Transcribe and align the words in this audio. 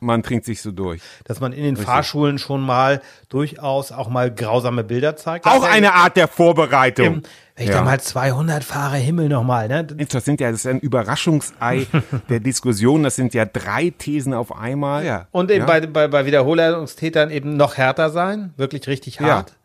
Man 0.00 0.22
trinkt 0.22 0.44
sich 0.44 0.60
so 0.60 0.72
durch. 0.72 1.00
Dass 1.24 1.40
man 1.40 1.52
in 1.52 1.62
den 1.62 1.76
Richtig. 1.76 1.86
Fahrschulen 1.86 2.38
schon 2.38 2.60
mal 2.60 3.00
durchaus 3.28 3.92
auch 3.92 4.08
mal 4.08 4.32
grausame 4.32 4.84
Bilder 4.84 5.16
zeigt. 5.16 5.46
Auch 5.46 5.62
eine 5.62 5.94
Art 5.94 6.16
der 6.16 6.28
Vorbereitung. 6.28 7.06
Im, 7.06 7.22
wenn 7.56 7.64
ich 7.64 7.70
ja. 7.70 7.78
da 7.78 7.84
mal 7.84 7.98
200 7.98 8.62
fahre, 8.62 8.96
Himmel 8.96 9.28
nochmal. 9.28 9.68
Ne? 9.68 9.84
Das 9.84 10.24
sind 10.24 10.40
ja, 10.40 10.50
das 10.50 10.60
ist 10.60 10.66
ein 10.66 10.80
Überraschungsei 10.80 11.86
der 12.28 12.40
Diskussion. 12.40 13.02
Das 13.02 13.16
sind 13.16 13.32
ja 13.32 13.46
drei 13.46 13.90
Thesen 13.96 14.34
auf 14.34 14.54
einmal. 14.54 15.04
Ja. 15.06 15.28
Und 15.30 15.50
eben 15.50 15.60
ja. 15.60 15.66
bei, 15.66 15.80
bei, 15.86 16.08
bei 16.08 16.26
Wiederholungstätern 16.26 17.30
eben 17.30 17.56
noch 17.56 17.76
härter 17.76 18.10
sein. 18.10 18.52
Wirklich 18.56 18.86
richtig 18.86 19.20
hart. 19.20 19.50
Ja. 19.50 19.56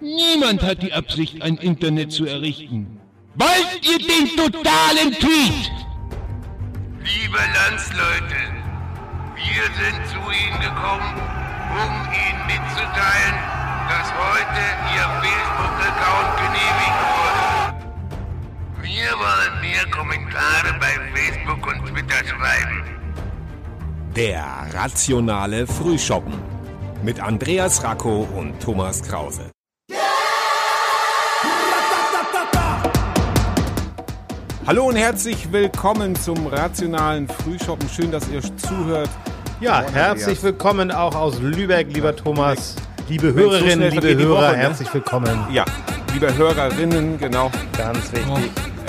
Niemand 0.00 0.62
hat 0.62 0.82
die 0.82 0.92
Absicht, 0.92 1.40
ein 1.40 1.56
Internet 1.56 2.12
zu 2.12 2.26
errichten. 2.26 3.00
Wollt 3.36 3.80
ihr 3.82 3.98
den 3.98 4.28
totalen 4.36 5.12
Tweet? 5.14 5.70
Liebe 7.02 7.36
Landsleute, 7.36 8.40
wir 9.34 9.64
sind 9.74 10.06
zu 10.06 10.20
Ihnen 10.30 10.60
gekommen, 10.60 11.14
um 11.74 11.92
Ihnen 12.14 12.46
mitzuteilen, 12.46 13.34
dass 13.88 14.08
heute 14.14 14.62
Ihr 14.94 15.06
Facebook-Account 15.24 16.30
genehmigt 16.44 17.00
wurde. 17.10 17.42
Wir 18.82 19.10
wollen 19.18 19.60
mehr 19.60 19.84
Kommentare 19.90 20.78
bei 20.78 20.94
Facebook 21.12 21.66
und 21.66 21.86
Twitter 21.86 22.24
schreiben. 22.24 22.84
Der 24.14 24.44
rationale 24.74 25.66
Frühschoppen 25.66 26.34
mit 27.02 27.18
Andreas 27.18 27.82
Racco 27.82 28.28
und 28.36 28.60
Thomas 28.60 29.02
Krause. 29.02 29.53
Hallo 34.66 34.86
und 34.86 34.96
herzlich 34.96 35.52
willkommen 35.52 36.16
zum 36.16 36.46
rationalen 36.46 37.28
Frühshoppen. 37.28 37.86
Schön, 37.86 38.10
dass 38.10 38.26
ihr 38.30 38.40
zuhört. 38.56 39.10
Ja, 39.60 39.84
herzlich 39.92 40.42
willkommen 40.42 40.90
auch 40.90 41.14
aus 41.14 41.38
Lübeck, 41.38 41.92
lieber 41.92 42.16
Thomas. 42.16 42.74
Liebe 43.06 43.34
Hörerinnen, 43.34 43.90
so 43.92 44.00
liebe 44.00 44.22
Hörer, 44.22 44.48
Woche, 44.48 44.52
ne? 44.52 44.56
herzlich 44.56 44.94
willkommen. 44.94 45.46
Ja, 45.52 45.66
liebe 46.14 46.34
Hörerinnen, 46.34 47.18
genau. 47.18 47.50
Ganz 47.76 48.10
wichtig. 48.10 48.26
Oh, 48.30 48.38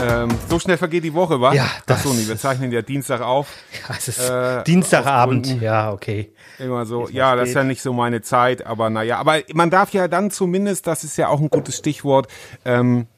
ähm, 0.02 0.30
so 0.50 0.60
schnell 0.60 0.78
vergeht 0.78 1.04
die 1.04 1.14
Woche, 1.14 1.42
wa? 1.42 1.54
Ja, 1.54 1.68
das 1.86 2.00
Achso, 2.00 2.14
nee, 2.14 2.26
wir 2.26 2.38
zeichnen 2.38 2.72
ja 2.72 2.82
Dienstag 2.82 3.20
auf. 3.20 3.50
Ja, 3.74 3.96
es 3.98 4.08
ist 4.08 4.30
äh, 4.30 4.64
Dienstagabend, 4.64 5.62
ja, 5.62 5.92
okay. 5.92 6.32
Immer 6.58 6.86
so, 6.86 7.10
ja, 7.10 7.32
spät. 7.32 7.42
das 7.42 7.50
ist 7.50 7.56
ja 7.56 7.64
nicht 7.66 7.82
so 7.82 7.92
meine 7.92 8.22
Zeit, 8.22 8.66
aber 8.66 8.90
naja, 8.90 9.18
aber 9.18 9.42
man 9.54 9.70
darf 9.70 9.92
ja 9.92 10.08
dann 10.08 10.32
zumindest, 10.32 10.88
das 10.88 11.04
ist 11.04 11.18
ja 11.18 11.28
auch 11.28 11.42
ein 11.42 11.50
gutes 11.50 11.78
Stichwort, 11.78 12.28
ähm, 12.64 13.02
äh, 13.02 13.15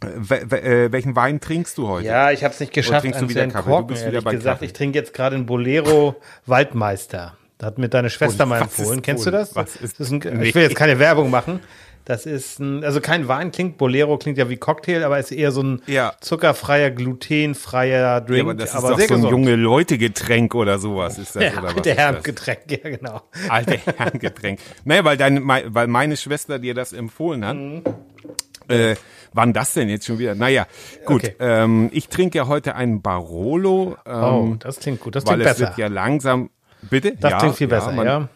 welchen 0.00 1.16
Wein 1.16 1.40
trinkst 1.40 1.76
du 1.78 1.88
heute? 1.88 2.06
Ja, 2.06 2.30
ich 2.30 2.44
habe 2.44 2.54
es 2.54 2.60
nicht 2.60 2.72
geschafft, 2.72 3.02
trinkst 3.02 3.20
du 3.20 3.28
wieder 3.28 3.46
Kaffee? 3.48 3.70
du 3.70 3.82
bist 3.82 4.06
wieder 4.06 4.22
bei 4.22 4.32
gesagt, 4.32 4.56
Kaffee. 4.56 4.66
Ich 4.66 4.72
trinke 4.72 4.98
jetzt 4.98 5.12
gerade 5.12 5.36
einen 5.36 5.46
Bolero 5.46 6.16
Waldmeister. 6.46 7.36
Da 7.58 7.66
hat 7.66 7.78
mir 7.78 7.88
deine 7.88 8.08
Schwester 8.08 8.46
mal 8.46 8.62
empfohlen. 8.62 9.02
Kennst 9.02 9.26
du 9.26 9.32
das? 9.32 9.56
Was 9.56 9.74
ist, 9.74 9.98
das 9.98 10.10
ist 10.10 10.12
ein, 10.12 10.42
ich 10.42 10.54
will 10.54 10.62
jetzt 10.62 10.76
keine 10.76 10.98
Werbung 11.00 11.30
machen. 11.30 11.60
Das 12.08 12.24
ist 12.24 12.58
ein, 12.58 12.84
also 12.84 13.02
kein 13.02 13.28
Wein 13.28 13.50
klingt, 13.52 13.76
Bolero 13.76 14.16
klingt 14.16 14.38
ja 14.38 14.48
wie 14.48 14.56
Cocktail, 14.56 15.04
aber 15.04 15.18
ist 15.18 15.30
eher 15.30 15.52
so 15.52 15.62
ein 15.62 15.82
ja. 15.86 16.14
zuckerfreier, 16.22 16.90
glutenfreier 16.90 18.22
Drink. 18.22 18.38
Ja, 18.38 18.44
aber 18.44 18.54
das 18.54 18.70
ist 18.70 18.76
aber 18.76 18.90
doch 18.92 19.00
so 19.00 19.14
ein 19.14 19.24
junge 19.24 19.56
Leute-Getränk 19.56 20.54
oder 20.54 20.78
sowas 20.78 21.18
ist 21.18 21.36
das, 21.36 21.42
ja, 21.42 21.58
oder? 21.58 21.68
Alte 21.68 21.94
Herrengetränk, 21.94 22.60
ja 22.70 22.78
genau. 22.96 23.20
Alte 23.50 23.78
Herrengetränk. 23.84 24.58
naja, 24.84 25.04
weil, 25.04 25.18
deine, 25.18 25.42
weil 25.44 25.86
meine 25.86 26.16
Schwester 26.16 26.58
dir 26.58 26.72
das 26.72 26.94
empfohlen 26.94 27.44
hat. 27.44 27.56
Mhm. 27.56 27.82
Äh, 28.68 28.96
wann 29.32 29.52
das 29.52 29.74
denn 29.74 29.88
jetzt 29.88 30.06
schon 30.06 30.18
wieder? 30.18 30.34
Naja, 30.34 30.66
gut. 31.04 31.24
Okay. 31.24 31.34
Ähm, 31.40 31.90
ich 31.92 32.08
trinke 32.08 32.38
ja 32.38 32.46
heute 32.46 32.74
einen 32.74 33.02
Barolo. 33.02 33.96
Ähm, 34.06 34.22
oh, 34.22 34.56
das 34.58 34.80
klingt 34.80 35.00
gut. 35.00 35.16
Das 35.16 35.24
klingt 35.24 35.42
besser. 35.42 35.60
Weil 35.60 35.64
es 35.64 35.76
wird 35.76 35.78
ja 35.78 35.88
langsam. 35.88 36.50
Bitte? 36.82 37.14
Das 37.18 37.32
ja, 37.32 37.38
klingt 37.38 37.56
viel 37.56 37.68
besser, 37.68 37.90
ja. 37.90 37.96
Man, 37.96 38.06
ja. 38.06 38.28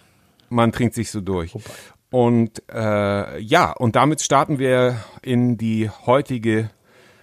man 0.48 0.72
trinkt 0.72 0.94
sich 0.94 1.10
so 1.10 1.20
durch. 1.20 1.54
Wobei. 1.54 1.70
Und 2.10 2.62
äh, 2.70 3.38
ja, 3.38 3.72
und 3.72 3.96
damit 3.96 4.20
starten 4.20 4.58
wir 4.58 4.96
in 5.22 5.56
die 5.56 5.88
heutige 6.06 6.70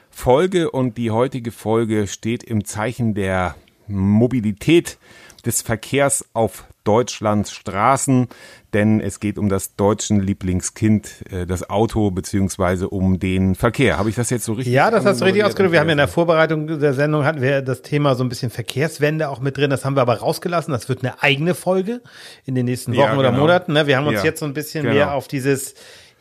Folge. 0.10 0.72
Und 0.72 0.98
die 0.98 1.12
heutige 1.12 1.52
Folge 1.52 2.08
steht 2.08 2.44
im 2.44 2.66
Zeichen 2.66 3.14
der 3.14 3.56
Mobilität 3.88 4.98
des 5.46 5.62
Verkehrs 5.62 6.26
auf 6.34 6.66
Deutschlands 6.84 7.52
Straßen, 7.52 8.30
denn 8.74 9.00
es 9.02 9.20
geht 9.20 9.38
um 9.38 9.50
das 9.50 9.76
deutschen 9.76 10.20
Lieblingskind, 10.20 11.32
äh, 11.32 11.46
das 11.46 11.70
Auto, 11.70 12.12
beziehungsweise 12.12 12.90
um 12.90 13.20
den 13.20 13.56
Verkehr. 13.56 13.98
Habe 13.98 14.10
ich 14.10 14.16
das 14.16 14.30
jetzt 14.30 14.46
so 14.46 14.54
richtig 14.54 14.74
Ja, 14.74 14.92
das 14.92 15.06
hast 15.06 15.22
du 15.22 15.26
richtig 15.26 15.44
ausgedrückt. 15.44 15.72
Wir 15.72 15.80
haben 15.80 15.88
ja 15.88 15.94
in 15.94 15.98
der 15.98 16.08
Vorbereitung 16.08 16.80
der 16.80 16.94
Sendung 16.94 17.26
hatten 17.26 17.42
wir 17.42 17.62
das 17.62 17.82
Thema 17.82 18.16
so 18.16 18.24
ein 18.24 18.30
bisschen 18.30 18.52
Verkehrswende 18.52 19.30
auch 19.30 19.40
mit 19.40 19.58
drin. 19.58 19.70
Das 19.70 19.86
haben 19.86 19.96
wir 19.96 20.02
aber 20.02 20.20
rausgelassen. 20.20 20.72
Das 20.72 20.88
wird 20.88 21.04
eine 21.04 21.22
eigene 21.22 21.56
Folge 21.56 22.02
in 22.46 22.56
den 22.56 22.66
nächsten 22.66 22.92
Wochen 22.94 23.00
ja, 23.00 23.10
genau. 23.10 23.20
oder 23.20 23.32
Monaten. 23.32 23.74
Ne? 23.74 23.88
Wir 23.88 23.98
haben 23.98 24.08
uns 24.08 24.20
ja, 24.20 24.26
jetzt 24.26 24.40
so 24.40 24.46
ein 24.46 24.54
bisschen 24.54 24.84
genau. 24.84 24.96
mehr 24.96 25.14
auf 25.14 25.28
dieses, 25.28 25.74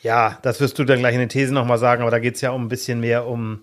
ja, 0.03 0.39
das 0.43 0.61
wirst 0.61 0.79
du 0.79 0.85
dann 0.85 1.01
gleich 1.01 1.15
in 1.15 1.21
den 1.21 1.29
Thesen 1.29 1.55
nochmal 1.55 1.79
sagen, 1.79 2.03
aber 2.03 2.11
da 2.11 2.19
geht 2.19 2.37
es 2.37 2.41
ja 2.41 2.51
um 2.51 2.65
ein 2.65 2.69
bisschen 2.69 3.01
mehr 3.01 3.27
um, 3.27 3.61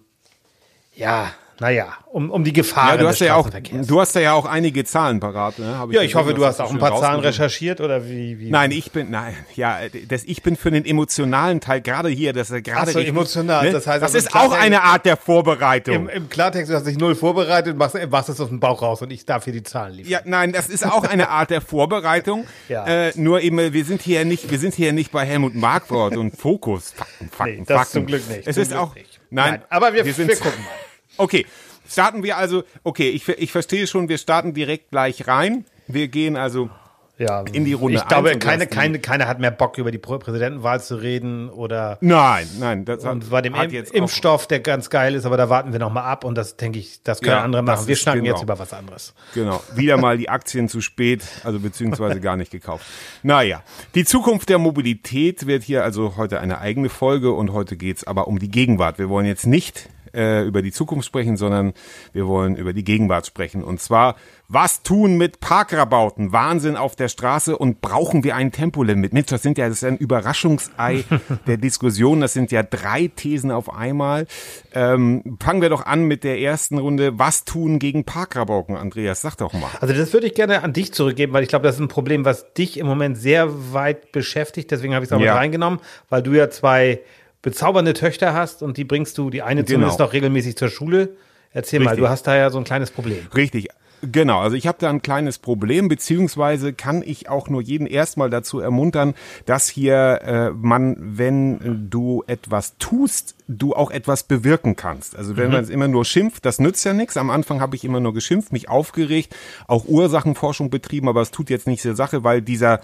ja, 0.94 1.32
naja, 1.60 1.94
um, 2.12 2.30
um 2.32 2.44
die 2.44 2.52
Gefahr 2.52 2.92
ja, 2.92 2.98
du 2.98 3.08
hast 3.08 3.20
ja 3.20 3.36
auch, 3.36 3.50
Du 3.50 4.02
hast 4.02 4.16
ja 4.16 4.34
auch 4.34 4.46
einige 4.46 4.84
Zahlen 4.84 5.20
parat. 5.20 5.58
Ne? 5.60 5.78
Hab 5.78 5.90
ich 5.90 5.96
ja, 5.96 6.02
ich 6.02 6.16
hoffe, 6.16 6.34
du 6.34 6.46
hast 6.46 6.60
auch 6.60 6.72
ein 6.72 6.80
paar 6.80 7.00
Zahlen 7.00 7.22
recherchiert 7.22 7.80
oder 7.80 8.06
wie, 8.10 8.40
wie? 8.40 8.50
Nein, 8.50 8.72
ich 8.72 8.92
bin, 8.92 9.10
nein, 9.12 9.34
ja, 9.56 9.80
das, 10.08 10.24
ich 10.26 10.44
bin 10.44 10.58
für 10.58 10.72
den 10.72 10.86
emotionalen 10.86 11.62
Teil 11.62 11.82
gerade 11.82 12.10
hier, 12.10 12.34
das 12.34 12.52
ist 12.52 12.64
gerade 12.66 12.92
so, 12.92 13.00
emotional. 13.00 13.66
Ne? 13.66 13.72
Das 13.72 13.88
heißt, 13.88 14.04
das 14.04 14.16
also 14.16 14.28
ist 14.28 14.36
auch 14.36 14.52
eine 14.52 14.82
Art 14.84 15.06
der 15.06 15.16
Vorbereitung. 15.16 15.96
Im, 15.96 16.10
Im 16.10 16.30
Klartext, 16.30 16.70
du 16.70 16.76
hast 16.76 16.86
dich 16.88 16.98
null 16.98 17.16
vorbereitet 17.16 17.74
und 17.74 17.80
machst, 17.80 17.98
machst 18.10 18.30
es 18.30 18.42
aus 18.42 18.50
dem 18.50 18.60
Bauch 18.60 18.82
raus 18.82 19.02
und 19.02 19.12
ich 19.12 19.26
darf 19.26 19.46
hier 19.46 19.54
die 19.54 19.64
Zahlen 19.64 19.94
liefern. 19.94 20.12
Ja, 20.12 20.20
nein, 20.26 20.52
das 20.52 20.68
ist 20.68 20.86
auch 20.86 21.04
eine 21.04 21.30
Art 21.30 21.52
der 21.52 21.62
Vorbereitung. 21.62 22.46
ja. 22.68 22.86
Äh, 22.86 23.14
nur 23.16 23.42
eben, 23.42 23.58
wir 23.74 23.86
sind 23.86 24.02
hier 24.02 24.26
nicht, 24.26 24.52
wir 24.52 24.60
sind 24.60 24.74
hier 24.74 24.92
nicht 24.92 25.12
bei 25.12 25.26
Helmut 25.26 25.56
Markwort 25.56 26.18
und 26.18 26.38
Fokus. 26.38 26.92
Fakten, 26.92 27.30
Fakten, 27.30 27.60
nee, 27.60 27.64
das 27.66 27.78
Fakten. 27.78 27.94
zum 27.94 28.06
Glück 28.08 28.30
nicht. 28.30 28.46
Es 28.46 28.58
ist 28.58 28.74
auch, 28.74 28.94
nicht. 28.96 29.20
Nein, 29.30 29.52
nein, 29.52 29.62
aber 29.70 29.94
wir, 29.94 30.06
wir, 30.06 30.14
sind, 30.14 30.28
wir 30.28 30.36
gucken 30.36 30.64
mal. 30.64 30.72
Okay, 31.18 31.46
Starten 31.88 32.24
wir 32.24 32.38
also, 32.38 32.64
okay, 32.84 33.10
ich, 33.10 33.28
ich 33.30 33.52
verstehe 33.52 33.88
schon, 33.88 34.10
wir 34.10 34.18
starten 34.18 34.54
direkt 34.54 34.92
gleich 34.92 35.28
rein. 35.28 35.66
Wir 35.88 36.08
gehen 36.08 36.36
also 36.36 36.70
ja, 37.18 37.44
in 37.54 37.64
die 37.64 37.74
Runde. 37.74 37.98
Ich 37.98 38.08
glaube, 38.08 38.38
keine, 38.40 38.68
keine, 38.68 39.00
keiner 39.00 39.28
hat 39.28 39.40
mehr 39.40 39.52
Bock, 39.52 39.78
über 39.78 39.92
die 39.92 40.00
Präsidentenwahl 40.00 40.82
zu 40.82 40.96
reden 40.96 41.50
oder. 41.50 41.98
Nein, 42.02 42.48
nein. 42.60 42.84
Das 42.84 43.06
und 43.06 43.30
bei 43.30 43.42
dem 43.42 43.56
jetzt 43.70 43.94
Impfstoff, 43.94 44.48
der 44.48 44.60
ganz 44.60 44.90
geil 44.90 45.16
ist, 45.16 45.26
aber 45.26 45.38
da 45.38 45.50
warten 45.50 45.72
wir 45.72 45.80
nochmal 45.80 46.04
ab 46.04 46.26
und 46.26 46.36
das 46.36 46.58
denke 46.58 46.80
ich, 46.80 47.04
das 47.04 47.22
können 47.22 47.38
ja, 47.38 47.44
andere 47.44 47.62
machen. 47.62 47.88
Wir 47.88 47.96
schnacken 47.96 48.24
genau. 48.24 48.36
jetzt 48.36 48.44
über 48.44 48.60
was 48.60 48.74
anderes. 48.74 49.14
Genau. 49.34 49.64
Wieder 49.76 49.96
mal 49.96 50.18
die 50.18 50.28
Aktien 50.28 50.68
zu 50.68 50.82
spät, 50.82 51.24
also 51.46 51.60
beziehungsweise 51.60 52.20
gar 52.20 52.36
nicht 52.36 52.52
gekauft. 52.52 52.86
Naja, 53.24 53.64
die 53.94 54.04
Zukunft 54.04 54.50
der 54.50 54.58
Mobilität 54.58 55.48
wird 55.48 55.64
hier 55.64 55.86
also 55.86 56.18
heute 56.18 56.42
eine 56.42 56.60
eigene 56.60 56.90
Folge 56.90 57.32
und 57.32 57.54
heute 57.54 57.78
geht's 57.78 58.04
aber 58.04 58.28
um 58.28 58.40
die 58.40 58.50
Gegenwart. 58.50 58.98
Wir 58.98 59.08
wollen 59.08 59.28
jetzt 59.28 59.48
nicht 59.48 59.88
äh, 60.16 60.44
über 60.44 60.62
die 60.62 60.72
Zukunft 60.72 61.06
sprechen, 61.06 61.38
sondern 61.38 61.74
wir 62.14 62.28
wollen 62.28 62.56
über 62.56 62.74
die 62.74 62.84
Gegenwart 62.84 63.26
sprechen. 63.26 63.64
Und 63.64 63.82
zwar, 63.82 64.16
was 64.48 64.84
tun 64.84 65.18
mit 65.18 65.40
Parkrabauten? 65.40 66.32
Wahnsinn 66.32 66.76
auf 66.78 66.96
der 66.96 67.10
Straße 67.10 67.58
und 67.58 67.82
brauchen 67.82 68.24
wir 68.24 68.36
ein 68.36 68.52
Tempolimit? 68.52 69.12
Mensch, 69.12 69.28
das 69.28 69.42
sind 69.42 69.58
ja, 69.58 69.68
das 69.68 69.78
ist 69.78 69.84
ein 69.84 69.98
Überraschungsei 69.98 71.04
der 71.48 71.58
Diskussion. 71.58 72.22
Das 72.22 72.34
sind 72.34 72.52
ja 72.52 72.64
drei 72.64 73.10
Thesen 73.16 73.52
auf 73.52 73.74
einmal. 73.74 74.28
Ähm, 74.74 75.38
fangen 75.42 75.62
wir 75.62 75.70
doch 75.70 75.86
an 75.86 76.04
mit 76.04 76.24
der 76.24 76.40
ersten 76.40 76.78
Runde. 76.78 77.18
Was 77.18 77.44
tun 77.44 77.80
gegen 77.80 78.04
Parkrabauten? 78.04 78.76
Andreas, 78.76 79.22
sag 79.22 79.36
doch 79.36 79.54
mal. 79.54 79.70
Also 79.82 79.94
das 79.94 80.14
würde 80.14 80.28
ich 80.28 80.36
gerne 80.36 80.64
an 80.64 80.74
dich 80.74 80.94
zurückgeben, 80.94 81.34
weil 81.34 81.44
ich 81.44 81.50
glaube, 81.50 81.64
das 81.64 81.76
ist 81.76 81.82
ein 81.82 81.88
Problem, 81.88 82.24
was 82.24 82.54
dich 82.54 82.78
im 82.78 82.86
Moment 82.86 83.18
sehr 83.18 83.74
weit 83.74 84.12
beschäftigt. 84.12 84.70
Deswegen 84.72 84.94
habe 84.94 85.04
ich 85.04 85.10
es 85.10 85.14
auch 85.14 85.20
ja. 85.20 85.34
mit 85.34 85.42
reingenommen, 85.42 85.80
weil 86.10 86.22
du 86.22 86.34
ja 86.34 86.50
zwei 86.50 87.02
bezaubernde 87.46 87.94
Töchter 87.94 88.34
hast 88.34 88.64
und 88.64 88.76
die 88.76 88.84
bringst 88.84 89.20
du, 89.20 89.30
die 89.30 89.44
eine 89.44 89.64
genau. 89.64 89.76
zumindest 89.76 90.00
noch 90.00 90.14
regelmäßig 90.14 90.58
zur 90.58 90.70
Schule. 90.70 91.10
Erzähl 91.54 91.80
Richtig. 91.80 91.86
mal, 91.86 91.96
du 91.96 92.10
hast 92.10 92.24
da 92.24 92.36
ja 92.36 92.50
so 92.50 92.58
ein 92.58 92.64
kleines 92.64 92.90
Problem. 92.90 93.20
Richtig. 93.36 93.70
Genau, 94.02 94.40
also 94.40 94.56
ich 94.56 94.68
habe 94.68 94.78
da 94.80 94.90
ein 94.90 95.02
kleines 95.02 95.38
Problem, 95.38 95.88
beziehungsweise 95.88 96.74
kann 96.74 97.04
ich 97.06 97.30
auch 97.30 97.48
nur 97.48 97.62
jeden 97.62 97.88
erstmal 97.88 98.30
dazu 98.30 98.60
ermuntern, 98.60 99.14
dass 99.46 99.70
hier 99.70 100.20
äh, 100.24 100.50
man, 100.52 100.98
wenn 101.00 101.88
du 101.90 102.24
etwas 102.28 102.78
tust, 102.78 103.36
du 103.48 103.74
auch 103.74 103.92
etwas 103.92 104.24
bewirken 104.24 104.76
kannst. 104.76 105.16
Also 105.16 105.38
wenn 105.38 105.48
mhm. 105.48 105.54
man 105.54 105.64
es 105.64 105.70
immer 105.70 105.88
nur 105.88 106.04
schimpft, 106.04 106.46
das 106.46 106.60
nützt 106.60 106.84
ja 106.84 106.94
nichts. 106.94 107.16
Am 107.16 107.30
Anfang 107.30 107.62
habe 107.62 107.76
ich 107.76 107.84
immer 107.84 108.00
nur 108.00 108.14
geschimpft, 108.14 108.52
mich 108.52 108.70
aufgeregt, 108.70 109.36
auch 109.68 109.86
Ursachenforschung 109.86 110.70
betrieben, 110.72 111.08
aber 111.08 111.22
es 111.22 111.32
tut 111.32 111.50
jetzt 111.50 111.68
nicht 111.68 111.82
zur 111.82 111.96
Sache, 111.96 112.24
weil 112.24 112.42
dieser 112.42 112.82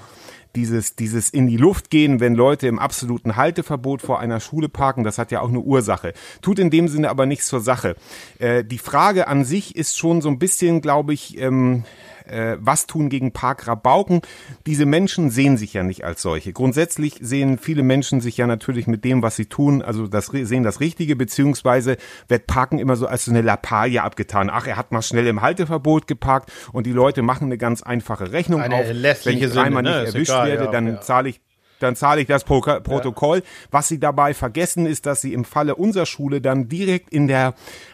dieses, 0.55 0.95
dieses 0.95 1.29
in 1.29 1.47
die 1.47 1.57
Luft 1.57 1.89
gehen, 1.89 2.19
wenn 2.19 2.35
Leute 2.35 2.67
im 2.67 2.79
absoluten 2.79 3.35
Halteverbot 3.35 4.01
vor 4.01 4.19
einer 4.19 4.39
Schule 4.39 4.69
parken, 4.69 5.03
das 5.03 5.17
hat 5.17 5.31
ja 5.31 5.41
auch 5.41 5.49
eine 5.49 5.59
Ursache. 5.59 6.13
Tut 6.41 6.59
in 6.59 6.69
dem 6.69 6.87
Sinne 6.87 7.09
aber 7.09 7.25
nichts 7.25 7.47
zur 7.47 7.61
Sache. 7.61 7.95
Äh, 8.39 8.63
die 8.63 8.77
Frage 8.77 9.27
an 9.27 9.45
sich 9.45 9.75
ist 9.75 9.97
schon 9.97 10.21
so 10.21 10.29
ein 10.29 10.39
bisschen, 10.39 10.81
glaube 10.81 11.13
ich, 11.13 11.37
ähm, 11.39 11.83
äh, 12.25 12.57
was 12.59 12.87
tun 12.87 13.09
gegen 13.09 13.31
Parkrabauken. 13.31 14.21
Diese 14.65 14.85
Menschen 14.85 15.29
sehen 15.29 15.57
sich 15.57 15.73
ja 15.73 15.83
nicht 15.83 16.03
als 16.03 16.21
solche. 16.21 16.53
Grundsätzlich 16.53 17.17
sehen 17.21 17.57
viele 17.57 17.83
Menschen 17.83 18.21
sich 18.21 18.37
ja 18.37 18.47
natürlich 18.47 18.87
mit 18.87 19.03
dem, 19.03 19.21
was 19.21 19.35
sie 19.35 19.45
tun, 19.45 19.81
also 19.81 20.07
das 20.07 20.27
sehen 20.27 20.63
das 20.63 20.79
Richtige, 20.79 21.15
beziehungsweise 21.15 21.97
wird 22.27 22.47
Parken 22.47 22.79
immer 22.79 22.95
so 22.95 23.07
als 23.07 23.25
so 23.25 23.31
eine 23.31 23.41
Lappalie 23.41 24.01
abgetan. 24.01 24.49
Ach, 24.51 24.67
er 24.67 24.77
hat 24.77 24.91
mal 24.91 25.01
schnell 25.01 25.27
im 25.27 25.41
Halteverbot 25.41 26.07
geparkt 26.07 26.51
und 26.71 26.85
die 26.85 26.91
Leute 26.91 27.21
machen 27.21 27.45
eine 27.45 27.57
ganz 27.57 27.81
einfache 27.81 28.31
Rechnung 28.31 28.61
eine 28.61 28.75
auf. 28.75 28.85
Wenn 28.85 29.37
ich 29.37 29.51
dreimal 29.51 29.83
ne? 29.83 30.01
nicht 30.01 30.13
erwischt 30.13 30.31
egal, 30.31 30.47
werde, 30.47 30.65
ja, 30.65 30.71
dann 30.71 30.87
ja. 30.87 31.01
zahle 31.01 31.29
ich 31.29 31.41
dann 31.81 31.95
zahle 31.95 32.21
ich 32.21 32.27
das 32.27 32.43
Pro 32.43 32.61
Protokoll. 32.61 33.39
Ja. 33.39 33.43
Was 33.71 33.87
sie 33.87 33.99
dabei 33.99 34.33
vergessen, 34.33 34.85
ist, 34.85 35.05
dass 35.05 35.21
sie 35.21 35.33
im 35.33 35.45
Falle 35.45 35.75
unserer 35.75 36.05
Schule 36.05 36.41
dann 36.41 36.67
direkt 36.69 37.09
in 37.11 37.27
der 37.27 37.53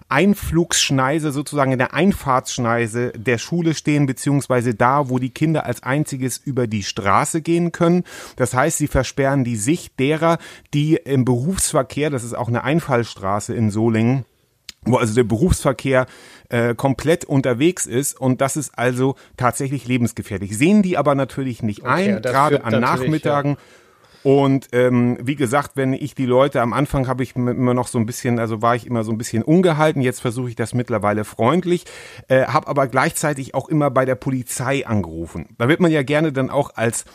Einflugsschneise, 0.10 1.32
sozusagen 1.32 1.72
in 1.72 1.80
der 1.80 1.94
Einfahrtsschneise 1.94 3.12
der 3.16 3.38
Schule 3.38 3.74
stehen, 3.74 4.06
beziehungsweise 4.06 4.74
da, 4.74 5.10
wo 5.10 5.20
die 5.20 5.32
Kinder 5.32 5.66
als 5.66 5.84
einziges 5.84 6.38
über 6.38 6.68
die 6.68 6.84
Straße 6.84 7.42
gehen 7.42 7.72
können. 7.72 8.04
Das 8.36 8.54
heißt, 8.54 8.78
sie 8.78 8.88
versperren 8.88 9.44
die 9.44 9.58
Sicht 9.58 10.00
derer, 10.00 10.38
die 10.74 10.96
im 10.96 11.26
Berufsverkehr, 11.26 12.10
das 12.10 12.24
ist 12.24 12.38
auch 12.38 12.48
eine 12.48 12.64
Einfallstraße 12.64 13.54
in 13.54 13.70
Solingen, 13.70 14.26
wo 14.84 14.98
also 14.98 15.14
der 15.14 15.24
Berufsverkehr 15.24 16.06
äh, 16.50 16.76
komplett 16.76 17.26
unterwegs 17.26 17.86
ist 17.86 18.20
und 18.20 18.42
das 18.42 18.56
ist 18.58 18.78
also 18.78 19.16
tatsächlich 19.36 19.88
lebensgefährlich. 19.88 20.58
Sehen 20.58 20.82
die 20.82 20.98
aber 20.98 21.16
natürlich 21.16 21.64
nicht 21.64 21.82
okay, 21.82 22.14
ein, 22.14 22.22
gerade 22.22 22.64
an 22.64 22.80
Nachmittagen. 22.80 23.52
Ja. 23.52 23.58
Und 24.24 24.68
ähm, 24.74 25.18
wie 25.22 25.36
gesagt, 25.36 25.72
wenn 25.76 25.94
ich 25.94 26.14
die 26.14 26.26
Leute 26.26 26.62
am 26.62 26.74
Anfang 26.74 27.08
habe 27.08 27.24
ich 27.24 27.36
immer 27.36 27.74
noch 27.74 27.88
so 27.88 27.98
ein 27.98 28.06
bisschen, 28.06 28.40
also 28.40 28.62
war 28.62 28.76
ich 28.76 28.86
immer 28.86 29.06
so 29.06 29.12
ein 29.14 29.18
bisschen 29.18 29.42
ungehalten. 29.42 30.02
Jetzt 30.02 30.20
versuche 30.20 30.50
ich 30.50 30.56
das 30.56 30.74
mittlerweile 30.74 31.24
freundlich, 31.24 31.86
äh, 32.28 32.46
habe 32.46 32.68
aber 32.68 32.88
gleichzeitig 32.88 33.56
auch 33.56 33.70
immer 33.70 33.90
bei 33.90 34.04
der 34.04 34.16
Polizei 34.16 34.86
angerufen. 34.86 35.56
Da 35.58 35.70
wird 35.70 35.80
man 35.80 35.92
ja 35.92 36.04
gerne 36.04 36.34
dann 36.34 36.50
auch 36.50 36.72
als 36.76 37.06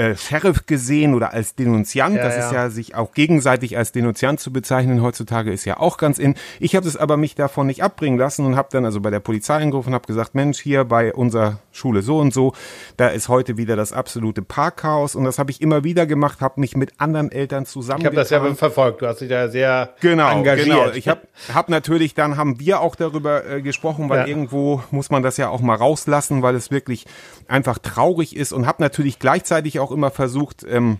äh, 0.00 0.16
Sheriff 0.16 0.64
gesehen 0.64 1.14
oder 1.14 1.34
als 1.34 1.54
Denunziant. 1.54 2.16
Ja, 2.16 2.22
das 2.22 2.36
ja. 2.36 2.46
ist 2.46 2.52
ja 2.52 2.70
sich 2.70 2.94
auch 2.94 3.12
gegenseitig 3.12 3.76
als 3.76 3.92
Denunziant 3.92 4.40
zu 4.40 4.50
bezeichnen 4.50 5.02
heutzutage 5.02 5.52
ist 5.52 5.66
ja 5.66 5.78
auch 5.78 5.98
ganz 5.98 6.18
in. 6.18 6.36
Ich 6.58 6.74
habe 6.74 6.88
es 6.88 6.96
aber 6.96 7.18
mich 7.18 7.34
davon 7.34 7.66
nicht 7.66 7.82
abbringen 7.82 8.18
lassen 8.18 8.46
und 8.46 8.56
habe 8.56 8.68
dann 8.72 8.86
also 8.86 9.00
bei 9.00 9.10
der 9.10 9.20
Polizei 9.20 9.56
angerufen 9.56 9.88
und 9.88 9.94
habe 9.94 10.06
gesagt, 10.06 10.34
Mensch, 10.34 10.58
hier 10.58 10.84
bei 10.84 11.12
unserer 11.12 11.58
Schule 11.70 12.00
so 12.00 12.18
und 12.18 12.32
so, 12.32 12.54
da 12.96 13.08
ist 13.08 13.28
heute 13.28 13.58
wieder 13.58 13.76
das 13.76 13.92
absolute 13.92 14.40
Parkhaus 14.40 15.14
und 15.14 15.24
das 15.24 15.38
habe 15.38 15.50
ich 15.50 15.60
immer 15.60 15.84
wieder 15.84 16.06
gemacht, 16.06 16.40
habe 16.40 16.60
mich 16.60 16.76
mit 16.76 16.92
anderen 16.98 17.30
Eltern 17.30 17.66
zusammen. 17.66 18.00
Ich 18.00 18.06
habe 18.06 18.16
das 18.16 18.30
ja 18.30 18.40
verfolgt. 18.54 19.02
Du 19.02 19.06
hast 19.06 19.20
dich 19.20 19.28
da 19.28 19.48
sehr 19.48 19.90
genau, 20.00 20.30
engagiert. 20.30 20.66
Genau. 20.66 20.90
Ich 20.92 21.08
habe 21.08 21.20
hab 21.52 21.68
natürlich 21.68 22.14
dann 22.14 22.38
haben 22.38 22.58
wir 22.58 22.80
auch 22.80 22.96
darüber 22.96 23.46
äh, 23.46 23.60
gesprochen, 23.60 24.08
weil 24.08 24.20
ja. 24.20 24.26
irgendwo 24.26 24.82
muss 24.90 25.10
man 25.10 25.22
das 25.22 25.36
ja 25.36 25.50
auch 25.50 25.60
mal 25.60 25.76
rauslassen, 25.76 26.42
weil 26.42 26.54
es 26.54 26.70
wirklich 26.70 27.04
einfach 27.48 27.78
traurig 27.78 28.34
ist 28.34 28.52
und 28.52 28.66
habe 28.66 28.82
natürlich 28.82 29.18
gleichzeitig 29.18 29.78
auch 29.78 29.89
immer 29.90 30.10
versucht, 30.10 30.64
ähm, 30.68 30.98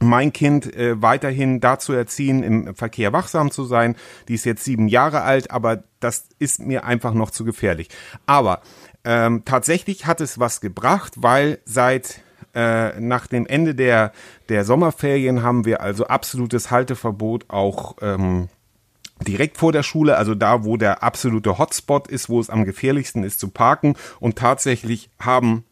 mein 0.00 0.32
Kind 0.32 0.74
äh, 0.74 1.00
weiterhin 1.00 1.60
dazu 1.60 1.92
erziehen, 1.92 2.42
im 2.42 2.74
Verkehr 2.74 3.12
wachsam 3.12 3.50
zu 3.50 3.64
sein. 3.64 3.96
Die 4.28 4.34
ist 4.34 4.44
jetzt 4.44 4.64
sieben 4.64 4.88
Jahre 4.88 5.22
alt, 5.22 5.50
aber 5.50 5.84
das 6.00 6.28
ist 6.38 6.60
mir 6.60 6.84
einfach 6.84 7.14
noch 7.14 7.30
zu 7.30 7.44
gefährlich. 7.44 7.88
Aber 8.26 8.60
ähm, 9.04 9.42
tatsächlich 9.44 10.06
hat 10.06 10.20
es 10.20 10.38
was 10.38 10.60
gebracht, 10.60 11.14
weil 11.16 11.58
seit 11.64 12.20
äh, 12.54 12.98
nach 13.00 13.26
dem 13.26 13.46
Ende 13.46 13.74
der, 13.74 14.12
der 14.48 14.64
Sommerferien 14.64 15.42
haben 15.42 15.64
wir 15.64 15.80
also 15.80 16.06
absolutes 16.06 16.70
Halteverbot 16.70 17.46
auch 17.48 17.96
ähm, 18.00 18.48
direkt 19.26 19.58
vor 19.58 19.72
der 19.72 19.82
Schule, 19.82 20.16
also 20.16 20.34
da, 20.34 20.64
wo 20.64 20.76
der 20.76 21.02
absolute 21.02 21.58
Hotspot 21.58 22.08
ist, 22.08 22.28
wo 22.28 22.40
es 22.40 22.50
am 22.50 22.64
gefährlichsten 22.64 23.24
ist 23.24 23.40
zu 23.40 23.48
parken. 23.48 23.96
Und 24.20 24.36
tatsächlich 24.36 25.10
haben 25.18 25.64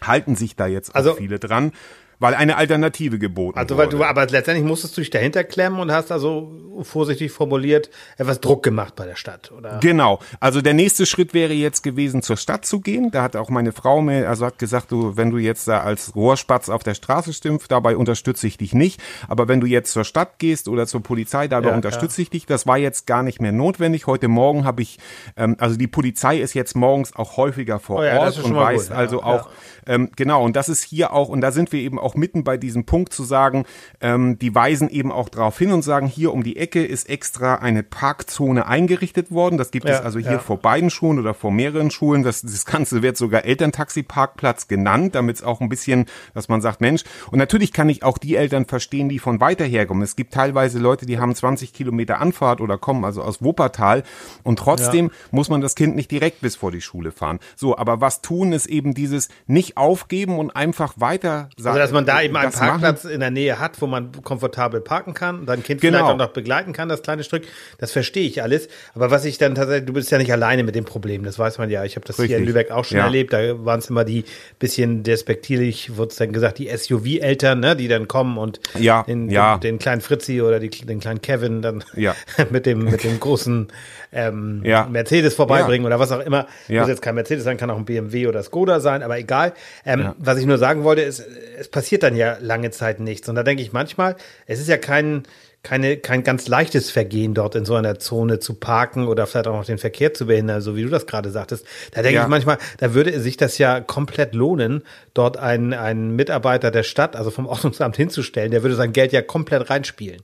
halten 0.00 0.36
sich 0.36 0.56
da 0.56 0.66
jetzt 0.66 0.90
auch 0.90 0.96
also, 0.96 1.14
viele 1.14 1.38
dran 1.38 1.72
weil 2.18 2.34
eine 2.34 2.56
Alternative 2.56 3.18
geboten 3.18 3.58
Also 3.58 3.76
weil 3.76 3.88
du, 3.88 4.02
aber 4.02 4.26
letztendlich 4.26 4.66
musstest 4.66 4.96
du 4.96 5.00
dich 5.00 5.10
dahinter 5.10 5.44
klemmen 5.44 5.80
und 5.80 5.92
hast 5.92 6.10
also 6.10 6.50
vorsichtig 6.82 7.32
formuliert 7.32 7.90
etwas 8.16 8.40
Druck 8.40 8.62
gemacht 8.62 8.96
bei 8.96 9.06
der 9.06 9.16
Stadt, 9.16 9.52
oder? 9.52 9.78
Genau. 9.80 10.20
Also 10.40 10.62
der 10.62 10.74
nächste 10.74 11.06
Schritt 11.06 11.34
wäre 11.34 11.52
jetzt 11.52 11.82
gewesen, 11.82 12.22
zur 12.22 12.36
Stadt 12.36 12.64
zu 12.64 12.80
gehen. 12.80 13.10
Da 13.10 13.22
hat 13.22 13.36
auch 13.36 13.50
meine 13.50 13.72
Frau 13.72 14.00
mir, 14.00 14.28
also 14.28 14.46
hat 14.46 14.58
gesagt, 14.58 14.92
du, 14.92 15.16
wenn 15.16 15.30
du 15.30 15.38
jetzt 15.38 15.68
da 15.68 15.80
als 15.80 16.14
Rohrspatz 16.14 16.68
auf 16.68 16.82
der 16.82 16.94
Straße 16.94 17.32
stimmst, 17.32 17.70
dabei 17.70 17.96
unterstütze 17.96 18.46
ich 18.46 18.56
dich 18.56 18.74
nicht. 18.74 19.00
Aber 19.28 19.48
wenn 19.48 19.60
du 19.60 19.66
jetzt 19.66 19.92
zur 19.92 20.04
Stadt 20.04 20.38
gehst 20.38 20.68
oder 20.68 20.86
zur 20.86 21.02
Polizei, 21.02 21.48
dabei 21.48 21.70
ja, 21.70 21.74
unterstütze 21.74 22.20
ja. 22.20 22.22
ich 22.22 22.30
dich. 22.30 22.46
Das 22.46 22.66
war 22.66 22.78
jetzt 22.78 23.06
gar 23.06 23.22
nicht 23.22 23.40
mehr 23.40 23.52
notwendig. 23.52 24.06
Heute 24.06 24.28
Morgen 24.28 24.64
habe 24.64 24.82
ich, 24.82 24.98
ähm, 25.36 25.56
also 25.58 25.76
die 25.76 25.86
Polizei 25.86 26.38
ist 26.38 26.54
jetzt 26.54 26.76
morgens 26.76 27.14
auch 27.14 27.36
häufiger 27.36 27.78
vor 27.78 28.00
oh 28.00 28.04
ja, 28.04 28.18
Ort 28.18 28.42
und 28.42 28.54
weiß 28.54 28.88
gut, 28.88 28.96
also 28.96 29.22
auch, 29.22 29.50
ähm, 29.86 30.10
genau, 30.16 30.44
und 30.44 30.56
das 30.56 30.68
ist 30.68 30.82
hier 30.82 31.12
auch, 31.12 31.28
und 31.28 31.40
da 31.40 31.52
sind 31.52 31.72
wir 31.72 31.80
eben 31.80 31.98
auch 31.98 32.14
mitten 32.14 32.44
bei 32.44 32.56
diesem 32.56 32.84
Punkt 32.84 33.12
zu 33.12 33.24
sagen, 33.24 33.64
ähm, 34.00 34.38
die 34.38 34.54
weisen 34.54 34.88
eben 34.88 35.12
auch 35.12 35.28
darauf 35.28 35.58
hin 35.58 35.72
und 35.72 35.82
sagen, 35.82 36.06
hier 36.06 36.32
um 36.32 36.42
die 36.42 36.56
Ecke 36.56 36.84
ist 36.84 37.08
extra 37.08 37.56
eine 37.56 37.82
Parkzone 37.82 38.66
eingerichtet 38.66 39.30
worden. 39.30 39.58
Das 39.58 39.70
gibt 39.70 39.86
ja, 39.86 39.94
es 39.94 40.00
also 40.00 40.18
hier 40.18 40.32
ja. 40.32 40.38
vor 40.38 40.58
beiden 40.58 40.90
Schulen 40.90 41.18
oder 41.18 41.34
vor 41.34 41.50
mehreren 41.50 41.90
Schulen. 41.90 42.22
Das, 42.22 42.42
das 42.42 42.64
Ganze 42.64 43.02
wird 43.02 43.16
sogar 43.16 43.44
Elterntaxi-Parkplatz 43.44 44.68
genannt, 44.68 45.14
damit 45.14 45.36
es 45.36 45.42
auch 45.42 45.60
ein 45.60 45.68
bisschen, 45.68 46.06
dass 46.34 46.48
man 46.48 46.60
sagt, 46.60 46.80
Mensch, 46.80 47.04
und 47.30 47.38
natürlich 47.38 47.72
kann 47.72 47.88
ich 47.88 48.02
auch 48.02 48.18
die 48.18 48.36
Eltern 48.36 48.66
verstehen, 48.66 49.08
die 49.08 49.18
von 49.18 49.40
weiter 49.40 49.64
herkommen. 49.64 50.02
Es 50.02 50.16
gibt 50.16 50.34
teilweise 50.34 50.78
Leute, 50.78 51.06
die 51.06 51.18
haben 51.18 51.34
20 51.34 51.72
Kilometer 51.72 52.20
Anfahrt 52.20 52.60
oder 52.60 52.78
kommen 52.78 53.04
also 53.04 53.22
aus 53.22 53.42
Wuppertal 53.42 54.02
und 54.42 54.58
trotzdem 54.58 55.06
ja. 55.06 55.12
muss 55.30 55.48
man 55.48 55.60
das 55.60 55.74
Kind 55.74 55.94
nicht 55.94 56.10
direkt 56.10 56.40
bis 56.40 56.56
vor 56.56 56.72
die 56.72 56.80
Schule 56.80 57.12
fahren. 57.12 57.38
So, 57.54 57.76
aber 57.76 58.00
was 58.00 58.22
tun 58.22 58.52
ist 58.52 58.66
eben 58.66 58.94
dieses 58.94 59.28
nicht 59.46 59.75
aufgeben 59.76 60.38
und 60.38 60.50
einfach 60.56 60.94
weiter 60.96 61.48
sagen. 61.56 61.68
Also, 61.68 61.78
dass 61.78 61.92
man 61.92 62.06
da 62.06 62.22
eben 62.22 62.36
einen 62.36 62.50
Parkplatz 62.50 63.04
machen. 63.04 63.14
in 63.14 63.20
der 63.20 63.30
Nähe 63.30 63.58
hat, 63.58 63.80
wo 63.80 63.86
man 63.86 64.10
komfortabel 64.22 64.80
parken 64.80 65.14
kann, 65.14 65.46
dein 65.46 65.62
Kind 65.62 65.80
genau. 65.80 65.98
vielleicht 65.98 66.12
auch 66.12 66.16
noch 66.16 66.32
begleiten 66.32 66.72
kann, 66.72 66.88
das 66.88 67.02
kleine 67.02 67.24
Stück. 67.24 67.44
Das 67.78 67.92
verstehe 67.92 68.26
ich 68.26 68.42
alles. 68.42 68.68
Aber 68.94 69.10
was 69.10 69.24
ich 69.24 69.38
dann 69.38 69.54
tatsächlich, 69.54 69.86
du 69.86 69.92
bist 69.92 70.10
ja 70.10 70.18
nicht 70.18 70.32
alleine 70.32 70.64
mit 70.64 70.74
dem 70.74 70.84
Problem, 70.84 71.24
das 71.24 71.38
weiß 71.38 71.58
man 71.58 71.70
ja. 71.70 71.84
Ich 71.84 71.96
habe 71.96 72.06
das 72.06 72.18
Richtig. 72.18 72.28
hier 72.30 72.38
in 72.38 72.46
Lübeck 72.46 72.70
auch 72.70 72.84
schon 72.84 72.98
ja. 72.98 73.04
erlebt. 73.04 73.32
Da 73.32 73.64
waren 73.64 73.78
es 73.78 73.90
immer 73.90 74.04
die 74.04 74.24
bisschen 74.58 75.02
despektierlich, 75.02 75.96
wurde 75.96 76.10
es 76.10 76.16
dann 76.16 76.32
gesagt, 76.32 76.58
die 76.58 76.74
SUV-Eltern, 76.74 77.60
ne, 77.60 77.76
die 77.76 77.88
dann 77.88 78.08
kommen 78.08 78.38
und 78.38 78.60
ja. 78.78 79.02
Den, 79.02 79.28
ja. 79.28 79.58
Den, 79.58 79.60
den, 79.60 79.78
kleinen 79.78 80.00
Fritzi 80.00 80.40
oder 80.40 80.58
die, 80.58 80.70
den 80.70 81.00
kleinen 81.00 81.20
Kevin 81.20 81.60
dann 81.62 81.84
ja. 81.94 82.14
mit 82.50 82.66
dem 82.66 82.84
mit 82.84 83.04
dem 83.04 83.20
großen 83.20 83.68
ähm. 84.12 84.62
Mercedes 84.90 85.34
vorbeibringen 85.34 85.86
oder 85.86 85.98
was 85.98 86.12
auch 86.12 86.20
immer. 86.20 86.46
Ja. 86.68 86.80
Muss 86.80 86.88
jetzt 86.88 87.02
kein 87.02 87.14
Mercedes 87.14 87.44
sein, 87.44 87.56
kann 87.56 87.70
auch 87.70 87.76
ein 87.76 87.84
BMW 87.84 88.26
oder 88.26 88.42
Skoda 88.42 88.80
sein, 88.80 89.02
aber 89.02 89.18
egal. 89.18 89.52
Ähm, 89.84 90.00
ja. 90.00 90.16
Was 90.18 90.38
ich 90.38 90.46
nur 90.46 90.58
sagen 90.58 90.84
wollte, 90.84 91.02
ist, 91.02 91.24
es 91.58 91.68
passiert 91.68 92.02
dann 92.02 92.16
ja 92.16 92.38
lange 92.40 92.70
Zeit 92.70 93.00
nichts. 93.00 93.28
Und 93.28 93.34
da 93.34 93.42
denke 93.42 93.62
ich 93.62 93.72
manchmal, 93.72 94.16
es 94.46 94.60
ist 94.60 94.68
ja 94.68 94.76
kein, 94.76 95.24
keine, 95.62 95.96
kein 95.96 96.22
ganz 96.22 96.46
leichtes 96.46 96.90
Vergehen, 96.90 97.34
dort 97.34 97.56
in 97.56 97.64
so 97.64 97.74
einer 97.74 97.98
Zone 97.98 98.38
zu 98.38 98.54
parken 98.54 99.08
oder 99.08 99.26
vielleicht 99.26 99.48
auch 99.48 99.56
noch 99.56 99.64
den 99.64 99.78
Verkehr 99.78 100.14
zu 100.14 100.26
behindern, 100.26 100.60
so 100.60 100.76
wie 100.76 100.82
du 100.82 100.88
das 100.88 101.06
gerade 101.06 101.30
sagtest. 101.30 101.66
Da 101.92 102.02
denke 102.02 102.16
ja. 102.16 102.22
ich 102.22 102.28
manchmal, 102.28 102.58
da 102.78 102.94
würde 102.94 103.18
sich 103.20 103.36
das 103.36 103.58
ja 103.58 103.80
komplett 103.80 104.34
lohnen, 104.34 104.82
dort 105.12 105.38
einen, 105.38 105.74
einen 105.74 106.14
Mitarbeiter 106.14 106.70
der 106.70 106.84
Stadt, 106.84 107.16
also 107.16 107.30
vom 107.30 107.46
Ordnungsamt 107.46 107.96
hinzustellen, 107.96 108.52
der 108.52 108.62
würde 108.62 108.76
sein 108.76 108.92
Geld 108.92 109.12
ja 109.12 109.22
komplett 109.22 109.68
reinspielen. 109.68 110.22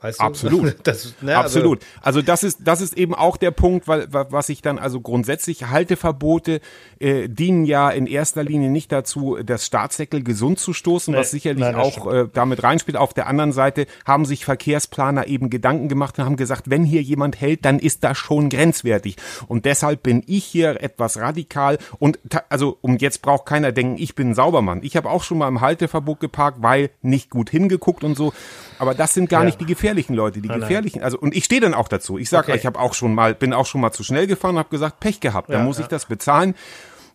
Weißt 0.00 0.20
du? 0.20 0.24
Absolut. 0.24 0.76
Das, 0.86 1.14
ne, 1.20 1.36
also 1.36 1.58
Absolut. 1.58 1.80
Also, 2.00 2.18
also 2.18 2.22
das 2.22 2.42
ist 2.42 2.58
das 2.62 2.80
ist 2.80 2.96
eben 2.96 3.14
auch 3.14 3.36
der 3.36 3.50
Punkt, 3.50 3.88
weil 3.88 4.06
was 4.10 4.48
ich 4.50 4.62
dann 4.62 4.78
also 4.78 5.00
grundsätzlich 5.00 5.68
Halteverbote 5.68 6.60
äh, 7.00 7.28
dienen 7.28 7.64
ja 7.64 7.90
in 7.90 8.06
erster 8.06 8.44
Linie 8.44 8.70
nicht 8.70 8.92
dazu, 8.92 9.38
das 9.42 9.66
Staatssäckel 9.66 10.22
gesund 10.22 10.58
zu 10.58 10.72
stoßen, 10.72 11.12
nee, 11.12 11.18
was 11.18 11.30
sicherlich 11.30 11.64
nein, 11.64 11.74
auch 11.74 12.12
äh, 12.12 12.28
damit 12.32 12.62
reinspielt. 12.62 12.96
Auf 12.96 13.14
der 13.14 13.26
anderen 13.26 13.52
Seite 13.52 13.86
haben 14.04 14.26
sich 14.26 14.44
Verkehrsplaner 14.44 15.26
eben 15.26 15.50
Gedanken 15.50 15.88
gemacht 15.88 16.18
und 16.18 16.24
haben 16.24 16.36
gesagt, 16.36 16.68
wenn 16.70 16.84
hier 16.84 17.02
jemand 17.02 17.40
hält, 17.40 17.64
dann 17.64 17.78
ist 17.78 18.04
das 18.04 18.18
schon 18.18 18.48
grenzwertig. 18.48 19.16
Und 19.48 19.64
deshalb 19.64 20.02
bin 20.02 20.22
ich 20.26 20.44
hier 20.44 20.82
etwas 20.82 21.18
radikal 21.18 21.78
und 21.98 22.18
also 22.48 22.78
um 22.82 22.98
jetzt 22.98 23.22
braucht 23.22 23.46
keiner 23.46 23.72
denken, 23.72 23.96
ich 24.00 24.14
bin 24.14 24.30
ein 24.30 24.34
Saubermann. 24.34 24.82
Ich 24.82 24.96
habe 24.96 25.10
auch 25.10 25.22
schon 25.22 25.38
mal 25.38 25.48
im 25.48 25.62
Halteverbot 25.62 26.20
geparkt, 26.20 26.58
weil 26.60 26.90
nicht 27.02 27.30
gut 27.30 27.50
hingeguckt 27.50 28.04
und 28.04 28.14
so. 28.16 28.32
Aber 28.78 28.94
das 28.94 29.14
sind 29.14 29.28
gar 29.28 29.40
ja. 29.40 29.46
nicht 29.46 29.60
die 29.60 29.66
gefährlichen 29.66 30.14
Leute, 30.14 30.40
die 30.40 30.48
nein, 30.48 30.60
gefährlichen. 30.60 31.02
Also 31.02 31.18
und 31.18 31.34
ich 31.34 31.44
stehe 31.44 31.60
dann 31.60 31.74
auch 31.74 31.88
dazu. 31.88 32.18
Ich 32.18 32.28
sage, 32.28 32.48
okay. 32.48 32.58
ich 32.58 32.66
habe 32.66 32.78
auch 32.78 32.94
schon 32.94 33.14
mal, 33.14 33.34
bin 33.34 33.52
auch 33.52 33.66
schon 33.66 33.80
mal 33.80 33.92
zu 33.92 34.02
schnell 34.02 34.26
gefahren, 34.26 34.58
habe 34.58 34.68
gesagt, 34.68 35.00
Pech 35.00 35.20
gehabt. 35.20 35.48
Ja, 35.48 35.56
dann 35.56 35.66
muss 35.66 35.78
ja. 35.78 35.84
ich 35.84 35.88
das 35.88 36.06
bezahlen. 36.06 36.54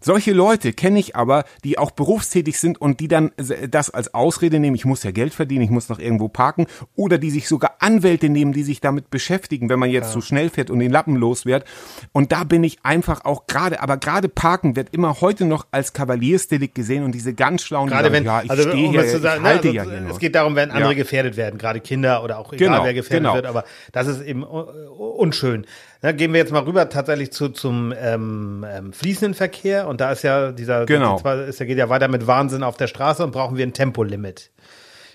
Solche 0.01 0.33
Leute 0.33 0.73
kenne 0.73 0.99
ich 0.99 1.15
aber, 1.15 1.45
die 1.63 1.77
auch 1.77 1.91
berufstätig 1.91 2.59
sind 2.59 2.81
und 2.81 2.99
die 2.99 3.07
dann 3.07 3.31
das 3.69 3.91
als 3.91 4.13
Ausrede 4.13 4.59
nehmen, 4.59 4.75
ich 4.75 4.85
muss 4.85 5.03
ja 5.03 5.11
Geld 5.11 5.33
verdienen, 5.33 5.61
ich 5.61 5.69
muss 5.69 5.89
noch 5.89 5.99
irgendwo 5.99 6.27
parken, 6.27 6.65
oder 6.95 7.19
die 7.19 7.29
sich 7.29 7.47
sogar 7.47 7.75
Anwälte 7.79 8.29
nehmen, 8.29 8.51
die 8.51 8.63
sich 8.63 8.81
damit 8.81 9.11
beschäftigen, 9.11 9.69
wenn 9.69 9.79
man 9.79 9.91
jetzt 9.91 10.07
ja. 10.07 10.13
zu 10.13 10.21
schnell 10.21 10.49
fährt 10.49 10.71
und 10.71 10.79
den 10.79 10.91
Lappen 10.91 11.15
los 11.15 11.45
wird. 11.45 11.65
Und 12.11 12.31
da 12.31 12.43
bin 12.43 12.63
ich 12.63 12.79
einfach 12.83 13.25
auch 13.25 13.45
gerade, 13.45 13.79
aber 13.81 13.97
gerade 13.97 14.27
Parken 14.27 14.75
wird 14.75 14.89
immer 14.91 15.21
heute 15.21 15.45
noch 15.45 15.67
als 15.71 15.93
Kavaliersdelikt 15.93 16.73
gesehen 16.73 17.03
und 17.03 17.13
diese 17.13 17.33
ganz 17.33 17.61
schlauen, 17.61 17.87
gerade 17.87 18.05
sagen, 18.05 18.13
wenn, 18.13 18.25
ja, 18.25 18.41
ich 18.41 18.49
also, 18.49 18.63
stehe 18.69 18.87
um 18.87 18.91
hier, 18.91 19.03
ich 19.03 19.11
sagen, 19.11 19.43
halte 19.43 19.67
also, 19.67 19.77
ja 19.77 19.83
hier 19.83 20.09
Es 20.09 20.19
geht 20.19 20.33
darum, 20.33 20.55
wenn 20.55 20.71
andere 20.71 20.93
ja. 20.93 20.97
gefährdet 20.97 21.37
werden, 21.37 21.59
gerade 21.59 21.79
Kinder 21.79 22.23
oder 22.23 22.39
auch 22.39 22.53
egal, 22.53 22.69
genau, 22.69 22.83
wer 22.83 22.93
gefährdet 22.93 23.23
genau. 23.23 23.35
wird, 23.35 23.45
aber 23.45 23.65
das 23.91 24.07
ist 24.07 24.21
eben 24.21 24.43
unschön. 24.43 25.65
Na, 26.03 26.11
gehen 26.13 26.33
wir 26.33 26.39
jetzt 26.39 26.51
mal 26.51 26.63
rüber 26.63 26.89
tatsächlich 26.89 27.31
zu, 27.31 27.49
zum 27.49 27.93
ähm, 27.95 28.65
ähm, 28.67 28.91
fließenden 28.91 29.35
Verkehr 29.35 29.87
und 29.87 30.01
da 30.01 30.11
ist 30.11 30.23
ja 30.23 30.51
dieser, 30.51 30.87
genau. 30.87 31.17
ist, 31.17 31.59
der 31.59 31.67
geht 31.67 31.77
ja 31.77 31.89
weiter 31.89 32.07
mit 32.07 32.25
Wahnsinn 32.25 32.63
auf 32.63 32.75
der 32.75 32.87
Straße 32.87 33.23
und 33.23 33.31
brauchen 33.31 33.55
wir 33.55 33.65
ein 33.65 33.73
Tempolimit. 33.73 34.49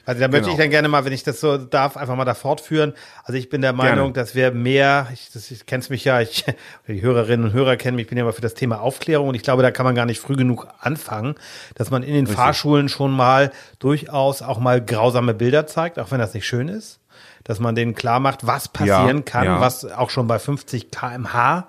Also 0.06 0.20
da 0.20 0.28
möchte 0.28 0.44
genau. 0.44 0.52
ich 0.52 0.58
dann 0.58 0.70
gerne 0.70 0.88
mal, 0.88 1.04
wenn 1.04 1.12
ich 1.12 1.24
das 1.24 1.40
so 1.40 1.58
darf, 1.58 1.96
einfach 1.96 2.14
mal 2.16 2.24
da 2.24 2.34
fortführen. 2.34 2.94
Also 3.24 3.36
ich 3.38 3.48
bin 3.48 3.60
der 3.60 3.72
Meinung, 3.72 4.12
gerne. 4.12 4.12
dass 4.12 4.34
wir 4.34 4.52
mehr, 4.52 5.08
ich, 5.12 5.30
das, 5.32 5.50
ich 5.50 5.66
kennst 5.66 5.90
mich 5.90 6.04
ja, 6.04 6.20
ich, 6.20 6.44
die 6.88 7.02
Hörerinnen 7.02 7.46
und 7.46 7.52
Hörer 7.52 7.76
kennen 7.76 7.96
mich, 7.96 8.04
ich 8.04 8.08
bin 8.08 8.16
ja 8.16 8.24
mal 8.24 8.32
für 8.32 8.40
das 8.40 8.54
Thema 8.54 8.80
Aufklärung 8.80 9.28
und 9.28 9.34
ich 9.34 9.42
glaube, 9.42 9.62
da 9.62 9.70
kann 9.70 9.84
man 9.84 9.94
gar 9.94 10.06
nicht 10.06 10.20
früh 10.20 10.36
genug 10.36 10.68
anfangen, 10.80 11.34
dass 11.74 11.90
man 11.90 12.02
in 12.02 12.14
den 12.14 12.26
Richtig. 12.26 12.36
Fahrschulen 12.36 12.88
schon 12.88 13.10
mal 13.10 13.50
durchaus 13.80 14.42
auch 14.42 14.60
mal 14.60 14.80
grausame 14.80 15.34
Bilder 15.34 15.66
zeigt, 15.66 15.98
auch 15.98 16.10
wenn 16.12 16.20
das 16.20 16.32
nicht 16.32 16.46
schön 16.46 16.68
ist 16.68 17.00
dass 17.44 17.60
man 17.60 17.76
denen 17.76 17.94
klar 17.94 18.18
macht, 18.18 18.44
was 18.48 18.66
passieren 18.66 19.18
ja, 19.18 19.22
kann, 19.22 19.44
ja. 19.44 19.60
was 19.60 19.84
auch 19.84 20.10
schon 20.10 20.26
bei 20.26 20.40
50 20.40 20.90
kmh 20.90 21.68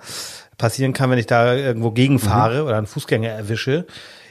passieren 0.57 0.93
kann, 0.93 1.11
wenn 1.11 1.19
ich 1.19 1.27
da 1.27 1.53
irgendwo 1.53 1.91
gegenfahre 1.91 2.61
mhm. 2.61 2.67
oder 2.67 2.77
einen 2.77 2.87
Fußgänger 2.87 3.29
erwische. 3.29 3.85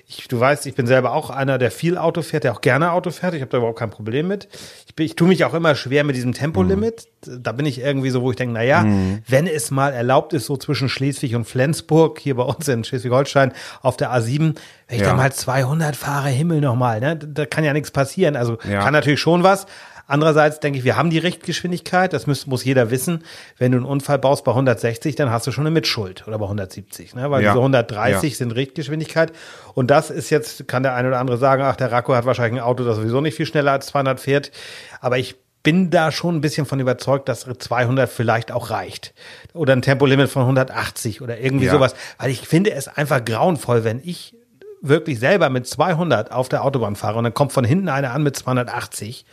Ich, 0.09 0.29
du 0.29 0.39
weißt, 0.39 0.67
ich 0.67 0.77
bin 0.77 0.87
selber 0.87 1.13
auch 1.13 1.31
einer, 1.31 1.59
der 1.59 1.73
viel 1.73 1.99
Auto 1.99 2.23
fährt, 2.23 2.45
der 2.45 2.53
auch 2.53 2.61
gerne 2.61 2.93
Auto 2.93 3.11
fährt. 3.11 3.35
Ich 3.35 3.41
habe 3.41 3.51
da 3.51 3.59
überhaupt 3.59 3.81
kein 3.81 3.91
Problem 3.91 4.29
mit. 4.29 4.47
Ich, 4.87 4.95
bin, 4.95 5.05
ich 5.05 5.17
tue 5.17 5.27
mich 5.27 5.45
auch 5.45 5.53
immer 5.53 5.75
schwer 5.75 6.05
mit 6.05 6.15
diesem 6.15 6.33
Tempolimit. 6.33 7.09
Mhm. 7.27 7.43
Da 7.43 7.51
bin 7.51 7.67
ich 7.67 7.81
irgendwie 7.81 8.11
so, 8.11 8.23
wo 8.23 8.31
ich 8.31 8.37
denke, 8.37 8.55
na 8.55 8.63
ja, 8.63 8.83
mhm. 8.83 9.25
wenn 9.27 9.49
es 9.49 9.73
mal 9.73 9.93
erlaubt 9.93 10.33
ist, 10.33 10.47
so 10.47 10.57
zwischen 10.57 10.89
Schleswig 10.89 11.35
und 11.35 11.45
Flensburg, 11.45 12.21
hier 12.21 12.37
bei 12.37 12.45
uns 12.45 12.69
in 12.69 12.85
Schleswig-Holstein 12.85 13.53
auf 13.83 13.97
der 13.97 14.13
A7, 14.13 14.55
wenn 14.87 14.97
ich 14.97 15.01
ja. 15.01 15.09
da 15.09 15.15
mal 15.15 15.33
200 15.33 15.97
fahre, 15.97 16.29
Himmel 16.29 16.61
nochmal, 16.61 17.01
ne? 17.01 17.17
Da 17.17 17.45
kann 17.45 17.65
ja 17.65 17.73
nichts 17.73 17.91
passieren. 17.91 18.37
Also 18.37 18.59
ja. 18.71 18.83
kann 18.83 18.93
natürlich 18.93 19.21
schon 19.21 19.43
was. 19.43 19.67
Andererseits 20.07 20.61
denke 20.61 20.79
ich, 20.79 20.85
wir 20.85 20.97
haben 20.97 21.11
die 21.11 21.19
Richtgeschwindigkeit, 21.19 22.13
das 22.13 22.27
muss, 22.27 22.47
muss 22.47 22.65
jeder 22.65 22.91
wissen. 22.91 23.25
Wenn 23.59 23.73
du 23.73 23.79
einen 23.79 23.87
Unfall 23.87 24.19
baust 24.19 24.45
bei 24.45 24.53
160, 24.53 25.17
dann 25.17 25.31
hast 25.31 25.47
du 25.47 25.53
schon 25.53 25.67
eine 25.67 25.73
Mitschuld 25.73 26.27
oder 26.29 26.39
bei 26.39 26.45
170, 26.45 27.15
ne? 27.15 27.31
weil 27.31 27.43
ja. 27.43 27.51
diese 27.51 27.59
130 27.59 28.31
ja. 28.31 28.37
sind 28.37 28.53
Richtgeschwindigkeit. 28.53 29.33
Und 29.75 29.91
das 29.91 30.11
ist 30.11 30.31
jetzt, 30.31 30.69
kann 30.69 30.85
der 30.85 30.95
eine 30.95 31.09
oder 31.09 31.19
andere 31.19 31.39
sagen, 31.39 31.63
ach, 31.63 31.77
der 31.77 31.91
Racco 31.91 32.15
hat 32.15 32.25
wahrscheinlich 32.25 32.61
ein 32.61 32.67
Auto, 32.67 32.85
das 32.85 32.97
sowieso 32.97 33.21
nicht 33.21 33.35
viel 33.35 33.47
schneller 33.47 33.73
als 33.73 33.87
200 33.87 34.21
fährt. 34.21 34.53
Aber 35.01 35.19
ich 35.19 35.37
bin 35.65 35.91
da 35.91 36.13
schon 36.13 36.37
ein 36.37 36.41
bisschen 36.41 36.65
von 36.65 36.79
überzeugt, 36.79 37.29
dass 37.29 37.41
200 37.41 38.09
vielleicht 38.09 38.53
auch 38.53 38.71
reicht. 38.71 39.13
Oder 39.53 39.73
ein 39.73 39.83
Tempolimit 39.83 40.31
von 40.31 40.43
180 40.43 41.21
oder 41.23 41.41
irgendwie 41.41 41.67
ja. 41.67 41.73
sowas. 41.73 41.97
Weil 42.19 42.31
ich 42.31 42.47
finde 42.47 42.71
es 42.73 42.87
einfach 42.87 43.25
grauenvoll, 43.25 43.83
wenn 43.83 44.01
ich 44.05 44.37
wirklich 44.81 45.19
selber 45.19 45.51
mit 45.51 45.67
200 45.67 46.31
auf 46.31 46.49
der 46.49 46.63
Autobahn 46.65 46.95
fahre 46.95 47.19
und 47.19 47.25
dann 47.25 47.35
kommt 47.35 47.53
von 47.53 47.65
hinten 47.65 47.89
einer 47.89 48.13
an 48.13 48.23
mit 48.23 48.37
280 48.37 49.25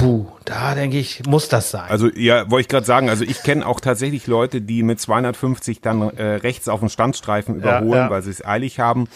Puh, 0.00 0.26
da 0.46 0.74
denke 0.74 0.96
ich, 0.96 1.26
muss 1.26 1.48
das 1.48 1.70
sein. 1.70 1.90
Also 1.90 2.08
ja, 2.08 2.50
wollte 2.50 2.62
ich 2.62 2.68
gerade 2.68 2.86
sagen, 2.86 3.10
also 3.10 3.22
ich 3.22 3.42
kenne 3.42 3.66
auch 3.66 3.80
tatsächlich 3.80 4.26
Leute, 4.26 4.62
die 4.62 4.82
mit 4.82 4.98
250 4.98 5.82
dann 5.82 6.00
äh, 6.16 6.36
rechts 6.36 6.68
auf 6.68 6.80
den 6.80 6.88
Standstreifen 6.88 7.56
überholen, 7.56 7.90
ja, 7.90 8.04
ja. 8.04 8.10
weil 8.10 8.22
sie 8.22 8.30
es 8.30 8.44
eilig 8.44 8.80
haben. 8.80 9.08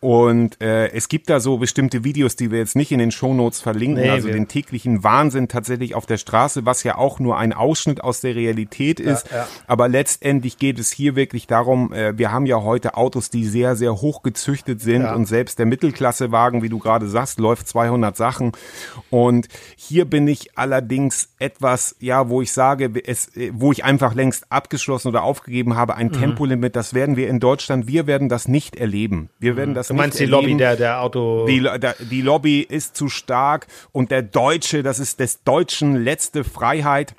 Und 0.00 0.58
äh, 0.62 0.88
es 0.92 1.08
gibt 1.08 1.28
da 1.28 1.40
so 1.40 1.58
bestimmte 1.58 2.04
Videos, 2.04 2.36
die 2.36 2.50
wir 2.50 2.58
jetzt 2.58 2.74
nicht 2.74 2.90
in 2.90 3.00
den 3.00 3.10
Shownotes 3.10 3.60
verlinken, 3.60 4.02
nee, 4.02 4.08
also 4.08 4.28
den 4.28 4.48
täglichen 4.48 5.04
Wahnsinn 5.04 5.48
tatsächlich 5.48 5.94
auf 5.94 6.06
der 6.06 6.16
Straße, 6.16 6.64
was 6.64 6.84
ja 6.84 6.96
auch 6.96 7.18
nur 7.18 7.36
ein 7.36 7.52
Ausschnitt 7.52 8.02
aus 8.02 8.22
der 8.22 8.34
Realität 8.34 8.98
ist. 8.98 9.30
Ja, 9.30 9.46
Aber 9.66 9.88
letztendlich 9.88 10.56
geht 10.56 10.78
es 10.78 10.90
hier 10.90 11.16
wirklich 11.16 11.48
darum, 11.48 11.92
äh, 11.92 12.16
wir 12.16 12.32
haben 12.32 12.46
ja 12.46 12.62
heute 12.62 12.94
Autos, 12.94 13.28
die 13.28 13.44
sehr, 13.44 13.76
sehr 13.76 14.00
hoch 14.00 14.22
gezüchtet 14.22 14.80
sind 14.80 15.04
und 15.04 15.26
selbst 15.26 15.58
der 15.58 15.66
Mittelklassewagen, 15.66 16.62
wie 16.62 16.70
du 16.70 16.78
gerade 16.78 17.08
sagst, 17.08 17.38
läuft 17.38 17.68
200 17.68 18.16
Sachen. 18.16 18.52
Und 19.10 19.48
hier 19.76 20.06
bin 20.06 20.29
ich 20.32 20.58
allerdings 20.58 21.34
etwas, 21.38 21.96
ja, 22.00 22.28
wo 22.28 22.42
ich 22.42 22.52
sage, 22.52 22.90
es, 23.04 23.30
wo 23.52 23.72
ich 23.72 23.84
einfach 23.84 24.14
längst 24.14 24.50
abgeschlossen 24.50 25.08
oder 25.08 25.22
aufgegeben 25.22 25.76
habe, 25.76 25.96
ein 25.96 26.08
mhm. 26.08 26.12
Tempolimit, 26.12 26.76
das 26.76 26.94
werden 26.94 27.16
wir 27.16 27.28
in 27.28 27.40
Deutschland, 27.40 27.86
wir 27.86 28.06
werden 28.06 28.28
das 28.28 28.48
nicht 28.48 28.76
erleben. 28.76 29.30
Wir 29.38 29.56
werden 29.56 29.70
mhm. 29.70 29.74
das 29.74 29.88
du 29.88 29.94
meinst 29.94 30.18
die 30.18 30.24
erleben. 30.24 30.42
Lobby 30.42 30.56
der, 30.56 30.76
der 30.76 31.00
Auto? 31.02 31.46
Die, 31.46 31.60
der, 31.60 31.94
die 31.98 32.22
Lobby 32.22 32.60
ist 32.60 32.96
zu 32.96 33.08
stark 33.08 33.66
und 33.92 34.10
der 34.10 34.22
Deutsche, 34.22 34.82
das 34.82 34.98
ist 34.98 35.20
des 35.20 35.42
Deutschen 35.42 35.96
letzte 35.96 36.44
Freiheit. 36.44 37.14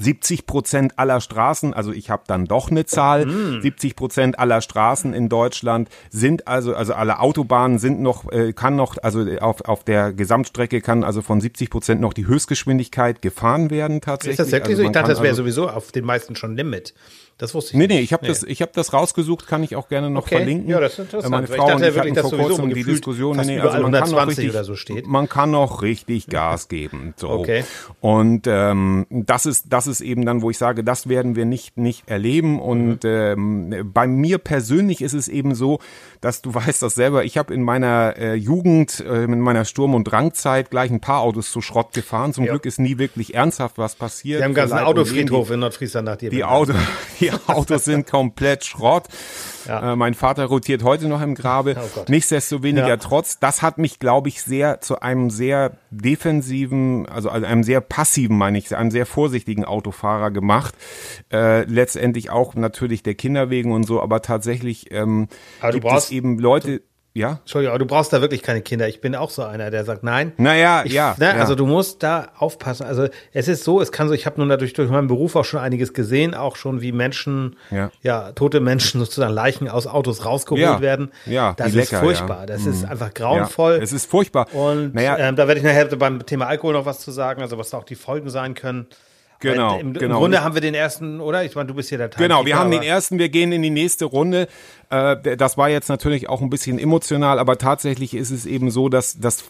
70 0.00 0.46
Prozent 0.46 0.98
aller 0.98 1.20
Straßen, 1.20 1.74
also 1.74 1.92
ich 1.92 2.10
habe 2.10 2.22
dann 2.26 2.46
doch 2.46 2.70
eine 2.70 2.86
Zahl, 2.86 3.26
mm. 3.26 3.60
70 3.62 3.96
Prozent 3.96 4.38
aller 4.38 4.60
Straßen 4.60 5.12
in 5.12 5.28
Deutschland 5.28 5.88
sind 6.10 6.48
also, 6.48 6.74
also 6.74 6.94
alle 6.94 7.20
Autobahnen 7.20 7.78
sind 7.78 8.00
noch, 8.00 8.30
äh, 8.32 8.52
kann 8.52 8.76
noch, 8.76 8.96
also 9.02 9.26
auf, 9.40 9.62
auf 9.62 9.84
der 9.84 10.12
Gesamtstrecke 10.12 10.80
kann 10.80 11.04
also 11.04 11.22
von 11.22 11.40
70 11.40 11.70
Prozent 11.70 12.00
noch 12.00 12.12
die 12.12 12.26
Höchstgeschwindigkeit 12.26 13.22
gefahren 13.22 13.70
werden 13.70 14.00
tatsächlich. 14.00 14.38
Ist 14.38 14.46
das 14.46 14.52
wirklich 14.52 14.70
also 14.70 14.82
so? 14.82 14.88
Ich 14.88 14.92
dachte, 14.92 15.10
das 15.10 15.18
wäre 15.18 15.30
also, 15.30 15.42
sowieso 15.42 15.68
auf 15.68 15.92
den 15.92 16.04
meisten 16.04 16.34
schon 16.34 16.56
Limit. 16.56 16.94
Das 17.40 17.54
wusste 17.54 17.72
ich 17.72 17.78
nee, 17.78 17.86
nicht. 17.86 17.96
Nee, 17.96 18.02
ich 18.02 18.12
habe 18.12 18.22
nee. 18.24 18.28
das, 18.28 18.42
ich 18.42 18.60
hab 18.60 18.74
das 18.74 18.92
rausgesucht, 18.92 19.46
kann 19.46 19.62
ich 19.62 19.74
auch 19.74 19.88
gerne 19.88 20.10
noch 20.10 20.26
okay. 20.26 20.36
verlinken. 20.36 20.68
Ja, 20.68 20.78
das 20.78 20.92
ist 20.92 20.98
interessant. 20.98 21.30
Meine 21.30 21.46
Frau 21.46 21.54
ich 21.54 21.60
dachte, 21.60 21.74
und 21.74 21.82
ich 21.82 21.98
hatten 21.98 22.28
vor 22.28 22.38
kurzem 22.38 22.74
die 22.74 22.84
Diskussion, 22.84 23.38
nee, 23.38 23.58
also 23.58 23.80
man 23.80 23.92
kann 23.92 24.10
noch 24.10 24.26
richtig, 24.26 24.50
oder 24.50 24.62
so 24.62 24.76
steht. 24.76 25.06
man 25.06 25.26
kann 25.26 25.50
noch 25.50 25.80
richtig 25.80 26.26
Gas 26.26 26.68
geben. 26.68 27.14
So. 27.16 27.30
Okay. 27.30 27.64
Und 28.00 28.46
ähm, 28.46 29.06
das 29.08 29.46
ist, 29.46 29.66
das 29.70 29.86
ist 29.86 30.02
eben 30.02 30.26
dann, 30.26 30.42
wo 30.42 30.50
ich 30.50 30.58
sage, 30.58 30.84
das 30.84 31.08
werden 31.08 31.34
wir 31.34 31.46
nicht, 31.46 31.78
nicht 31.78 32.10
erleben. 32.10 32.60
Und 32.60 33.04
mhm. 33.04 33.70
ähm, 33.72 33.90
bei 33.90 34.06
mir 34.06 34.36
persönlich 34.36 35.00
ist 35.00 35.14
es 35.14 35.26
eben 35.26 35.54
so, 35.54 35.78
dass 36.20 36.42
du 36.42 36.52
weißt 36.54 36.82
das 36.82 36.94
selber, 36.94 37.24
ich 37.24 37.38
habe 37.38 37.54
in 37.54 37.62
meiner 37.62 38.18
äh, 38.18 38.34
Jugend, 38.34 39.00
äh, 39.00 39.24
in 39.24 39.40
meiner 39.40 39.64
Sturm- 39.64 39.94
und 39.94 40.04
Drangzeit 40.04 40.70
gleich 40.70 40.90
ein 40.90 41.00
paar 41.00 41.20
Autos 41.20 41.50
zu 41.50 41.62
Schrott 41.62 41.94
gefahren. 41.94 42.34
Zum 42.34 42.44
ja. 42.44 42.50
Glück 42.50 42.66
ist 42.66 42.78
nie 42.78 42.98
wirklich 42.98 43.34
ernsthaft 43.34 43.78
was 43.78 43.94
passiert. 43.94 44.40
Wir 44.40 44.44
haben 44.44 44.52
ganz 44.52 44.72
einen 44.72 44.84
Autofriedhof 44.84 45.50
in 45.50 45.60
Nordfriesland 45.60 46.04
nach 46.04 46.16
dir. 46.16 46.28
Die, 46.28 46.44
Auto, 46.44 46.74
die 47.20 47.29
Autos 47.46 47.84
sind 47.84 48.06
komplett 48.06 48.64
Schrott. 48.64 49.04
Ja. 49.66 49.92
Äh, 49.92 49.96
mein 49.96 50.14
Vater 50.14 50.46
rotiert 50.46 50.82
heute 50.82 51.08
noch 51.08 51.20
im 51.22 51.34
Grabe. 51.34 51.76
Oh 51.78 52.04
Nichtsdestoweniger 52.08 52.88
ja. 52.88 52.96
trotz, 52.96 53.38
das 53.38 53.62
hat 53.62 53.78
mich, 53.78 53.98
glaube 53.98 54.28
ich, 54.28 54.42
sehr 54.42 54.80
zu 54.80 55.00
einem 55.00 55.30
sehr 55.30 55.72
defensiven, 55.90 57.08
also 57.08 57.28
einem 57.28 57.62
sehr 57.62 57.80
passiven, 57.80 58.36
meine 58.36 58.58
ich, 58.58 58.74
einem 58.74 58.90
sehr 58.90 59.06
vorsichtigen 59.06 59.64
Autofahrer 59.64 60.30
gemacht. 60.30 60.74
Äh, 61.32 61.64
letztendlich 61.64 62.30
auch 62.30 62.54
natürlich 62.54 63.02
der 63.02 63.14
Kinder 63.14 63.50
wegen 63.50 63.72
und 63.72 63.84
so, 63.84 64.00
aber 64.00 64.22
tatsächlich 64.22 64.90
ähm, 64.92 65.28
aber 65.60 65.72
gibt 65.72 65.86
es 65.92 66.10
eben 66.10 66.38
Leute, 66.38 66.82
ja. 67.12 67.38
Entschuldigung, 67.40 67.74
aber 67.74 67.78
du 67.80 67.86
brauchst 67.86 68.12
da 68.12 68.20
wirklich 68.20 68.42
keine 68.42 68.62
Kinder. 68.62 68.86
Ich 68.88 69.00
bin 69.00 69.16
auch 69.16 69.30
so 69.30 69.42
einer, 69.42 69.70
der 69.70 69.84
sagt, 69.84 70.04
nein. 70.04 70.32
Naja, 70.36 70.82
ich, 70.84 70.92
ja, 70.92 71.16
ne, 71.18 71.26
ja. 71.26 71.32
Also 71.32 71.56
du 71.56 71.66
musst 71.66 72.04
da 72.04 72.28
aufpassen. 72.38 72.86
Also 72.86 73.08
es 73.32 73.48
ist 73.48 73.64
so, 73.64 73.80
es 73.80 73.90
kann 73.90 74.06
so, 74.06 74.14
ich 74.14 74.26
habe 74.26 74.38
nun 74.38 74.48
dadurch 74.48 74.74
durch 74.74 74.88
meinen 74.90 75.08
Beruf 75.08 75.34
auch 75.34 75.44
schon 75.44 75.58
einiges 75.58 75.92
gesehen, 75.92 76.34
auch 76.34 76.54
schon 76.54 76.82
wie 76.82 76.92
Menschen, 76.92 77.56
ja, 77.70 77.90
ja 78.02 78.30
tote 78.32 78.60
Menschen 78.60 79.00
sozusagen 79.04 79.34
Leichen 79.34 79.68
aus 79.68 79.88
Autos 79.88 80.24
rausgeholt 80.24 80.62
ja. 80.62 80.80
werden. 80.80 81.10
Ja, 81.26 81.54
das 81.54 81.68
ist 81.68 81.74
lecker, 81.74 81.98
furchtbar. 81.98 82.46
Das 82.46 82.62
mhm. 82.62 82.72
ist 82.72 82.84
einfach 82.84 83.12
grauenvoll. 83.12 83.80
Es 83.82 83.92
ist 83.92 84.08
furchtbar. 84.08 84.46
Und 84.54 84.94
naja. 84.94 85.18
ähm, 85.18 85.34
da 85.34 85.48
werde 85.48 85.58
ich 85.58 85.66
nachher 85.66 85.86
beim 85.86 86.24
Thema 86.24 86.46
Alkohol 86.46 86.74
noch 86.74 86.86
was 86.86 87.00
zu 87.00 87.10
sagen, 87.10 87.42
also 87.42 87.58
was 87.58 87.70
da 87.70 87.78
auch 87.78 87.84
die 87.84 87.96
Folgen 87.96 88.30
sein 88.30 88.54
können. 88.54 88.86
Genau, 89.40 89.78
Im, 89.78 89.94
genau. 89.94 90.16
Im 90.16 90.20
Grunde 90.20 90.44
haben 90.44 90.54
wir 90.54 90.60
den 90.60 90.74
ersten, 90.74 91.20
oder? 91.20 91.44
Ich 91.44 91.54
meine, 91.54 91.66
du 91.66 91.74
bist 91.74 91.88
hier 91.88 91.98
der 91.98 92.10
Teil. 92.10 92.28
Genau, 92.28 92.44
wir 92.44 92.58
haben 92.58 92.70
den 92.70 92.82
ersten, 92.82 93.18
wir 93.18 93.30
gehen 93.30 93.52
in 93.52 93.62
die 93.62 93.70
nächste 93.70 94.04
Runde. 94.04 94.48
Äh, 94.90 95.36
das 95.36 95.56
war 95.56 95.70
jetzt 95.70 95.88
natürlich 95.88 96.28
auch 96.28 96.42
ein 96.42 96.50
bisschen 96.50 96.78
emotional, 96.78 97.38
aber 97.38 97.56
tatsächlich 97.56 98.14
ist 98.14 98.30
es 98.30 98.44
eben 98.44 98.70
so, 98.70 98.88
dass, 98.88 99.18
dass 99.18 99.44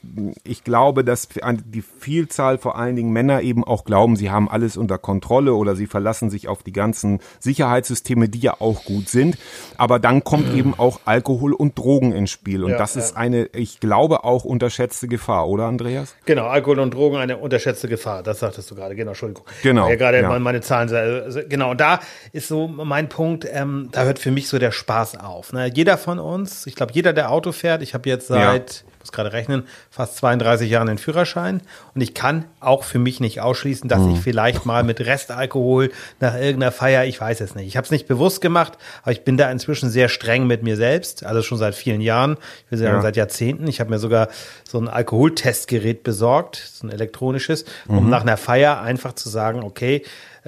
ich 0.44 0.64
glaube, 0.64 1.02
dass 1.02 1.28
die 1.64 1.82
Vielzahl 1.82 2.59
vor 2.59 2.76
allen 2.76 2.94
Dingen 2.94 3.12
Männer 3.12 3.40
eben 3.42 3.64
auch 3.64 3.85
glauben, 3.85 4.16
sie 4.16 4.30
haben 4.30 4.49
alles 4.49 4.76
unter 4.76 4.99
Kontrolle 4.99 5.54
oder 5.54 5.75
sie 5.75 5.87
verlassen 5.87 6.30
sich 6.30 6.47
auf 6.47 6.62
die 6.62 6.73
ganzen 6.73 7.20
Sicherheitssysteme, 7.40 8.28
die 8.28 8.40
ja 8.40 8.61
auch 8.61 8.85
gut 8.85 9.09
sind. 9.09 9.38
Aber 9.76 9.99
dann 9.99 10.23
kommt 10.23 10.54
eben 10.54 10.75
auch 10.78 11.00
Alkohol 11.04 11.52
und 11.54 11.78
Drogen 11.78 12.12
ins 12.12 12.30
Spiel. 12.30 12.62
Und 12.62 12.73
ja, 12.73 12.78
das 12.78 12.97
ist 12.97 13.12
ja. 13.12 13.16
eine, 13.16 13.47
ich 13.47 13.80
glaube, 13.80 14.25
auch 14.25 14.44
unterschätzte 14.44 15.09
Gefahr, 15.09 15.49
oder 15.49 15.64
Andreas? 15.64 16.14
Genau, 16.26 16.47
Alkohol 16.47 16.80
und 16.80 16.94
Drogen 16.94 17.16
eine 17.16 17.38
unterschätzte 17.38 17.88
Gefahr. 17.88 18.23
Das 18.23 18.40
sagtest 18.40 18.70
du 18.70 18.75
gerade. 18.75 18.94
Genau, 18.94 19.12
Entschuldigung. 19.12 19.44
Genau. 19.62 19.79
Ja, 19.88 19.96
gerade 19.96 20.20
ja. 20.20 20.38
meine 20.38 20.60
Zahlen. 20.60 20.92
Also, 20.92 21.40
genau, 21.49 21.70
und 21.70 21.80
da 21.80 22.00
ist 22.32 22.49
so 22.49 22.68
mein 22.68 23.08
Punkt, 23.08 23.46
ähm, 23.50 23.88
da 23.92 24.04
hört 24.04 24.18
für 24.18 24.30
mich 24.30 24.49
so 24.49 24.58
der 24.58 24.72
Spaß 24.72 25.16
auf. 25.18 25.52
Ne? 25.52 25.70
Jeder 25.72 25.99
von 25.99 26.18
uns, 26.18 26.66
ich 26.66 26.75
glaube, 26.75 26.92
jeder, 26.92 27.12
der 27.12 27.30
Auto 27.30 27.52
fährt, 27.52 27.82
ich 27.82 27.94
habe 27.94 28.08
jetzt 28.08 28.28
seit, 28.28 28.84
muss 29.00 29.12
gerade 29.12 29.33
rechnen, 29.33 29.64
fast 29.90 30.16
32 30.19 30.71
Jahren 30.71 30.87
den 30.87 30.99
Führerschein 30.99 31.62
und 31.95 32.00
ich 32.00 32.14
kann 32.14 32.45
auch 32.61 32.85
für 32.85 32.99
mich 32.99 33.21
nicht 33.21 33.40
ausschließen, 33.40 33.88
dass 33.88 34.00
mhm. 34.00 34.14
ich 34.14 34.21
vielleicht 34.21 34.66
mal 34.66 34.85
mit 34.85 35.00
Restalkohol 35.00 35.90
nach 36.21 36.35
irgendeiner 36.35 36.73
Feier, 36.73 37.04
ich 37.04 37.21
weiß 37.21 37.40
es 37.40 37.54
nicht. 37.54 37.66
Ich 37.66 37.76
habe 37.76 37.85
es 37.85 37.90
nicht 37.90 38.07
bewusst 38.07 38.40
gemacht, 38.40 38.78
aber 39.02 39.12
ich 39.12 39.25
bin 39.25 39.37
da 39.37 39.50
inzwischen 39.50 39.90
sehr 39.90 40.09
streng 40.09 40.47
mit 40.47 40.62
mir 40.62 40.76
selbst, 40.76 41.25
also 41.25 41.42
schon 41.42 41.59
seit 41.59 41.75
vielen 41.75 42.00
Jahren, 42.00 42.37
ich 42.66 42.71
will 42.71 42.78
sagen 42.78 42.97
ja. 42.97 43.02
seit 43.02 43.16
Jahrzehnten. 43.16 43.66
Ich 43.66 43.80
habe 43.80 43.90
mir 43.90 43.99
sogar 43.99 44.28
so 44.69 44.78
ein 44.78 44.88
Alkoholtestgerät 44.88 46.02
besorgt, 46.02 46.57
so 46.57 46.87
ein 46.87 46.90
elektronisches, 46.90 47.64
um 47.88 48.04
mhm. 48.04 48.11
nach 48.11 48.23
einer 48.23 48.37
Feier 48.37 48.80
einfach 48.80 49.14
zu 49.14 49.28
sagen, 49.28 49.62
okay, 49.62 50.02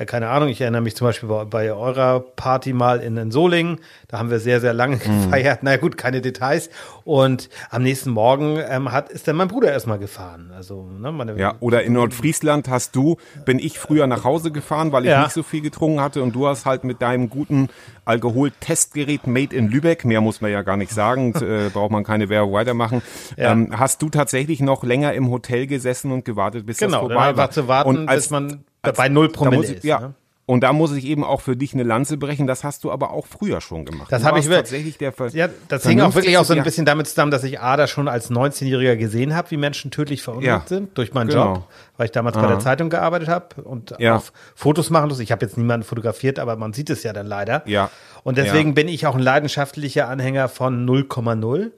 keine 0.07 0.29
Ahnung, 0.29 0.49
ich 0.49 0.61
erinnere 0.61 0.81
mich 0.81 0.97
zum 0.97 1.07
Beispiel 1.07 1.29
bei, 1.29 1.45
bei 1.45 1.73
eurer 1.73 2.21
Party 2.21 2.73
mal 2.73 3.01
in, 3.01 3.17
in 3.17 3.31
Solingen, 3.31 3.79
da 4.09 4.19
haben 4.19 4.31
wir 4.31 4.41
sehr, 4.41 4.61
sehr 4.61 4.73
lange 4.73 4.97
mhm. 5.07 5.25
gefeiert. 5.25 5.61
Na 5.63 5.77
gut, 5.77 5.97
keine 5.97 6.21
Details. 6.21 6.71
Und 7.05 7.49
am 7.71 7.83
nächsten 7.83 8.11
Morgen 8.11 8.59
ähm, 8.69 8.93
hat, 8.93 9.11
ist 9.11 9.29
dann 9.29 9.37
mein 9.37 9.49
Bruder 9.49 9.73
erstmal 9.73 9.99
gefahren. 9.99 10.53
Also, 10.55 10.89
ne, 10.99 11.13
meine, 11.13 11.39
ja, 11.39 11.55
oder 11.61 11.83
in 11.83 11.93
Nordfriesland 11.95 12.69
hast 12.69 12.97
du, 12.97 13.17
bin 13.45 13.59
ich 13.59 13.79
früher 13.79 14.07
nach 14.07 14.25
Hause 14.25 14.51
gefahren, 14.51 14.93
weil 14.93 15.05
ich 15.05 15.11
ja. 15.11 15.23
nicht 15.23 15.33
so 15.33 15.43
viel 15.43 15.61
getrunken 15.61 16.01
hatte 16.01 16.23
und 16.23 16.35
du 16.35 16.47
hast 16.47 16.65
halt 16.65 16.85
mit 16.85 17.03
deinem 17.03 17.29
guten 17.29 17.69
Alkoholtestgerät 18.05 19.27
Made 19.27 19.55
in 19.55 19.69
Lübeck, 19.69 20.05
mehr 20.05 20.21
muss 20.21 20.41
man 20.41 20.51
ja 20.51 20.63
gar 20.63 20.77
nicht 20.77 20.93
sagen, 20.93 21.35
äh, 21.43 21.71
braucht 21.71 21.91
man 21.91 22.05
keine 22.05 22.29
Werbung 22.29 22.53
weitermachen, 22.53 23.03
ja. 23.37 23.53
ähm, 23.53 23.79
hast 23.79 24.03
du 24.03 24.09
tatsächlich 24.09 24.61
noch 24.61 24.83
länger 24.83 25.13
im 25.13 25.31
Hotel 25.31 25.67
gesessen 25.67 26.13
und 26.13 26.25
gewartet, 26.25 26.67
bis 26.67 26.79
genau, 26.79 26.93
das 26.93 27.01
vorbei 27.09 27.37
war. 27.37 27.51
Zu 27.51 27.69
warten, 27.69 27.89
und 27.89 28.09
als, 28.09 28.25
bis 28.25 28.31
man 28.31 28.65
als, 28.83 28.97
bei 28.97 29.09
null 29.09 29.31
Promille 29.31 29.75
ist. 29.75 29.85
Ja, 29.85 30.01
ne? 30.01 30.15
Und 30.45 30.63
da 30.63 30.73
muss 30.73 30.93
ich 30.93 31.05
eben 31.05 31.23
auch 31.23 31.41
für 31.41 31.57
dich 31.57 31.73
eine 31.73 31.85
Lanze 31.85 32.17
brechen. 32.17 32.49
Das 32.49 32.65
hast 32.65 32.83
du 32.83 32.91
aber 32.91 33.13
auch 33.13 33.27
früher 33.27 33.61
schon 33.61 33.85
gemacht. 33.85 34.11
Das 34.11 34.25
habe 34.25 34.41
ich 34.41 34.49
tatsächlich 34.49 34.99
der 34.99 35.13
Ver 35.13 35.29
Ja, 35.29 35.49
das 35.69 35.87
hing 35.87 36.01
auch 36.01 36.15
wirklich 36.17 36.37
auch 36.37 36.45
so 36.45 36.53
ein 36.53 36.65
bisschen 36.65 36.85
damit 36.85 37.07
zusammen, 37.07 37.31
dass 37.31 37.45
ich 37.45 37.61
A, 37.61 37.77
das 37.77 37.91
schon 37.91 38.09
als 38.09 38.31
19-Jähriger 38.31 38.97
gesehen 38.97 39.37
habe, 39.37 39.53
wie 39.53 39.57
Menschen 39.57 39.93
tödlich 39.93 40.21
verunglückt 40.21 40.69
ja. 40.71 40.77
sind 40.77 40.99
durch 40.99 41.15
meinen 41.15 41.29
genau. 41.29 41.55
Job, 41.55 41.69
weil 41.97 42.07
ich 42.07 42.13
damals 42.13 42.37
Aha. 42.37 42.43
bei 42.43 42.49
der 42.51 42.59
Zeitung 42.59 42.91
gearbeitet 42.91 43.29
habe 43.29 43.63
und 43.63 43.95
ja. 43.99 44.17
auf 44.17 44.33
Fotos 44.57 44.91
machen 44.91 45.09
muss. 45.09 45.21
Ich 45.21 45.31
habe 45.31 45.47
jetzt 45.47 45.57
niemanden 45.57 45.87
fotografiert, 45.87 46.41
aber 46.41 46.57
man 46.57 46.73
sieht 46.73 46.91
es 46.91 47.05
ja 47.05 47.13
dann 47.13 47.27
leider. 47.27 47.63
Ja. 47.67 47.91
Und 48.25 48.37
deswegen 48.37 48.71
ja. 48.71 48.75
bin 48.75 48.89
ich 48.89 49.07
auch 49.07 49.15
ein 49.15 49.23
leidenschaftlicher 49.23 50.09
Anhänger 50.09 50.49
von 50.49 50.87
0,0. 50.89 51.71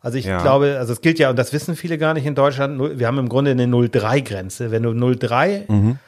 Also 0.00 0.18
ich 0.18 0.24
ja. 0.24 0.42
glaube, 0.42 0.76
also 0.78 0.92
es 0.94 1.00
gilt 1.00 1.18
ja, 1.20 1.30
und 1.30 1.38
das 1.38 1.52
wissen 1.52 1.76
viele 1.76 1.96
gar 1.96 2.14
nicht 2.14 2.26
in 2.26 2.34
Deutschland, 2.34 2.98
wir 2.98 3.06
haben 3.06 3.18
im 3.18 3.28
Grunde 3.28 3.52
eine 3.52 3.66
0,3-Grenze. 3.66 4.70
Wenn 4.70 4.82
du 4.82 4.90
0,3, 4.90 5.70
mhm. 5.70 5.98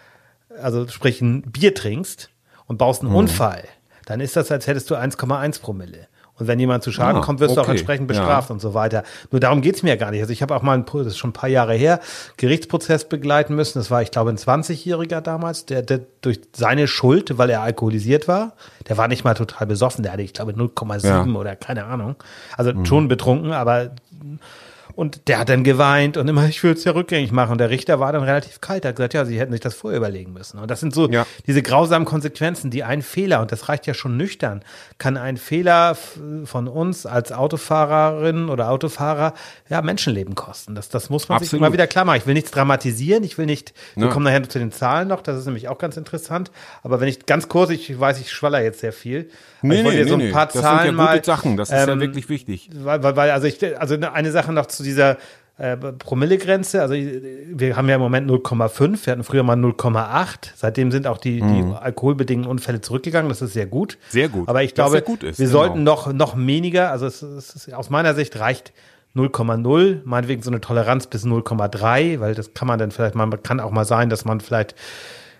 Also 0.60 0.88
sprich 0.88 1.20
ein 1.20 1.42
Bier 1.42 1.74
trinkst, 1.74 2.30
und 2.72 2.78
baust 2.78 3.02
einen 3.02 3.10
mhm. 3.10 3.16
Unfall, 3.16 3.64
dann 4.06 4.20
ist 4.20 4.34
das, 4.34 4.50
als 4.50 4.66
hättest 4.66 4.90
du 4.90 4.96
1,1 4.96 5.60
Promille. 5.60 6.08
Und 6.38 6.48
wenn 6.48 6.58
jemand 6.58 6.82
zu 6.82 6.90
Schaden 6.90 7.20
ah, 7.20 7.24
kommt, 7.24 7.40
wirst 7.40 7.52
okay. 7.52 7.60
du 7.60 7.66
auch 7.66 7.70
entsprechend 7.70 8.08
bestraft 8.08 8.48
ja. 8.48 8.54
und 8.54 8.60
so 8.60 8.72
weiter. 8.72 9.04
Nur 9.30 9.38
darum 9.38 9.60
geht's 9.60 9.82
mir 9.82 9.90
ja 9.90 9.96
gar 9.96 10.10
nicht. 10.10 10.22
Also 10.22 10.32
ich 10.32 10.40
habe 10.40 10.56
auch 10.56 10.62
mal, 10.62 10.72
ein, 10.78 10.86
das 10.86 11.08
ist 11.08 11.18
schon 11.18 11.30
ein 11.30 11.34
paar 11.34 11.50
Jahre 11.50 11.74
her, 11.74 12.00
Gerichtsprozess 12.38 13.04
begleiten 13.04 13.54
müssen. 13.54 13.78
Das 13.78 13.90
war, 13.90 14.00
ich 14.00 14.10
glaube, 14.10 14.30
ein 14.30 14.38
20-Jähriger 14.38 15.20
damals, 15.20 15.66
der, 15.66 15.82
der 15.82 16.00
durch 16.22 16.40
seine 16.54 16.88
Schuld, 16.88 17.36
weil 17.36 17.50
er 17.50 17.60
alkoholisiert 17.60 18.26
war, 18.26 18.54
der 18.88 18.96
war 18.96 19.06
nicht 19.08 19.24
mal 19.24 19.34
total 19.34 19.66
besoffen, 19.66 20.02
der 20.02 20.12
hatte, 20.12 20.22
ich 20.22 20.32
glaube, 20.32 20.52
0,7 20.52 21.06
ja. 21.06 21.38
oder 21.38 21.54
keine 21.54 21.84
Ahnung. 21.84 22.16
Also 22.56 22.72
mhm. 22.72 22.86
schon 22.86 23.08
betrunken, 23.08 23.52
aber 23.52 23.90
und 24.94 25.28
der 25.28 25.38
hat 25.38 25.48
dann 25.48 25.64
geweint 25.64 26.16
und 26.16 26.28
immer, 26.28 26.46
ich 26.48 26.62
will 26.62 26.72
es 26.72 26.84
ja 26.84 26.92
rückgängig 26.92 27.32
machen. 27.32 27.52
Und 27.52 27.58
der 27.58 27.70
Richter 27.70 28.00
war 28.00 28.12
dann 28.12 28.22
relativ 28.22 28.60
kalt, 28.60 28.84
Er 28.84 28.90
hat 28.90 28.96
gesagt, 28.96 29.14
ja, 29.14 29.24
sie 29.24 29.38
hätten 29.38 29.52
sich 29.52 29.60
das 29.60 29.74
vorher 29.74 29.98
überlegen 29.98 30.32
müssen. 30.32 30.58
Und 30.58 30.70
das 30.70 30.80
sind 30.80 30.94
so 30.94 31.08
ja. 31.08 31.26
diese 31.46 31.62
grausamen 31.62 32.06
Konsequenzen, 32.06 32.70
die 32.70 32.84
ein 32.84 33.02
Fehler, 33.02 33.40
und 33.40 33.52
das 33.52 33.68
reicht 33.68 33.86
ja 33.86 33.94
schon 33.94 34.16
nüchtern, 34.16 34.62
kann 34.98 35.16
ein 35.16 35.36
Fehler 35.36 35.96
von 36.44 36.68
uns 36.68 37.06
als 37.06 37.32
Autofahrerin 37.32 38.48
oder 38.48 38.70
Autofahrer 38.70 39.34
ja 39.68 39.82
Menschenleben 39.82 40.34
kosten. 40.34 40.74
Das, 40.74 40.88
das 40.88 41.10
muss 41.10 41.28
man 41.28 41.36
Absolut. 41.36 41.50
sich 41.50 41.58
immer 41.58 41.72
wieder 41.72 41.86
klar 41.86 42.04
machen. 42.04 42.18
Ich 42.18 42.26
will 42.26 42.34
nichts 42.34 42.50
dramatisieren, 42.50 43.24
ich 43.24 43.38
will 43.38 43.46
nicht, 43.46 43.72
wir 43.94 44.06
ja. 44.06 44.12
kommen 44.12 44.24
nachher 44.24 44.48
zu 44.48 44.58
den 44.58 44.72
Zahlen 44.72 45.08
noch, 45.08 45.22
das 45.22 45.38
ist 45.38 45.46
nämlich 45.46 45.68
auch 45.68 45.78
ganz 45.78 45.96
interessant. 45.96 46.50
Aber 46.82 47.00
wenn 47.00 47.08
ich 47.08 47.26
ganz 47.26 47.48
kurz, 47.48 47.70
ich 47.70 47.98
weiß, 47.98 48.20
ich 48.20 48.30
schwaller 48.30 48.62
jetzt 48.62 48.80
sehr 48.80 48.92
viel. 48.92 49.30
Nee, 49.62 49.78
ich 49.78 49.84
wollte 49.84 49.98
nee, 49.98 50.08
so 50.08 50.16
ein 50.16 50.32
paar 50.32 50.46
nee. 50.46 50.60
Zahlen 50.60 50.76
das 50.78 50.86
sind 50.86 50.98
ja 50.98 51.12
gute 51.12 51.24
Sachen, 51.24 51.56
das 51.56 51.70
ist 51.70 51.82
ähm, 51.82 51.88
ja 51.88 52.00
wirklich 52.00 52.28
wichtig. 52.28 52.70
Weil, 52.74 53.02
weil, 53.02 53.30
also 53.30 53.46
ich, 53.46 53.80
also 53.80 53.94
eine 53.94 54.32
Sache 54.32 54.52
noch 54.52 54.66
zu 54.66 54.81
zu 54.82 54.84
dieser 54.88 55.16
äh, 55.58 55.76
Promillegrenze. 55.76 56.82
Also 56.82 56.94
wir 56.94 57.76
haben 57.76 57.88
ja 57.88 57.94
im 57.94 58.00
Moment 58.00 58.28
0,5, 58.28 59.06
wir 59.06 59.12
hatten 59.12 59.24
früher 59.24 59.42
mal 59.42 59.56
0,8. 59.56 60.50
Seitdem 60.56 60.90
sind 60.90 61.06
auch 61.06 61.18
die, 61.18 61.40
mhm. 61.40 61.70
die 61.70 61.76
alkoholbedingten 61.76 62.50
Unfälle 62.50 62.80
zurückgegangen. 62.80 63.28
Das 63.28 63.42
ist 63.42 63.52
sehr 63.52 63.66
gut. 63.66 63.98
Sehr 64.08 64.28
gut. 64.28 64.48
Aber 64.48 64.62
ich 64.62 64.74
glaube, 64.74 64.98
ist, 64.98 65.08
wir 65.08 65.32
genau. 65.32 65.50
sollten 65.50 65.84
noch, 65.84 66.12
noch 66.12 66.36
weniger, 66.36 66.90
also 66.90 67.06
es, 67.06 67.22
es 67.22 67.54
ist, 67.54 67.74
aus 67.74 67.90
meiner 67.90 68.14
Sicht 68.14 68.38
reicht 68.38 68.72
0,0, 69.14 70.00
meinetwegen 70.04 70.42
so 70.42 70.50
eine 70.50 70.60
Toleranz 70.60 71.06
bis 71.06 71.24
0,3, 71.24 72.18
weil 72.20 72.34
das 72.34 72.54
kann 72.54 72.66
man 72.66 72.78
dann 72.78 72.90
vielleicht 72.90 73.14
mal, 73.14 73.28
kann 73.42 73.60
auch 73.60 73.70
mal 73.70 73.84
sein, 73.84 74.08
dass 74.08 74.24
man 74.24 74.40
vielleicht 74.40 74.74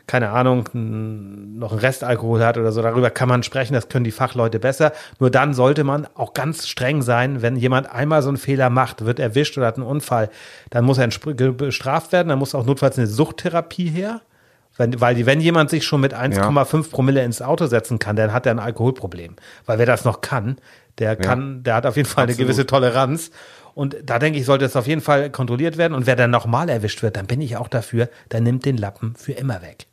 keine 0.06 0.30
Ahnung, 0.30 0.68
noch 0.72 1.70
einen 1.70 1.80
Restalkohol 1.80 2.44
hat 2.44 2.58
oder 2.58 2.72
so, 2.72 2.82
darüber 2.82 3.10
kann 3.10 3.28
man 3.28 3.42
sprechen, 3.42 3.74
das 3.74 3.88
können 3.88 4.04
die 4.04 4.10
Fachleute 4.10 4.58
besser. 4.58 4.92
Nur 5.18 5.30
dann 5.30 5.54
sollte 5.54 5.84
man 5.84 6.06
auch 6.14 6.34
ganz 6.34 6.66
streng 6.66 7.02
sein, 7.02 7.42
wenn 7.42 7.56
jemand 7.56 7.90
einmal 7.90 8.22
so 8.22 8.28
einen 8.28 8.36
Fehler 8.36 8.70
macht, 8.70 9.04
wird 9.04 9.18
erwischt 9.18 9.56
oder 9.56 9.66
hat 9.66 9.76
einen 9.76 9.86
Unfall, 9.86 10.30
dann 10.70 10.84
muss 10.84 10.98
er 10.98 11.08
bestraft 11.52 12.12
werden, 12.12 12.28
dann 12.28 12.38
muss 12.38 12.54
auch 12.54 12.66
notfalls 12.66 12.98
eine 12.98 13.06
Suchttherapie 13.06 13.88
her. 13.88 14.20
Wenn, 14.76 15.00
weil 15.00 15.26
wenn 15.26 15.40
jemand 15.40 15.68
sich 15.68 15.84
schon 15.84 16.00
mit 16.00 16.14
1,5 16.14 16.76
ja. 16.76 16.82
Promille 16.90 17.22
ins 17.22 17.42
Auto 17.42 17.66
setzen 17.66 17.98
kann, 17.98 18.16
dann 18.16 18.32
hat 18.32 18.46
er 18.46 18.52
ein 18.52 18.58
Alkoholproblem. 18.58 19.36
Weil 19.66 19.78
wer 19.78 19.86
das 19.86 20.06
noch 20.06 20.22
kann, 20.22 20.56
der 20.98 21.16
kann, 21.16 21.56
ja. 21.56 21.62
der 21.62 21.74
hat 21.74 21.86
auf 21.86 21.96
jeden 21.96 22.08
Fall 22.08 22.24
Absolut. 22.24 22.40
eine 22.40 22.46
gewisse 22.46 22.66
Toleranz. 22.66 23.30
Und 23.74 23.96
da 24.04 24.18
denke 24.18 24.38
ich, 24.38 24.44
sollte 24.44 24.64
es 24.64 24.76
auf 24.76 24.86
jeden 24.86 25.00
Fall 25.00 25.30
kontrolliert 25.30 25.78
werden. 25.78 25.94
Und 25.94 26.06
wer 26.06 26.16
dann 26.16 26.30
nochmal 26.30 26.68
erwischt 26.68 27.02
wird, 27.02 27.16
dann 27.16 27.26
bin 27.26 27.40
ich 27.40 27.56
auch 27.56 27.68
dafür, 27.68 28.08
dann 28.28 28.42
nimmt 28.42 28.64
den 28.64 28.76
Lappen 28.76 29.14
für 29.16 29.32
immer 29.32 29.62
weg. 29.62 29.86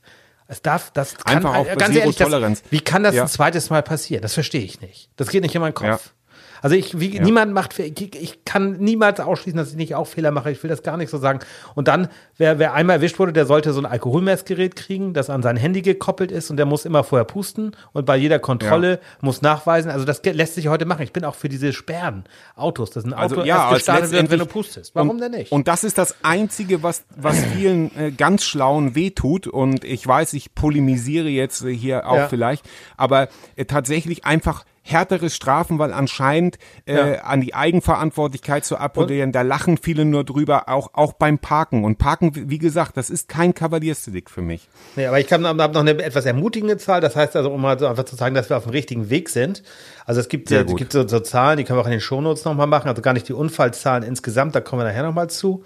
Es 0.52 0.64
darf, 0.64 0.90
das 0.90 1.16
kann, 1.16 1.38
Einfach 1.38 1.56
auch 1.56 1.78
ganz 1.78 1.96
ehrlich, 1.96 2.16
das, 2.16 2.64
wie 2.72 2.82
kann 2.82 3.04
das 3.04 3.14
ja. 3.14 3.22
ein 3.22 3.28
zweites 3.28 3.70
Mal 3.70 3.84
passieren? 3.84 4.24
Das 4.24 4.34
verstehe 4.34 4.64
ich 4.64 4.82
nicht. 4.82 5.12
Das 5.16 5.30
geht 5.30 5.44
nicht 5.44 5.54
in 5.54 5.62
meinen 5.62 5.76
Kopf. 5.76 6.12
Also 6.62 6.76
ich, 6.76 7.00
wie, 7.00 7.16
ja. 7.16 7.24
niemand 7.24 7.54
macht, 7.54 7.78
ich, 7.80 8.16
ich, 8.16 8.46
kann 8.46 8.78
niemals 8.80 9.20
ausschließen, 9.20 9.58
dass 9.58 9.72
ich 9.72 9.76
nicht 9.76 9.96
auch 9.96 10.08
Fehler 10.08 10.32
mache. 10.32 10.52
Ich 10.52 10.62
will 10.64 10.70
das 10.70 10.84
gar 10.84 10.98
nicht 10.98 11.10
so 11.10 11.18
sagen. 11.18 11.40
Und 11.76 11.88
dann, 11.88 12.08
wer, 12.38 12.60
wer 12.60 12.74
einmal 12.74 12.98
erwischt 12.98 13.20
wurde, 13.20 13.34
der 13.34 13.46
sollte 13.46 13.74
so 13.74 13.82
ein 13.82 13.86
Alkoholmessgerät 13.86 14.76
kriegen, 14.76 15.14
das 15.14 15.30
an 15.30 15.42
sein 15.44 15.58
Handy 15.58 15.82
gekoppelt 15.82 16.32
ist 16.32 16.50
und 16.50 16.58
der 16.58 16.66
muss 16.66 16.86
immer 16.86 17.04
vorher 17.04 17.26
pusten 17.26 17.76
und 17.94 18.06
bei 18.06 18.18
jeder 18.18 18.40
Kontrolle 18.40 18.92
ja. 18.92 19.00
muss 19.22 19.42
nachweisen. 19.42 19.92
Also 19.92 20.06
das 20.06 20.22
lässt 20.24 20.56
sich 20.56 20.68
heute 20.68 20.86
machen. 20.86 21.04
Ich 21.04 21.14
bin 21.14 21.26
auch 21.26 21.36
für 21.36 21.50
diese 21.50 21.74
Sperren 21.74 22.24
Autos, 22.56 22.92
dass 22.92 23.06
ein 23.06 23.14
Auto 23.14 23.22
also, 23.22 23.44
ja, 23.44 23.64
erst 23.64 23.74
gestartet 23.76 24.12
wird, 24.12 24.32
wenn 24.32 24.40
du 24.40 24.46
pustest. 24.46 24.96
Warum 24.96 25.12
und, 25.12 25.22
denn 25.22 25.32
nicht? 25.32 25.52
Und 25.52 25.68
das 25.68 25.84
ist 25.84 25.98
das 25.98 26.16
Einzige, 26.24 26.84
was, 26.84 27.04
was 27.16 27.40
vielen 27.56 27.96
äh, 27.98 28.12
ganz 28.12 28.44
Schlauen 28.44 28.96
wehtut. 28.96 29.48
Und 29.48 29.84
ich 29.84 30.06
weiß, 30.06 30.34
ich 30.34 30.56
polemisiere 30.56 31.30
jetzt 31.30 31.66
hier 31.66 32.08
auch 32.08 32.16
ja. 32.16 32.28
vielleicht, 32.28 32.68
aber 32.98 33.30
äh, 33.56 33.66
tatsächlich 33.66 34.26
einfach 34.26 34.66
härtere 34.82 35.30
Strafen, 35.30 35.80
weil 35.80 35.94
anscheinend 35.94 36.58
äh, 36.86 37.16
ja. 37.16 37.22
an 37.22 37.42
die 37.42 37.54
Eigenverantwortlichkeit 37.54 38.66
zu 38.66 38.78
appellieren, 38.78 39.32
da 39.32 39.42
lachen 39.42 39.78
viele 39.78 40.06
nur 40.06 40.24
drüber, 40.24 40.70
auch, 40.70 40.90
auch 40.94 41.14
beim 41.14 41.40
Parken. 41.40 41.84
Und 41.84 41.98
Parken, 41.98 42.32
wie 42.50 42.58
gesagt, 42.58 42.98
das 42.98 43.10
ist 43.10 43.30
kein 43.30 43.54
Kavaliersdelikt 43.54 44.30
für 44.30 44.42
mich. 44.42 44.68
Nee, 44.96 45.06
aber 45.08 45.20
ich 45.20 45.32
habe 45.32 45.44
noch 45.44 45.76
eine 45.76 46.04
etwas 46.04 46.26
ermutigende 46.26 46.78
Zahl. 46.78 47.02
Das 47.02 47.16
heißt 47.16 47.36
also, 47.36 47.52
um 47.52 47.62
mal 47.62 47.78
so 47.78 47.88
einfach 47.88 48.06
zu 48.06 48.16
sagen, 48.16 48.36
dass 48.36 48.50
wir 48.50 48.58
auf 48.58 48.64
dem 48.64 48.72
richtigen 48.72 49.10
Weg 49.10 49.30
sind. 49.30 49.64
Also 50.06 50.22
es 50.22 50.30
gibt, 50.30 50.50
ja, 50.50 50.62
es 50.62 50.76
gibt 50.76 50.92
so, 50.92 51.08
so 51.08 51.20
Zahlen, 51.20 51.58
die 51.58 51.64
können 51.64 51.78
wir 51.78 51.82
auch 51.82 51.88
in 51.88 51.92
den 51.92 52.02
Shownotes 52.02 52.46
nochmal 52.46 52.68
machen. 52.68 52.88
Also 52.88 53.02
gar 53.02 53.14
nicht 53.14 53.28
die 53.28 53.34
Unfallzahlen 53.34 54.04
insgesamt, 54.04 54.56
da 54.56 54.62
kommen 54.62 54.82
wir 54.82 54.88
nachher 54.88 55.04
nochmal 55.04 55.30
zu 55.30 55.64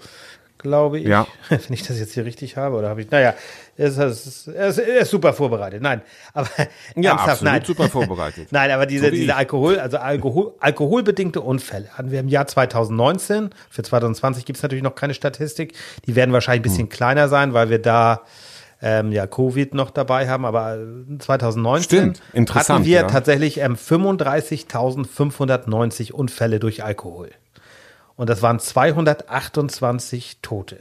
glaube 0.64 0.98
ich. 0.98 1.06
Ja. 1.06 1.28
Wenn 1.48 1.60
ich 1.68 1.84
das 1.84 2.00
jetzt 2.00 2.14
hier 2.14 2.24
richtig 2.24 2.56
habe, 2.56 2.74
oder 2.74 2.88
habe 2.88 3.02
ich, 3.02 3.10
naja, 3.10 3.34
er 3.76 3.88
ist, 3.88 3.98
ist, 3.98 4.46
er 4.46 5.00
ist 5.00 5.10
super 5.10 5.32
vorbereitet. 5.32 5.82
Nein, 5.82 6.02
aber 6.32 6.48
ja, 6.96 7.10
ernsthaft, 7.12 7.42
nein. 7.42 7.64
super 7.64 7.88
vorbereitet. 7.88 8.48
nein, 8.52 8.70
aber 8.70 8.86
diese, 8.86 9.06
so 9.06 9.10
diese 9.10 9.34
Alkohol, 9.34 9.80
also 9.80 9.98
Alkohol, 9.98 10.54
alkoholbedingte 10.60 11.40
Unfälle 11.40 11.88
hatten 11.92 12.10
wir 12.10 12.20
im 12.20 12.28
Jahr 12.28 12.46
2019. 12.46 13.50
Für 13.70 13.82
2020 13.82 14.44
gibt 14.44 14.58
es 14.58 14.62
natürlich 14.62 14.84
noch 14.84 14.94
keine 14.94 15.14
Statistik. 15.14 15.74
Die 16.06 16.14
werden 16.14 16.32
wahrscheinlich 16.32 16.60
ein 16.60 16.70
bisschen 16.70 16.84
hm. 16.84 16.90
kleiner 16.90 17.28
sein, 17.28 17.52
weil 17.52 17.70
wir 17.70 17.80
da 17.80 18.20
ähm, 18.80 19.10
ja 19.12 19.26
Covid 19.26 19.74
noch 19.74 19.90
dabei 19.90 20.28
haben, 20.28 20.44
aber 20.44 20.78
2019 21.18 21.84
Stimmt, 21.84 22.22
interessant, 22.32 22.80
hatten 22.80 22.84
wir 22.84 23.00
ja. 23.00 23.08
tatsächlich 23.08 23.58
ähm, 23.58 23.74
35.590 23.76 26.12
Unfälle 26.12 26.60
durch 26.60 26.84
Alkohol. 26.84 27.30
Und 28.16 28.30
das 28.30 28.42
waren 28.42 28.60
228 28.60 30.38
Tote. 30.42 30.78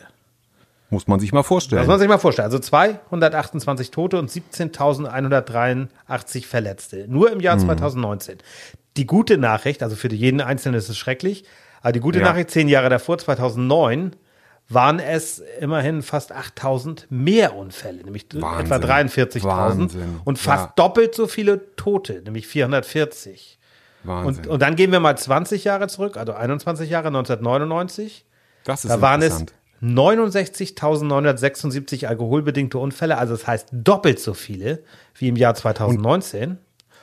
Muss 0.94 1.08
man 1.08 1.20
sich 1.20 1.34
mal 1.34 1.42
vorstellen. 1.42 1.82
Muss 1.82 1.88
man 1.88 1.98
sich 2.00 2.08
mal 2.08 2.20
vorstellen. 2.20 2.46
Also 2.46 2.60
228 2.60 3.90
Tote 3.90 4.20
und 4.20 4.30
17.183 4.30 6.46
Verletzte. 6.46 7.08
Nur 7.08 7.32
im 7.32 7.40
Jahr 7.40 7.56
mhm. 7.56 7.62
2019. 7.62 8.38
Die 8.96 9.08
gute 9.08 9.40
Nachricht, 9.40 9.82
also 9.82 9.96
für 9.96 10.14
jeden 10.14 10.40
Einzelnen 10.40 10.78
ist 10.78 10.90
es 10.90 10.98
schrecklich, 10.98 11.46
aber 11.82 11.94
die 11.94 12.00
gute 12.00 12.20
ja. 12.20 12.26
Nachricht, 12.26 12.52
zehn 12.52 12.70
Jahre 12.70 12.90
davor, 12.90 13.18
2009, 13.18 14.16
waren 14.70 15.00
es 15.00 15.42
immerhin 15.60 16.04
fast 16.04 16.32
8000 16.32 17.08
mehr 17.10 17.56
Unfälle, 17.56 18.04
nämlich 18.04 18.28
Wahnsinn. 18.34 18.72
etwa 18.72 18.94
43.000 18.94 19.96
und 20.24 20.38
fast 20.38 20.66
ja. 20.66 20.74
doppelt 20.76 21.16
so 21.16 21.26
viele 21.28 21.76
Tote, 21.76 22.22
nämlich 22.24 22.46
440. 22.48 23.58
Wahnsinn. 24.04 24.46
Und, 24.46 24.48
und 24.48 24.62
dann 24.62 24.76
gehen 24.76 24.92
wir 24.92 25.00
mal 25.00 25.18
20 25.18 25.64
Jahre 25.64 25.88
zurück, 25.88 26.18
also 26.18 26.34
21 26.34 26.88
Jahre, 26.88 27.08
1999. 27.08 28.26
Das 28.64 28.86
ist 28.86 28.92
da 28.92 29.02
waren 29.02 29.22
es 29.22 29.44
69.976 29.84 32.08
alkoholbedingte 32.08 32.78
Unfälle, 32.78 33.18
also 33.18 33.34
das 33.34 33.46
heißt 33.46 33.68
doppelt 33.72 34.20
so 34.20 34.34
viele 34.34 34.82
wie 35.16 35.28
im 35.28 35.36
Jahr 35.36 35.56
2019. 35.56 36.52
Und, 36.52 36.58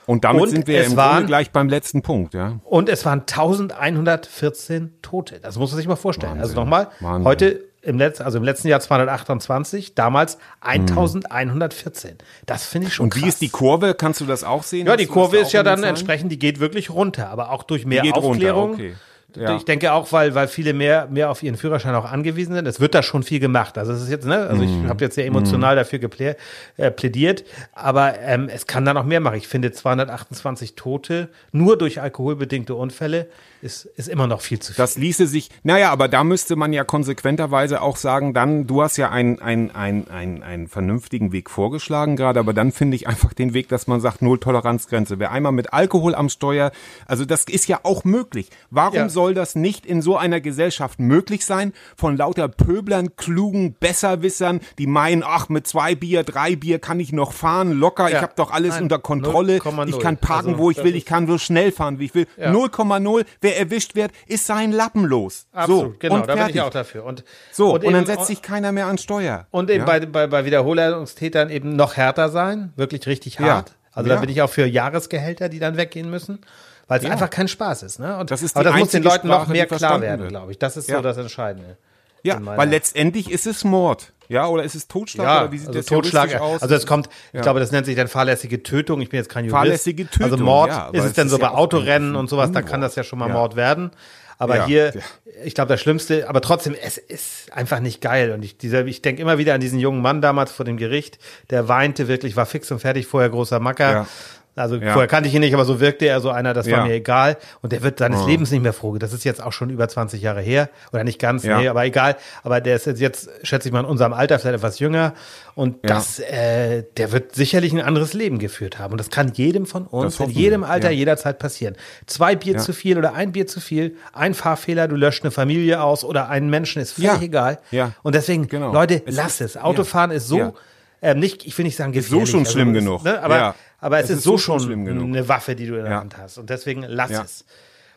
und 0.07 0.23
damit 0.23 0.41
und 0.41 0.49
sind 0.49 0.65
wir 0.67 0.83
im 0.83 0.95
waren, 0.95 1.11
Grunde 1.11 1.27
gleich 1.27 1.51
beim 1.51 1.69
letzten 1.69 2.01
Punkt, 2.01 2.33
ja. 2.33 2.59
Und 2.63 2.89
es 2.89 3.05
waren 3.05 3.19
1114 3.21 4.95
Tote. 5.03 5.39
Das 5.39 5.57
muss 5.57 5.69
man 5.71 5.77
sich 5.77 5.87
mal 5.87 5.95
vorstellen. 5.95 6.39
Also 6.39 6.55
Wahnsinn, 6.55 6.73
also 6.73 6.89
nochmal, 7.01 7.23
heute 7.23 7.71
im 7.83 7.97
letzten, 7.97 8.23
also 8.23 8.37
im 8.37 8.43
letzten 8.43 8.67
Jahr 8.67 8.79
228, 8.79 9.95
damals 9.95 10.37
1114. 10.61 12.17
Das 12.45 12.65
finde 12.65 12.87
ich 12.87 12.95
schon 12.95 13.05
Und 13.05 13.15
wie 13.15 13.21
krass. 13.21 13.29
ist 13.29 13.41
die 13.41 13.49
Kurve? 13.49 13.93
Kannst 13.93 14.21
du 14.21 14.25
das 14.25 14.43
auch 14.43 14.63
sehen? 14.63 14.87
Ja, 14.87 14.97
die 14.97 15.07
Kurve 15.07 15.37
ist 15.37 15.53
ja 15.53 15.63
dann 15.63 15.83
entsprechend, 15.83 16.31
die 16.31 16.39
geht 16.39 16.59
wirklich 16.59 16.89
runter, 16.89 17.29
aber 17.29 17.51
auch 17.51 17.63
durch 17.63 17.85
mehr 17.85 18.03
Aufklärung. 18.15 18.71
Runter, 18.71 18.83
okay. 18.83 18.95
Ja. 19.35 19.55
Ich 19.55 19.65
denke 19.65 19.93
auch, 19.93 20.11
weil, 20.11 20.35
weil 20.35 20.47
viele 20.47 20.73
mehr, 20.73 21.07
mehr 21.09 21.29
auf 21.29 21.43
ihren 21.43 21.55
Führerschein 21.55 21.95
auch 21.95 22.11
angewiesen 22.11 22.53
sind. 22.53 22.67
Es 22.67 22.79
wird 22.79 22.95
da 22.95 23.03
schon 23.03 23.23
viel 23.23 23.39
gemacht. 23.39 23.77
Also 23.77 23.93
es 23.93 24.01
ist 24.03 24.09
jetzt, 24.09 24.25
ne, 24.25 24.47
also 24.47 24.63
ich 24.63 24.69
mhm. 24.69 24.89
habe 24.89 25.03
jetzt 25.03 25.15
sehr 25.15 25.25
emotional 25.25 25.75
mm. 25.75 25.77
dafür 25.77 25.99
geplä 25.99 26.35
äh, 26.77 26.91
plädiert, 26.91 27.43
aber 27.73 28.19
ähm, 28.19 28.49
es 28.49 28.67
kann 28.67 28.85
da 28.85 28.93
noch 28.93 29.05
mehr 29.05 29.19
machen. 29.19 29.37
Ich 29.37 29.47
finde 29.47 29.71
228 29.71 30.75
Tote 30.75 31.29
nur 31.51 31.77
durch 31.77 32.01
alkoholbedingte 32.01 32.75
Unfälle 32.75 33.27
ist, 33.61 33.85
ist 33.85 34.09
immer 34.09 34.27
noch 34.27 34.41
viel 34.41 34.59
zu 34.59 34.73
viel. 34.73 34.77
Das 34.77 34.97
ließe 34.97 35.27
sich, 35.27 35.49
naja, 35.63 35.91
aber 35.91 36.07
da 36.07 36.23
müsste 36.23 36.55
man 36.55 36.73
ja 36.73 36.83
konsequenterweise 36.83 37.81
auch 37.81 37.95
sagen, 37.95 38.33
dann, 38.33 38.67
du 38.67 38.81
hast 38.81 38.97
ja 38.97 39.09
einen, 39.09 39.39
einen, 39.39 39.71
einen, 39.71 40.09
einen, 40.09 40.43
einen 40.43 40.67
vernünftigen 40.67 41.31
Weg 41.31 41.49
vorgeschlagen 41.49 42.15
gerade, 42.15 42.39
aber 42.39 42.53
dann 42.53 42.71
finde 42.71 42.95
ich 42.95 43.07
einfach 43.07 43.33
den 43.33 43.53
Weg, 43.53 43.69
dass 43.69 43.87
man 43.87 44.01
sagt, 44.01 44.21
Null 44.21 44.39
Toleranzgrenze. 44.39 45.19
Wer 45.19 45.31
einmal 45.31 45.51
mit 45.51 45.73
Alkohol 45.73 46.15
am 46.15 46.29
Steuer, 46.29 46.71
also 47.05 47.25
das 47.25 47.43
ist 47.43 47.67
ja 47.67 47.79
auch 47.83 48.03
möglich. 48.03 48.49
Warum 48.69 48.95
ja. 48.95 49.09
soll 49.09 49.20
das 49.29 49.55
nicht 49.55 49.85
in 49.85 50.01
so 50.01 50.17
einer 50.17 50.41
Gesellschaft 50.41 50.99
möglich 50.99 51.45
sein? 51.45 51.73
Von 51.95 52.17
lauter 52.17 52.47
Pöblern, 52.47 53.15
klugen 53.15 53.75
Besserwissern, 53.79 54.59
die 54.77 54.87
meinen, 54.87 55.23
ach, 55.25 55.49
mit 55.49 55.67
zwei 55.67 55.95
Bier, 55.95 56.23
drei 56.23 56.55
Bier 56.55 56.79
kann 56.79 56.99
ich 56.99 57.13
noch 57.13 57.31
fahren, 57.31 57.71
locker, 57.71 58.09
ja. 58.09 58.17
ich 58.17 58.21
habe 58.21 58.33
doch 58.35 58.51
alles 58.51 58.75
Nein, 58.75 58.83
unter 58.83 58.99
Kontrolle, 58.99 59.59
0, 59.63 59.89
ich 59.89 59.99
kann 59.99 60.17
parken, 60.17 60.51
also, 60.51 60.59
wo 60.59 60.71
ich 60.71 60.83
will, 60.83 60.95
ich 60.95 61.05
kann 61.05 61.27
so 61.27 61.37
schnell 61.37 61.71
fahren, 61.71 61.99
wie 61.99 62.05
ich 62.05 62.15
will. 62.15 62.27
0,0, 62.39 63.19
ja. 63.19 63.25
wer 63.41 63.59
erwischt 63.59 63.95
wird, 63.95 64.11
ist 64.27 64.45
sein 64.45 64.71
Lappen 64.71 65.05
los. 65.05 65.47
Absolut, 65.51 65.93
so, 65.93 65.99
genau, 65.99 66.15
und 66.15 66.21
da 66.27 66.33
fertig. 66.33 66.53
bin 66.53 66.55
ich 66.55 66.61
auch 66.61 66.69
dafür. 66.69 67.05
Und, 67.05 67.23
so, 67.51 67.73
und, 67.73 67.83
und 67.83 67.93
dann 67.93 68.05
setzt 68.05 68.27
sich 68.27 68.41
keiner 68.41 68.71
mehr 68.71 68.87
an 68.87 68.97
Steuer. 68.97 69.47
Und 69.51 69.69
eben 69.69 69.79
ja? 69.79 69.85
bei, 69.85 70.05
bei, 70.05 70.27
bei 70.27 70.45
Wiederholungstätern 70.45 71.49
eben 71.49 71.75
noch 71.75 71.95
härter 71.95 72.29
sein, 72.29 72.73
wirklich 72.75 73.05
richtig 73.07 73.39
hart. 73.39 73.75
Also 73.93 74.09
da 74.09 74.17
bin 74.17 74.29
ich 74.29 74.41
auch 74.41 74.49
für 74.49 74.65
Jahresgehälter, 74.65 75.49
die 75.49 75.59
dann 75.59 75.75
weggehen 75.77 76.09
müssen, 76.09 76.39
weil 76.87 76.99
es 76.99 77.05
ja. 77.05 77.11
einfach 77.11 77.29
kein 77.29 77.47
Spaß 77.47 77.83
ist. 77.83 77.99
Ne? 77.99 78.17
Und, 78.17 78.31
das 78.31 78.41
ist 78.41 78.55
aber 78.55 78.65
das 78.65 78.75
muss 78.75 78.89
den 78.89 79.03
Leuten 79.03 79.27
Sprache, 79.27 79.41
noch 79.41 79.47
mehr 79.47 79.65
klar 79.65 80.01
werden, 80.01 80.27
glaube 80.27 80.51
ich. 80.51 80.59
Das 80.59 80.77
ist 80.77 80.89
so 80.89 81.01
das 81.01 81.17
Entscheidende. 81.17 81.77
Ja, 82.23 82.39
weil 82.43 82.69
letztendlich 82.69 83.31
ist 83.31 83.47
es 83.47 83.63
Mord. 83.63 84.13
Ja, 84.27 84.47
oder 84.47 84.63
ist 84.63 84.75
es 84.75 84.87
Totschlag? 84.87 85.25
Ja, 85.25 85.41
oder 85.41 85.51
wie 85.51 85.57
sieht 85.57 85.67
also 85.67 85.79
das 85.79 85.85
Totschlag 85.87 86.39
aus? 86.39 86.61
Also 86.61 86.75
es 86.75 86.85
kommt, 86.85 87.07
ich 87.07 87.33
ja. 87.33 87.41
glaube, 87.41 87.59
das 87.59 87.71
nennt 87.71 87.85
sich 87.85 87.97
dann 87.97 88.07
fahrlässige 88.07 88.63
Tötung. 88.63 89.01
Ich 89.01 89.09
bin 89.09 89.17
jetzt 89.17 89.29
kein 89.29 89.43
Jurist. 89.43 89.57
Fahrlässige 89.57 90.05
Tötung. 90.05 90.23
Also 90.23 90.37
Mord 90.37 90.69
ja, 90.69 90.89
ist 90.93 91.03
es 91.03 91.13
denn 91.13 91.27
so 91.27 91.37
bei 91.37 91.49
Autorennen 91.49 92.15
und 92.15 92.29
sowas, 92.29 92.51
da 92.51 92.61
kann 92.61 92.79
das 92.79 92.95
ja 92.95 93.03
schon 93.03 93.19
mal 93.19 93.27
Mord 93.27 93.55
werden. 93.55 93.91
Aber 94.37 94.55
ja, 94.55 94.65
hier, 94.65 94.93
ja. 94.95 95.01
ich 95.43 95.53
glaube, 95.53 95.69
das 95.69 95.81
Schlimmste, 95.81 96.27
aber 96.27 96.41
trotzdem, 96.41 96.75
es 96.81 96.97
ist 96.97 97.53
einfach 97.53 97.79
nicht 97.79 98.01
geil. 98.01 98.31
Und 98.31 98.43
ich, 98.43 98.57
dieser, 98.57 98.85
ich 98.87 99.03
denke 99.03 99.21
immer 99.21 99.37
wieder 99.37 99.53
an 99.53 99.61
diesen 99.61 99.77
jungen 99.77 100.01
Mann 100.01 100.19
damals 100.19 100.51
vor 100.51 100.65
dem 100.65 100.77
Gericht, 100.77 101.19
der 101.51 101.67
weinte 101.67 102.07
wirklich, 102.07 102.35
war 102.35 102.47
fix 102.47 102.71
und 102.71 102.79
fertig, 102.79 103.05
vorher 103.05 103.29
großer 103.29 103.59
Macker. 103.59 103.91
Ja. 103.91 104.07
Also 104.53 104.75
ja. 104.75 104.91
vorher 104.91 105.07
kannte 105.07 105.29
ich 105.29 105.35
ihn 105.35 105.39
nicht, 105.39 105.53
aber 105.53 105.63
so 105.63 105.79
wirkte 105.79 106.05
er 106.05 106.19
so 106.19 106.29
einer, 106.29 106.53
das 106.53 106.65
war 106.65 106.79
ja. 106.79 106.85
mir 106.85 106.93
egal. 106.93 107.37
Und 107.61 107.71
der 107.71 107.83
wird 107.83 107.99
seines 107.99 108.21
oh. 108.21 108.27
Lebens 108.27 108.51
nicht 108.51 108.61
mehr 108.61 108.73
froh. 108.73 108.97
Das 108.97 109.13
ist 109.13 109.23
jetzt 109.23 109.41
auch 109.41 109.53
schon 109.53 109.69
über 109.69 109.87
20 109.87 110.21
Jahre 110.21 110.41
her. 110.41 110.69
Oder 110.91 111.05
nicht 111.05 111.19
ganz, 111.19 111.43
ja. 111.43 111.57
nee, 111.57 111.69
aber 111.69 111.85
egal. 111.85 112.17
Aber 112.43 112.59
der 112.59 112.75
ist 112.75 112.85
jetzt, 112.85 113.29
schätze 113.43 113.69
ich 113.69 113.73
mal, 113.73 113.79
in 113.79 113.85
unserem 113.85 114.11
Alter 114.11 114.39
vielleicht 114.39 114.57
etwas 114.57 114.79
jünger. 114.79 115.13
Und 115.55 115.77
das, 115.89 116.19
äh, 116.19 116.83
der 116.97 117.13
wird 117.13 117.33
sicherlich 117.33 117.71
ein 117.71 117.79
anderes 117.79 118.13
Leben 118.13 118.39
geführt 118.39 118.77
haben. 118.77 118.91
Und 118.91 118.97
das 118.97 119.09
kann 119.09 119.31
jedem 119.33 119.65
von 119.65 119.87
uns 119.87 120.19
in 120.19 120.29
jedem 120.29 120.65
Alter, 120.65 120.91
jederzeit 120.91 121.39
passieren. 121.39 121.75
Zwei 122.05 122.35
Bier 122.35 122.57
zu 122.57 122.73
viel 122.73 122.97
oder 122.97 123.13
ein 123.13 123.31
Bier 123.31 123.47
zu 123.47 123.61
viel, 123.61 123.95
ein 124.11 124.33
Fahrfehler, 124.33 124.89
du 124.89 124.95
löscht 124.95 125.23
eine 125.23 125.31
Familie 125.31 125.81
aus 125.81 126.03
oder 126.03 126.29
einen 126.29 126.49
Menschen, 126.49 126.81
ist 126.81 126.93
völlig 126.93 127.21
egal. 127.21 127.59
Ja. 127.71 127.93
Und 128.03 128.15
deswegen, 128.15 128.47
genau. 128.47 128.73
Leute, 128.73 129.01
es 129.05 129.15
lass 129.15 129.39
ist, 129.39 129.55
es. 129.55 129.61
Autofahren 129.61 130.11
ist 130.11 130.27
so, 130.27 130.53
ähm, 131.01 131.19
nicht, 131.19 131.45
ich 131.45 131.57
will 131.57 131.65
nicht 131.65 131.75
sagen 131.75 131.93
gefährlich. 131.93 132.27
So 132.27 132.37
schon 132.37 132.45
schlimm 132.45 132.69
also, 132.69 132.79
genug. 132.79 133.03
Ne, 133.03 133.21
aber 133.21 133.55
aber 133.81 133.97
es, 133.97 134.05
es 134.05 134.09
ist, 134.11 134.17
ist, 134.19 134.23
so 134.23 134.37
schon 134.37 134.71
eine 134.71 135.27
Waffe, 135.27 135.55
die 135.55 135.65
du 135.65 135.75
in 135.75 135.83
der 135.83 135.91
ja. 135.91 135.99
Hand 135.99 136.17
hast. 136.17 136.37
Und 136.37 136.49
deswegen 136.49 136.83
lass 136.83 137.11
ja. 137.11 137.23
es. 137.23 137.43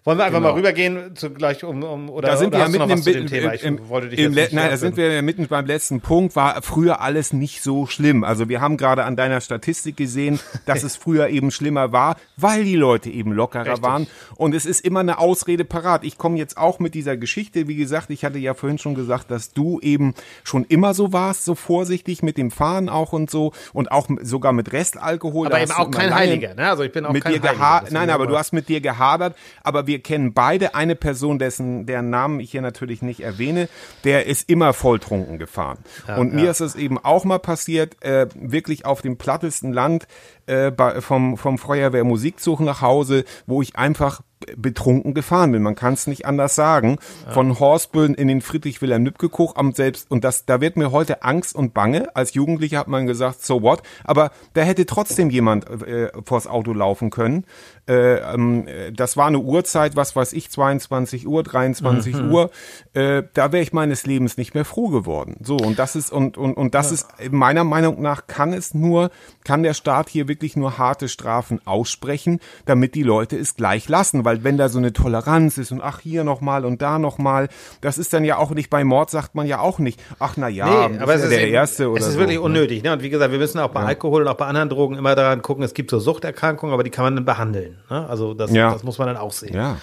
Wollen 0.07 0.19
wir 0.19 0.27
einfach 0.27 0.39
genau. 0.39 0.51
mal 0.51 0.59
rübergehen 0.59 1.17
zu 1.17 1.31
gleich 1.31 1.65
um, 1.65 1.83
um 1.83 2.11
oder 2.11 2.29
da 2.29 2.37
sind 2.37 2.49
oder 2.49 2.59
wir 2.71 2.79
ja 2.79 2.87
mitten 2.87 3.09
im, 3.09 3.27
Thema? 3.27 3.55
Ich 3.55 3.63
im, 3.65 3.89
wollte 3.89 4.11
dich 4.11 4.19
im, 4.19 4.35
Nein, 4.35 4.51
da 4.53 4.77
sind 4.77 4.99
wir 4.99 5.11
ja 5.11 5.23
mitten 5.23 5.49
beim 5.49 5.65
letzten 5.65 6.03
Punkt. 6.03 6.37
War 6.37 6.61
früher 6.61 7.01
alles 7.01 7.33
nicht 7.33 7.63
so 7.63 7.87
schlimm. 7.87 8.23
Also 8.23 8.51
wir 8.51 8.61
haben 8.61 8.77
gerade 8.77 9.05
an 9.05 9.17
deiner 9.17 9.41
Statistik 9.41 9.97
gesehen, 9.97 10.41
dass 10.67 10.83
es 10.83 10.97
früher 10.97 11.31
eben 11.31 11.51
schlimmer 11.51 11.93
war, 11.93 12.17
weil 12.37 12.65
die 12.65 12.77
Leute 12.77 13.09
eben 13.09 13.33
lockerer 13.33 13.65
Richtig. 13.65 13.83
waren. 13.83 14.07
Und 14.37 14.55
es 14.55 14.67
ist 14.67 14.85
immer 14.85 15.01
eine 15.01 15.19
Ausrede 15.21 15.65
parat. 15.65 16.05
Ich 16.05 16.19
komme 16.19 16.37
jetzt 16.37 16.59
auch 16.59 16.81
mit 16.81 16.95
dieser 16.95 17.17
Geschichte. 17.17 17.67
Wie 17.67 17.77
gesagt, 17.77 18.11
ich 18.11 18.27
hatte 18.27 18.37
ja 18.37 18.53
vorhin 18.53 18.77
schon 18.77 18.95
gesagt, 18.95 19.31
dass 19.31 19.55
du 19.55 19.81
eben 19.81 20.15
schon 20.43 20.65
immer 20.65 20.93
so 20.93 21.15
warst, 21.15 21.47
so 21.47 21.55
vorsichtig 21.55 22.23
mit 22.23 22.37
dem 22.37 22.51
Fahren 22.51 22.91
auch 22.91 23.15
und 23.15 23.31
so 23.31 23.55
und 23.73 23.91
auch 23.91 24.07
sogar 24.21 24.53
mit 24.53 24.71
Restalkohol. 24.71 25.47
Aber 25.47 25.63
eben 25.63 25.73
auch 25.73 25.91
kein 25.91 26.15
Heiliger. 26.15 26.55
Ne? 26.55 26.69
Also 26.69 26.83
ich 26.83 26.93
bin 26.93 27.07
auch 27.07 27.13
mit 27.13 27.25
kein 27.25 27.41
dir 27.41 27.59
Heiliger. 27.59 27.87
Nein, 27.91 28.11
aber 28.11 28.27
du 28.27 28.37
hast 28.37 28.53
mit 28.53 28.69
dir 28.69 28.83
gehadert. 28.83 29.35
Aber 29.63 29.87
wir 29.87 29.94
wir 29.95 30.03
kennen 30.03 30.35
beide 30.35 30.75
eine 30.75 30.97
Person, 30.97 31.39
dessen 31.39 31.87
deren 31.87 32.11
Namen 32.11 32.41
ich 32.41 32.51
hier 32.51 32.63
natürlich 32.63 33.01
nicht 33.01 33.21
erwähne, 33.21 33.69
der 34.03 34.27
ist 34.27 34.51
immer 34.51 34.73
volltrunken 34.73 35.39
gefahren. 35.39 35.79
Ja, 36.09 36.17
und 36.17 36.35
mir 36.35 36.47
ja. 36.47 36.51
ist 36.51 36.59
es 36.59 36.75
eben 36.75 36.99
auch 36.99 37.25
mal 37.25 37.39
passiert, 37.39 38.03
äh, 38.03 38.27
wirklich 38.35 38.87
auf 38.87 39.03
dem 39.03 39.19
plattesten 39.19 39.73
Land 39.73 40.09
äh, 40.47 41.01
vom, 41.01 41.37
vom 41.37 41.59
Feuerwehr 41.59 42.05
Musikzug 42.05 42.61
nach 42.61 42.81
Hause, 42.81 43.25
wo 43.47 43.63
ich 43.63 43.77
einfach 43.77 44.23
betrunken 44.57 45.15
gefahren 45.15 45.53
bin. 45.53 45.63
Man 45.63 45.75
kann 45.75 45.95
es 45.95 46.07
nicht 46.07 46.27
anders 46.27 46.55
sagen. 46.55 46.99
Ja. 47.27 47.33
Von 47.33 47.59
Horstböen 47.59 48.15
in 48.15 48.29
den 48.29 48.41
Friedrich 48.41 48.83
Wilhelm 48.83 49.03
Nübke 49.03 49.29
Koch 49.29 49.57
am 49.57 49.73
selbst 49.73 50.11
und 50.11 50.25
das 50.25 50.45
da 50.47 50.61
wird 50.61 50.77
mir 50.77 50.93
heute 50.93 51.23
Angst 51.23 51.55
und 51.55 51.75
Bange. 51.75 52.15
Als 52.15 52.35
Jugendlicher 52.35 52.79
hat 52.79 52.89
man 52.89 53.07
gesagt, 53.07 53.45
so 53.45 53.63
what? 53.63 53.83
Aber 54.05 54.31
da 54.53 54.63
hätte 54.63 54.87
trotzdem 54.87 55.31
jemand 55.31 55.69
äh, 55.69 56.11
vors 56.25 56.47
Auto 56.47 56.73
laufen 56.73 57.11
können. 57.11 57.45
Äh, 57.89 58.17
ähm, 58.17 58.67
das 58.93 59.17
war 59.17 59.27
eine 59.27 59.39
Uhrzeit, 59.39 59.97
was 59.97 60.17
weiß 60.17 60.33
ich, 60.33 60.51
22 60.51 61.27
Uhr, 61.27 61.43
23 61.43 62.17
mhm. 62.17 62.33
Uhr. 62.33 62.51
Äh, 62.93 63.25
da 63.35 63.53
wäre 63.53 63.63
ich 63.63 63.73
meines 63.73 64.07
Lebens 64.07 64.37
nicht 64.37 64.55
mehr 64.55 64.65
froh 64.65 64.89
geworden. 64.89 65.37
So 65.43 65.57
und 65.57 65.79
das 65.79 65.97
ist 65.97 66.13
und 66.13 66.37
und 66.37 66.55
und 66.55 66.75
das 66.75 66.91
ja. 66.91 66.95
ist 66.95 67.33
meiner 67.33 67.65
Meinung 67.65 68.01
nach 68.01 68.27
kann 68.27 68.53
es 68.53 68.75
nur 68.75 69.11
kann 69.45 69.63
der 69.63 69.75
Staat 69.75 70.09
hier 70.09 70.29
wirklich 70.29 70.57
nur 70.57 70.79
harte 70.79 71.09
Strafen 71.09 71.61
aussprechen, 71.65 72.41
damit 72.65 72.95
die 72.95 73.03
Leute 73.03 73.37
es 73.37 73.57
gleich 73.57 73.89
lassen, 73.89 74.25
weil 74.25 74.43
wenn 74.45 74.57
da 74.57 74.69
so 74.69 74.79
eine 74.79 74.93
Toleranz 74.93 75.59
ist 75.59 75.73
und 75.73 75.81
ach 75.83 76.01
hier 76.01 76.25
noch 76.25 76.41
mal 76.41 76.65
und 76.65 76.83
da 76.83 76.99
noch 76.99 77.19
mal, 77.19 77.49
das 77.81 77.99
ist 77.99 78.13
dann 78.13 78.25
ja 78.25 78.39
auch 78.39 78.51
nicht 78.51 78.71
bei 78.71 78.85
Mord 78.85 79.11
sagt 79.11 79.35
man 79.35 79.47
ja 79.47 79.61
auch 79.61 79.79
nicht, 79.79 80.01
ach 80.19 80.35
na 80.37 80.49
ja, 80.49 80.89
nee, 80.89 80.99
aber 80.99 81.15
es 81.15 81.23
ist 81.23 81.31
der 81.31 81.45
eben, 81.45 81.55
erste 81.55 81.91
oder 81.91 82.01
Es 82.01 82.07
ist 82.07 82.15
so, 82.15 82.19
wirklich 82.19 82.39
ne? 82.39 82.43
unnötig, 82.43 82.83
ne? 82.83 82.93
Und 82.93 83.03
wie 83.03 83.11
gesagt, 83.11 83.31
wir 83.31 83.39
müssen 83.39 83.59
auch 83.59 83.71
bei 83.71 83.81
ja. 83.81 83.87
Alkohol 83.87 84.23
und 84.23 84.29
auch 84.29 84.37
bei 84.37 84.47
anderen 84.47 84.69
Drogen 84.69 84.97
immer 84.97 85.15
daran 85.15 85.43
gucken, 85.43 85.63
es 85.63 85.75
gibt 85.75 85.91
so 85.91 85.99
Suchterkrankungen, 85.99 86.73
aber 86.73 86.83
die 86.83 86.91
kann 86.91 87.05
man 87.05 87.15
dann 87.15 87.25
behandeln, 87.25 87.79
ne? 87.91 88.09
Also 88.09 88.35
das, 88.35 88.51
ja. 88.53 88.73
das 88.73 88.83
muss 88.83 88.99
man 88.99 89.09
dann 89.09 89.17
auch 89.17 89.33
sehen. 89.33 89.55
Ja. 89.55 89.77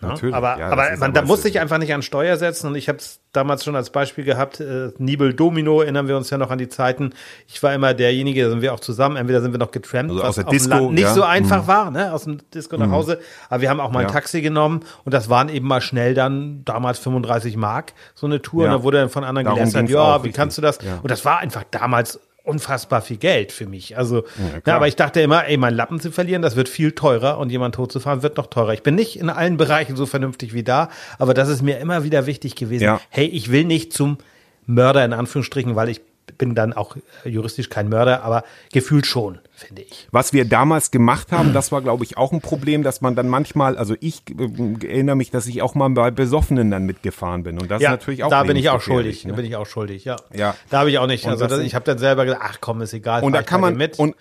Natürlich. 0.00 0.34
Aber, 0.34 0.58
ja, 0.58 0.68
aber 0.68 0.96
man, 0.98 1.12
da 1.12 1.22
muss 1.22 1.42
sich 1.42 1.60
einfach 1.60 1.78
nicht 1.78 1.92
an 1.94 2.02
Steuer 2.02 2.36
setzen. 2.36 2.68
Und 2.68 2.74
ich 2.74 2.88
habe 2.88 2.98
es 2.98 3.20
damals 3.32 3.64
schon 3.64 3.76
als 3.76 3.90
Beispiel 3.90 4.24
gehabt. 4.24 4.60
Äh, 4.60 4.90
Nibel 4.98 5.34
Domino 5.34 5.80
erinnern 5.80 6.08
wir 6.08 6.16
uns 6.16 6.30
ja 6.30 6.38
noch 6.38 6.50
an 6.50 6.58
die 6.58 6.68
Zeiten. 6.68 7.12
Ich 7.46 7.62
war 7.62 7.74
immer 7.74 7.94
derjenige, 7.94 8.44
da 8.44 8.50
sind 8.50 8.60
wir 8.62 8.74
auch 8.74 8.80
zusammen. 8.80 9.16
Entweder 9.16 9.40
sind 9.40 9.52
wir 9.52 9.58
noch 9.58 9.70
getrampt, 9.70 10.12
also 10.12 10.22
was 10.22 10.38
aus 10.38 10.50
Disco, 10.50 10.90
nicht 10.90 11.02
ja. 11.02 11.14
so 11.14 11.22
einfach 11.22 11.62
mhm. 11.62 11.66
war, 11.66 11.90
ne? 11.90 12.12
aus 12.12 12.24
dem 12.24 12.38
Disco 12.52 12.76
nach 12.76 12.88
mhm. 12.88 12.92
Hause. 12.92 13.20
Aber 13.48 13.60
wir 13.62 13.70
haben 13.70 13.80
auch 13.80 13.90
mal 13.90 14.04
ein 14.04 14.12
Taxi 14.12 14.42
genommen 14.42 14.80
und 15.04 15.14
das 15.14 15.30
waren 15.30 15.48
eben 15.48 15.66
mal 15.66 15.80
schnell 15.80 16.14
dann 16.14 16.64
damals 16.64 16.98
35 16.98 17.56
Mark 17.56 17.92
so 18.14 18.26
eine 18.26 18.42
Tour. 18.42 18.64
Und 18.64 18.70
da 18.70 18.82
wurde 18.82 18.98
dann 18.98 19.10
von 19.10 19.24
anderen 19.24 19.48
gelästert, 19.48 19.88
ja, 19.88 20.22
wie 20.24 20.32
kannst 20.32 20.58
du 20.58 20.62
das? 20.62 20.78
Und 20.78 21.10
das 21.10 21.24
war 21.24 21.38
einfach 21.38 21.64
damals 21.70 22.20
unfassbar 22.44 23.00
viel 23.00 23.16
Geld 23.16 23.50
für 23.52 23.66
mich. 23.66 23.96
Also, 23.96 24.18
ja, 24.18 24.60
ja, 24.66 24.76
aber 24.76 24.86
ich 24.86 24.96
dachte 24.96 25.20
immer, 25.20 25.46
ey, 25.46 25.56
mein 25.56 25.74
Lappen 25.74 25.98
zu 25.98 26.12
verlieren, 26.12 26.42
das 26.42 26.56
wird 26.56 26.68
viel 26.68 26.92
teurer 26.92 27.38
und 27.38 27.50
jemand 27.50 27.74
tot 27.74 27.90
zu 27.90 28.00
fahren 28.00 28.22
wird 28.22 28.36
noch 28.36 28.46
teurer. 28.46 28.74
Ich 28.74 28.82
bin 28.82 28.94
nicht 28.94 29.18
in 29.18 29.30
allen 29.30 29.56
Bereichen 29.56 29.96
so 29.96 30.06
vernünftig 30.06 30.52
wie 30.52 30.62
da, 30.62 30.90
aber 31.18 31.34
das 31.34 31.48
ist 31.48 31.62
mir 31.62 31.78
immer 31.78 32.04
wieder 32.04 32.26
wichtig 32.26 32.54
gewesen. 32.54 32.84
Ja. 32.84 33.00
Hey, 33.08 33.26
ich 33.26 33.50
will 33.50 33.64
nicht 33.64 33.92
zum 33.92 34.18
Mörder 34.66 35.04
in 35.04 35.14
Anführungsstrichen, 35.14 35.74
weil 35.74 35.88
ich 35.88 36.02
bin 36.38 36.54
dann 36.54 36.72
auch 36.72 36.96
juristisch 37.24 37.68
kein 37.68 37.88
Mörder, 37.88 38.22
aber 38.22 38.44
gefühlt 38.72 39.06
schon, 39.06 39.38
finde 39.54 39.82
ich. 39.82 40.08
Was 40.10 40.32
wir 40.32 40.44
damals 40.44 40.90
gemacht 40.90 41.32
haben, 41.32 41.52
das 41.52 41.70
war, 41.72 41.82
glaube 41.82 42.04
ich, 42.04 42.16
auch 42.16 42.32
ein 42.32 42.40
Problem, 42.40 42.82
dass 42.82 43.00
man 43.00 43.14
dann 43.14 43.28
manchmal, 43.28 43.76
also 43.76 43.94
ich 44.00 44.22
äh, 44.30 44.86
erinnere 44.86 45.16
mich, 45.16 45.30
dass 45.30 45.46
ich 45.46 45.62
auch 45.62 45.74
mal 45.74 45.90
bei 45.90 46.10
Besoffenen 46.10 46.70
dann 46.70 46.84
mitgefahren 46.84 47.42
bin. 47.42 47.60
Und 47.60 47.70
das 47.70 47.82
ja, 47.82 47.90
ist 47.90 48.00
natürlich 48.00 48.24
auch. 48.24 48.30
Da 48.30 48.42
bin 48.42 48.56
ich 48.56 48.70
auch 48.70 48.80
schuldig. 48.80 49.24
Ne? 49.24 49.30
Da 49.30 49.36
bin 49.36 49.44
ich 49.44 49.56
auch 49.56 49.66
schuldig, 49.66 50.04
ja. 50.04 50.16
Ja. 50.32 50.56
Da 50.70 50.80
habe 50.80 50.90
ich 50.90 50.98
auch 50.98 51.06
nicht. 51.06 51.26
Also 51.26 51.46
das, 51.46 51.60
ich 51.60 51.74
habe 51.74 51.84
dann 51.84 51.98
selber 51.98 52.24
gesagt, 52.24 52.42
ach 52.44 52.58
komm, 52.60 52.80
ist 52.82 52.92
egal. 52.92 53.22
Und 53.22 53.32
da 53.32 53.42
kann 53.42 53.60
man 53.60 53.76
mit. 53.76 53.98
Und 53.98 54.14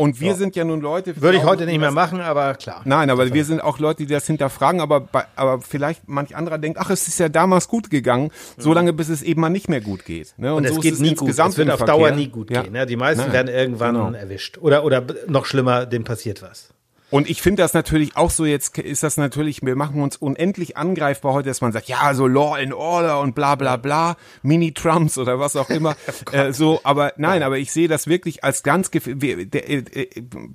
und 0.00 0.18
wir 0.18 0.32
so. 0.32 0.38
sind 0.38 0.56
ja 0.56 0.64
nun 0.64 0.80
Leute. 0.80 1.20
Würde 1.20 1.36
ich 1.36 1.44
heute 1.44 1.66
nicht 1.66 1.78
mehr 1.78 1.90
machen, 1.90 2.22
aber 2.22 2.54
klar. 2.54 2.80
Nein, 2.86 3.10
aber 3.10 3.34
wir 3.34 3.44
sind 3.44 3.62
auch 3.62 3.78
Leute, 3.78 4.06
die 4.06 4.12
das 4.12 4.26
hinterfragen, 4.26 4.80
aber, 4.80 5.00
bei, 5.00 5.26
aber 5.36 5.60
vielleicht 5.60 6.08
manch 6.08 6.34
anderer 6.34 6.56
denkt, 6.56 6.78
ach, 6.80 6.88
es 6.88 7.06
ist 7.06 7.20
ja 7.20 7.28
damals 7.28 7.68
gut 7.68 7.90
gegangen, 7.90 8.30
so 8.56 8.72
lange 8.72 8.94
bis 8.94 9.10
es 9.10 9.20
eben 9.20 9.42
mal 9.42 9.50
nicht 9.50 9.68
mehr 9.68 9.82
gut 9.82 10.06
geht. 10.06 10.32
Ne? 10.38 10.54
Und, 10.54 10.60
Und 10.60 10.64
es 10.64 10.74
so 10.76 10.80
geht 10.80 10.98
nie 11.00 11.14
gut. 11.14 11.28
Es 11.28 11.58
wird 11.58 11.70
auf 11.70 11.84
Dauer 11.84 12.12
nie 12.12 12.28
gut 12.28 12.50
ja. 12.50 12.62
gehen. 12.62 12.72
Ne? 12.72 12.86
Die 12.86 12.96
meisten 12.96 13.26
ja. 13.26 13.32
werden 13.32 13.48
irgendwann 13.48 13.94
genau. 13.94 14.12
erwischt. 14.12 14.56
Oder, 14.56 14.84
oder 14.84 15.04
noch 15.28 15.44
schlimmer, 15.44 15.84
dem 15.84 16.04
passiert 16.04 16.40
was. 16.40 16.70
Und 17.10 17.28
ich 17.28 17.42
finde 17.42 17.62
das 17.62 17.74
natürlich 17.74 18.16
auch 18.16 18.30
so, 18.30 18.44
jetzt 18.44 18.78
ist 18.78 19.02
das 19.02 19.16
natürlich, 19.16 19.62
wir 19.62 19.74
machen 19.74 20.00
uns 20.02 20.16
unendlich 20.16 20.76
angreifbar 20.76 21.32
heute, 21.32 21.48
dass 21.48 21.60
man 21.60 21.72
sagt, 21.72 21.88
ja, 21.88 22.14
so 22.14 22.26
Law 22.26 22.54
and 22.54 22.72
Order 22.72 23.20
und 23.20 23.34
bla 23.34 23.56
bla 23.56 23.76
bla, 23.76 24.16
Mini-Trumps 24.42 25.18
oder 25.18 25.40
was 25.40 25.56
auch 25.56 25.70
immer. 25.70 25.96
oh 26.32 26.36
äh, 26.36 26.52
so, 26.52 26.80
aber 26.84 27.12
nein, 27.16 27.42
aber 27.42 27.58
ich 27.58 27.72
sehe 27.72 27.88
das 27.88 28.06
wirklich 28.06 28.44
als 28.44 28.62
ganz 28.62 28.90
der, 28.90 29.70
äh, 29.70 30.08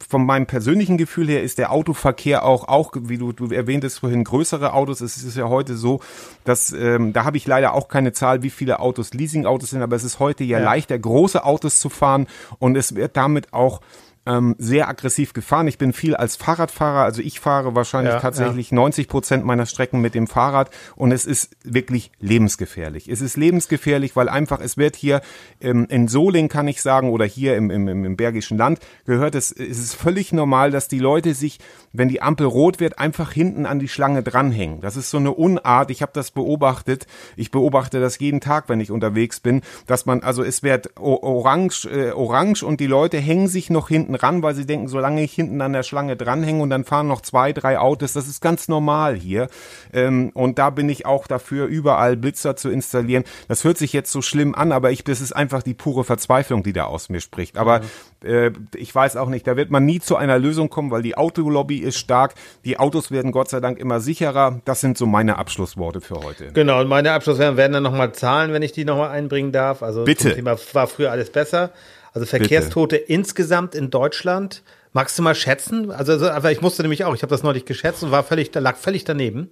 von 0.08 0.26
meinem 0.26 0.46
persönlichen 0.46 0.98
Gefühl 0.98 1.28
her 1.28 1.44
ist 1.44 1.58
der 1.58 1.72
Autoverkehr 1.72 2.46
auch, 2.46 2.68
auch, 2.68 2.92
wie 2.96 3.18
du, 3.18 3.34
du 3.34 3.52
erwähntest 3.52 4.00
vorhin, 4.00 4.24
größere 4.24 4.74
Autos. 4.74 5.02
Es 5.02 5.18
ist 5.18 5.36
ja 5.36 5.50
heute 5.50 5.76
so, 5.76 6.00
dass 6.46 6.72
ähm, 6.72 7.12
da 7.12 7.26
habe 7.26 7.36
ich 7.38 7.46
leider 7.48 7.74
auch 7.74 7.90
keine 7.90 8.14
Zahl, 8.14 8.44
wie 8.44 8.50
viele 8.50 8.80
Autos 8.80 9.14
Leasing-Autos 9.14 9.72
sind, 9.72 9.82
aber 9.82 9.96
es 9.98 10.06
ist 10.06 10.20
heute 10.20 10.46
ja, 10.46 10.60
ja 10.60 10.66
leichter, 10.66 10.98
große 10.98 11.44
Autos 11.44 11.80
zu 11.80 11.90
fahren 11.90 12.28
und 12.60 12.78
es 12.78 12.96
wird 12.96 13.18
damit 13.18 13.54
auch 13.54 13.82
ähm, 14.26 14.56
sehr 14.58 14.90
aggressiv 14.90 15.34
gefahren. 15.34 15.68
Ich 15.68 15.78
bin 15.78 15.94
viel 15.94 16.16
als 16.16 16.36
Fahrradfahrer, 16.36 17.04
also 17.04 17.22
ich 17.22 17.40
fahre 17.40 17.76
wahrscheinlich 17.76 18.14
ja, 18.14 18.20
tatsächlich 18.20 18.72
ja. 18.72 18.76
90 18.76 19.08
Prozent 19.08 19.46
meiner 19.46 19.66
Strecken 19.66 20.02
mit 20.02 20.16
dem 20.16 20.28
Fahrrad 20.28 20.70
und 20.96 21.12
es 21.12 21.26
ist 21.26 21.56
wirklich 21.64 22.12
lebensgefährlich. 22.20 23.08
Es 23.08 23.22
ist 23.22 23.38
lebensgefährlich, 23.38 24.16
weil 24.16 24.30
einfach 24.30 24.60
es 24.62 24.78
wird 24.78 24.96
hier 24.96 25.22
ähm, 25.62 25.86
in 25.90 26.08
Soling 26.08 26.50
kann 26.50 26.68
ich 26.68 26.82
sagen 26.82 27.10
oder 27.10 27.26
hier 27.26 27.56
im, 27.56 27.70
im, 27.70 27.88
im 27.88 28.18
Bergischen 28.18 28.58
Land 28.58 28.80
gehört 29.06 29.36
es, 29.36 29.52
es 29.52 29.80
ist 29.80 29.96
völlig 29.96 30.34
normal, 30.34 30.72
dass 30.72 30.88
die 30.88 31.00
Leute 31.00 31.34
sich, 31.34 31.60
wenn 31.94 32.10
die 32.10 32.22
Ampel 32.22 32.48
rot 32.48 32.80
wird, 32.80 33.00
einfach 33.00 33.32
hinten 33.32 33.66
an 33.66 33.80
die 33.80 33.88
Schlange 33.88 34.24
dranhängen. 34.24 34.82
Das 34.82 34.96
ist 34.96 35.10
so 35.10 35.18
eine 35.18 35.32
Unart. 35.32 35.92
Ich 35.92 36.02
habe 36.02 36.12
das 36.14 36.32
beobachtet. 36.32 37.06
Ich 37.36 37.52
beobachte 37.52 38.00
das 38.00 38.20
jeden 38.20 38.42
Tag, 38.42 38.70
wenn 38.70 38.80
ich 38.80 38.92
unterwegs 38.92 39.40
bin, 39.40 39.62
dass 39.86 40.06
man 40.06 40.22
also 40.24 40.44
es 40.44 40.64
wird 40.64 40.98
orange, 40.98 41.86
äh, 41.86 42.12
orange 42.12 42.64
und 42.64 42.80
die 42.80 42.88
Leute 42.88 43.18
hängen 43.18 43.48
sich 43.48 43.70
noch 43.70 43.90
hinten 43.90 44.15
hinten 44.16 44.26
ran, 44.26 44.44
weil 44.44 44.56
sie 44.56 44.66
denken, 44.66 44.88
solange 44.88 45.24
ich 45.24 45.34
hinten 45.34 45.62
an 45.62 45.74
der 45.74 45.84
Schlange 45.84 46.16
dranhänge 46.16 46.62
und 46.62 46.70
dann 46.70 46.84
fahren 46.84 47.08
noch 47.08 47.22
zwei, 47.22 47.54
drei 47.54 47.80
Autos, 47.80 48.14
das 48.14 48.28
ist 48.28 48.42
ganz 48.42 48.68
normal 48.68 49.16
hier. 49.16 49.48
Ähm, 49.94 50.32
und 50.34 50.58
da 50.58 50.70
bin 50.70 50.90
ich 50.90 51.06
auch 51.06 51.28
dafür, 51.28 51.68
überall 51.68 52.18
Blitzer 52.18 52.56
zu 52.56 52.70
installieren. 52.70 53.24
Das 53.48 53.64
hört 53.64 53.78
sich 53.78 53.94
jetzt 53.94 54.12
so 54.12 54.22
schlimm 54.22 54.56
an, 54.56 54.72
aber 54.72 54.92
ich, 54.92 55.04
das 55.04 55.22
ist 55.22 55.34
einfach 55.34 55.64
die 55.64 55.74
pure 55.74 56.04
Verzweiflung, 56.04 56.64
die 56.64 56.74
da 56.74 56.86
aus 56.86 57.10
mir 57.10 57.22
spricht. 57.22 57.58
Aber 57.58 57.82
äh, 58.24 58.52
ich 58.76 58.94
weiß 58.94 59.18
auch 59.18 59.30
nicht, 59.30 59.48
da 59.48 59.56
wird 59.56 59.72
man 59.72 59.86
nie 59.86 60.00
zu 60.00 60.16
einer 60.16 60.40
Lösung 60.40 60.70
kommen, 60.70 60.92
weil 60.92 61.02
die 61.02 61.18
Autolobby 61.18 61.78
ist 61.78 61.98
stark. 61.98 62.34
Die 62.64 62.80
Autos 62.80 63.12
werden 63.12 63.32
Gott 63.32 63.50
sei 63.50 63.60
Dank 63.60 63.80
immer 63.80 64.00
sicherer. 64.00 64.62
Das 64.66 64.82
sind 64.82 64.98
so 64.98 65.06
meine 65.06 65.38
Abschlussworte 65.38 66.02
für 66.02 66.16
heute. 66.16 66.52
Genau, 66.54 66.82
und 66.82 66.88
meine 66.88 67.12
Abschlussworte 67.12 67.58
werden 67.58 67.74
dann 67.74 67.84
nochmal 67.84 68.14
Zahlen, 68.14 68.54
wenn 68.54 68.62
ich 68.62 68.72
die 68.72 68.86
nochmal 68.86 69.10
einbringen 69.10 69.52
darf. 69.52 69.84
Also 69.84 70.04
Bitte. 70.04 70.34
Thema 70.34 70.56
war 70.74 70.88
früher 70.88 71.12
alles 71.12 71.32
besser. 71.32 71.72
Also 72.16 72.26
Verkehrstote 72.26 72.96
Bitte. 72.96 73.12
insgesamt 73.12 73.76
in 73.76 73.90
Deutschland. 73.90 74.64
Magst 74.94 75.20
du 75.20 75.22
mal 75.22 75.36
schätzen? 75.36 75.92
Also, 75.92 76.14
also 76.14 76.30
aber 76.30 76.54
ich 76.54 76.62
musste 76.62 76.82
nämlich 76.82 77.04
auch, 77.04 77.14
ich 77.14 77.22
habe 77.22 77.30
das 77.30 77.44
neulich 77.44 77.66
geschätzt 77.66 78.02
und 78.04 78.12
war 78.12 78.24
völlig, 78.24 78.52
da 78.52 78.62
lag 78.62 78.78
völlig 78.78 79.04
daneben. 79.04 79.50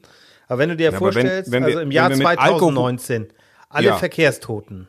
Aber 0.48 0.60
wenn 0.60 0.70
du 0.70 0.78
dir 0.78 0.92
ja, 0.92 0.98
vorstellst, 0.98 1.52
wenn, 1.52 1.64
wenn 1.64 1.72
also 1.72 1.80
im 1.82 1.92
Jahr 1.92 2.12
2019, 2.12 3.28
alle 3.68 3.88
ja. 3.88 3.98
Verkehrstoten. 3.98 4.88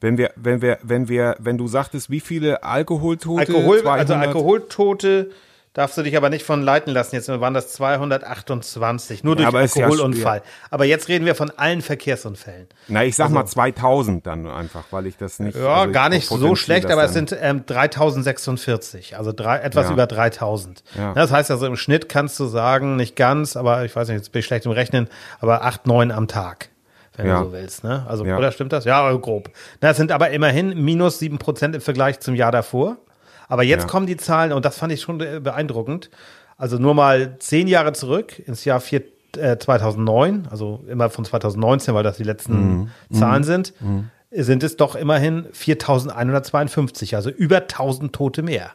Wenn 0.00 0.18
wir, 0.18 0.30
wenn 0.36 0.62
wir, 0.62 0.78
wenn 0.82 1.08
wir, 1.08 1.36
wenn 1.40 1.58
du 1.58 1.66
sagtest, 1.66 2.10
wie 2.10 2.20
viele 2.20 2.62
Alkoholtote? 2.62 3.40
Alkohol, 3.40 3.80
200? 3.80 3.98
also 3.98 4.14
Alkoholtote 4.14 5.30
Darfst 5.72 5.96
du 5.96 6.02
dich 6.02 6.16
aber 6.16 6.30
nicht 6.30 6.44
von 6.44 6.62
leiten 6.62 6.92
lassen. 6.92 7.14
Jetzt 7.14 7.28
waren 7.28 7.54
das 7.54 7.72
228, 7.74 9.22
nur 9.22 9.36
durch 9.36 9.52
ja, 9.52 9.56
Alkoholunfall. 9.56 10.38
Ja, 10.38 10.42
aber 10.68 10.84
jetzt 10.84 11.06
reden 11.06 11.26
wir 11.26 11.36
von 11.36 11.52
allen 11.56 11.80
Verkehrsunfällen. 11.80 12.66
Na, 12.88 13.04
ich 13.04 13.14
sag 13.14 13.26
also, 13.26 13.34
mal 13.36 13.46
2000 13.46 14.26
dann 14.26 14.48
einfach, 14.48 14.86
weil 14.90 15.06
ich 15.06 15.16
das 15.16 15.38
nicht. 15.38 15.56
Ja, 15.56 15.82
also 15.82 15.92
gar 15.92 16.08
nicht 16.08 16.26
so 16.26 16.56
schlecht, 16.56 16.90
aber 16.90 17.04
es 17.04 17.12
sind 17.12 17.36
ähm, 17.40 17.64
3046, 17.66 19.16
also 19.16 19.30
drei, 19.30 19.58
etwas 19.58 19.86
ja. 19.86 19.92
über 19.92 20.08
3000. 20.08 20.82
Ja. 20.98 21.14
Das 21.14 21.30
heißt 21.30 21.52
also 21.52 21.66
im 21.66 21.76
Schnitt 21.76 22.08
kannst 22.08 22.40
du 22.40 22.46
sagen, 22.46 22.96
nicht 22.96 23.14
ganz, 23.14 23.56
aber 23.56 23.84
ich 23.84 23.94
weiß 23.94 24.08
nicht, 24.08 24.16
jetzt 24.16 24.32
bin 24.32 24.40
ich 24.40 24.46
schlecht 24.46 24.66
im 24.66 24.72
Rechnen, 24.72 25.08
aber 25.38 25.62
acht, 25.62 25.86
neun 25.86 26.10
am 26.10 26.26
Tag 26.26 26.70
wenn 27.16 27.26
ja. 27.26 27.40
du 27.40 27.46
so 27.46 27.52
willst. 27.52 27.84
Ne? 27.84 28.06
Also, 28.08 28.24
ja. 28.24 28.38
oder 28.38 28.50
stimmt 28.50 28.72
das? 28.72 28.84
Ja, 28.84 29.12
grob. 29.12 29.50
Das 29.80 29.96
sind 29.96 30.10
aber 30.10 30.30
immerhin 30.30 30.82
minus 30.82 31.18
sieben 31.18 31.38
Prozent 31.38 31.74
im 31.74 31.80
Vergleich 31.80 32.20
zum 32.20 32.34
Jahr 32.34 32.52
davor. 32.52 32.96
Aber 33.50 33.64
jetzt 33.64 33.82
ja. 33.82 33.88
kommen 33.88 34.06
die 34.06 34.16
Zahlen, 34.16 34.52
und 34.52 34.64
das 34.64 34.78
fand 34.78 34.92
ich 34.92 35.00
schon 35.02 35.18
beeindruckend. 35.18 36.08
Also 36.56 36.78
nur 36.78 36.94
mal 36.94 37.36
zehn 37.40 37.66
Jahre 37.66 37.92
zurück 37.92 38.38
ins 38.46 38.64
Jahr 38.64 38.80
vier, 38.80 39.02
äh, 39.36 39.58
2009, 39.58 40.46
also 40.50 40.84
immer 40.88 41.10
von 41.10 41.24
2019, 41.24 41.92
weil 41.92 42.04
das 42.04 42.16
die 42.16 42.22
letzten 42.22 42.54
mhm. 42.54 42.88
Zahlen 43.12 43.42
mhm. 43.42 43.46
sind, 43.46 43.74
mhm. 43.80 44.10
sind 44.30 44.62
es 44.62 44.76
doch 44.76 44.94
immerhin 44.94 45.46
4152, 45.52 47.16
also 47.16 47.28
über 47.28 47.56
1000 47.62 48.12
Tote 48.12 48.42
mehr 48.42 48.70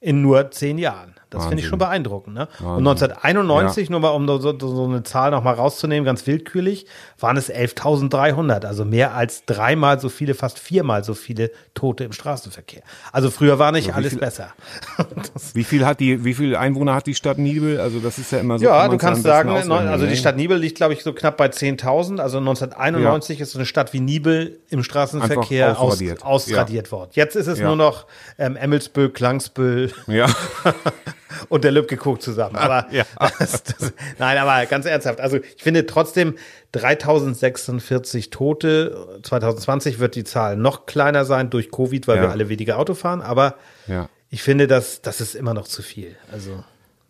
in 0.00 0.22
nur 0.22 0.50
zehn 0.50 0.78
Jahren. 0.78 1.14
Das 1.34 1.46
finde 1.46 1.62
ich 1.62 1.68
schon 1.68 1.78
beeindruckend. 1.78 2.34
Ne? 2.34 2.48
Und 2.60 2.86
1991, 2.86 3.88
ja. 3.88 3.90
nur 3.90 4.00
mal 4.00 4.10
um 4.10 4.26
so, 4.26 4.58
so 4.58 4.84
eine 4.84 5.02
Zahl 5.02 5.30
nochmal 5.30 5.54
rauszunehmen, 5.54 6.04
ganz 6.04 6.26
willkürlich, 6.26 6.86
waren 7.18 7.36
es 7.36 7.52
11.300, 7.52 8.64
also 8.64 8.84
mehr 8.84 9.14
als 9.14 9.44
dreimal 9.44 10.00
so 10.00 10.08
viele, 10.08 10.34
fast 10.34 10.58
viermal 10.58 11.04
so 11.04 11.14
viele 11.14 11.50
Tote 11.74 12.04
im 12.04 12.12
Straßenverkehr. 12.12 12.82
Also 13.12 13.30
früher 13.30 13.58
war 13.58 13.72
nicht 13.72 13.88
also 13.88 13.98
alles 13.98 14.12
viel, 14.12 14.20
besser. 14.20 14.52
wie 15.54 15.64
viel 15.64 15.86
hat 15.86 16.00
die, 16.00 16.24
wie 16.24 16.34
viel 16.34 16.56
Einwohner 16.56 16.94
hat 16.94 17.06
die 17.06 17.14
Stadt 17.14 17.38
Nibel? 17.38 17.80
Also 17.80 18.00
das 18.00 18.18
ist 18.18 18.32
ja 18.32 18.38
immer 18.38 18.58
so. 18.58 18.64
Ja, 18.64 18.88
du 18.88 18.96
kannst 18.96 19.22
sagen, 19.22 19.50
also 19.50 20.06
die 20.06 20.16
Stadt 20.16 20.36
Nibel 20.36 20.58
liegt, 20.58 20.76
glaube 20.76 20.94
ich, 20.94 21.02
so 21.02 21.12
knapp 21.12 21.36
bei 21.36 21.46
10.000. 21.46 22.20
Also 22.20 22.38
1991 22.38 23.38
ja. 23.38 23.42
ist 23.42 23.52
so 23.52 23.58
eine 23.58 23.66
Stadt 23.66 23.92
wie 23.92 24.00
Nibel 24.00 24.58
im 24.70 24.82
Straßenverkehr 24.82 25.80
aus, 25.80 26.00
ausradiert 26.22 26.86
ja. 26.86 26.92
worden. 26.92 27.10
Jetzt 27.14 27.36
ist 27.36 27.46
es 27.46 27.60
nur 27.60 27.76
noch 27.76 28.06
ähm, 28.38 28.56
Emmelsbüll, 28.56 29.10
Klangsbüll. 29.10 29.92
Ja. 30.06 30.26
und 31.48 31.64
der 31.64 31.72
Lübcke 31.72 31.96
guckt 31.96 32.22
zusammen. 32.22 32.56
Aber 32.56 32.86
ja. 32.92 33.04
das, 33.38 33.62
das, 33.62 33.92
nein, 34.18 34.38
aber 34.38 34.66
ganz 34.66 34.86
ernsthaft. 34.86 35.20
Also 35.20 35.38
ich 35.38 35.62
finde 35.62 35.86
trotzdem 35.86 36.36
3046 36.72 38.30
Tote. 38.30 39.20
2020 39.22 39.98
wird 39.98 40.14
die 40.14 40.24
Zahl 40.24 40.56
noch 40.56 40.86
kleiner 40.86 41.24
sein 41.24 41.50
durch 41.50 41.70
Covid, 41.70 42.08
weil 42.08 42.16
ja. 42.16 42.22
wir 42.22 42.30
alle 42.30 42.48
weniger 42.48 42.78
Auto 42.78 42.94
fahren. 42.94 43.22
Aber 43.22 43.56
ja. 43.86 44.08
ich 44.30 44.42
finde, 44.42 44.66
dass 44.66 45.02
das 45.02 45.20
ist 45.20 45.34
immer 45.34 45.54
noch 45.54 45.68
zu 45.68 45.82
viel. 45.82 46.16
Also 46.32 46.64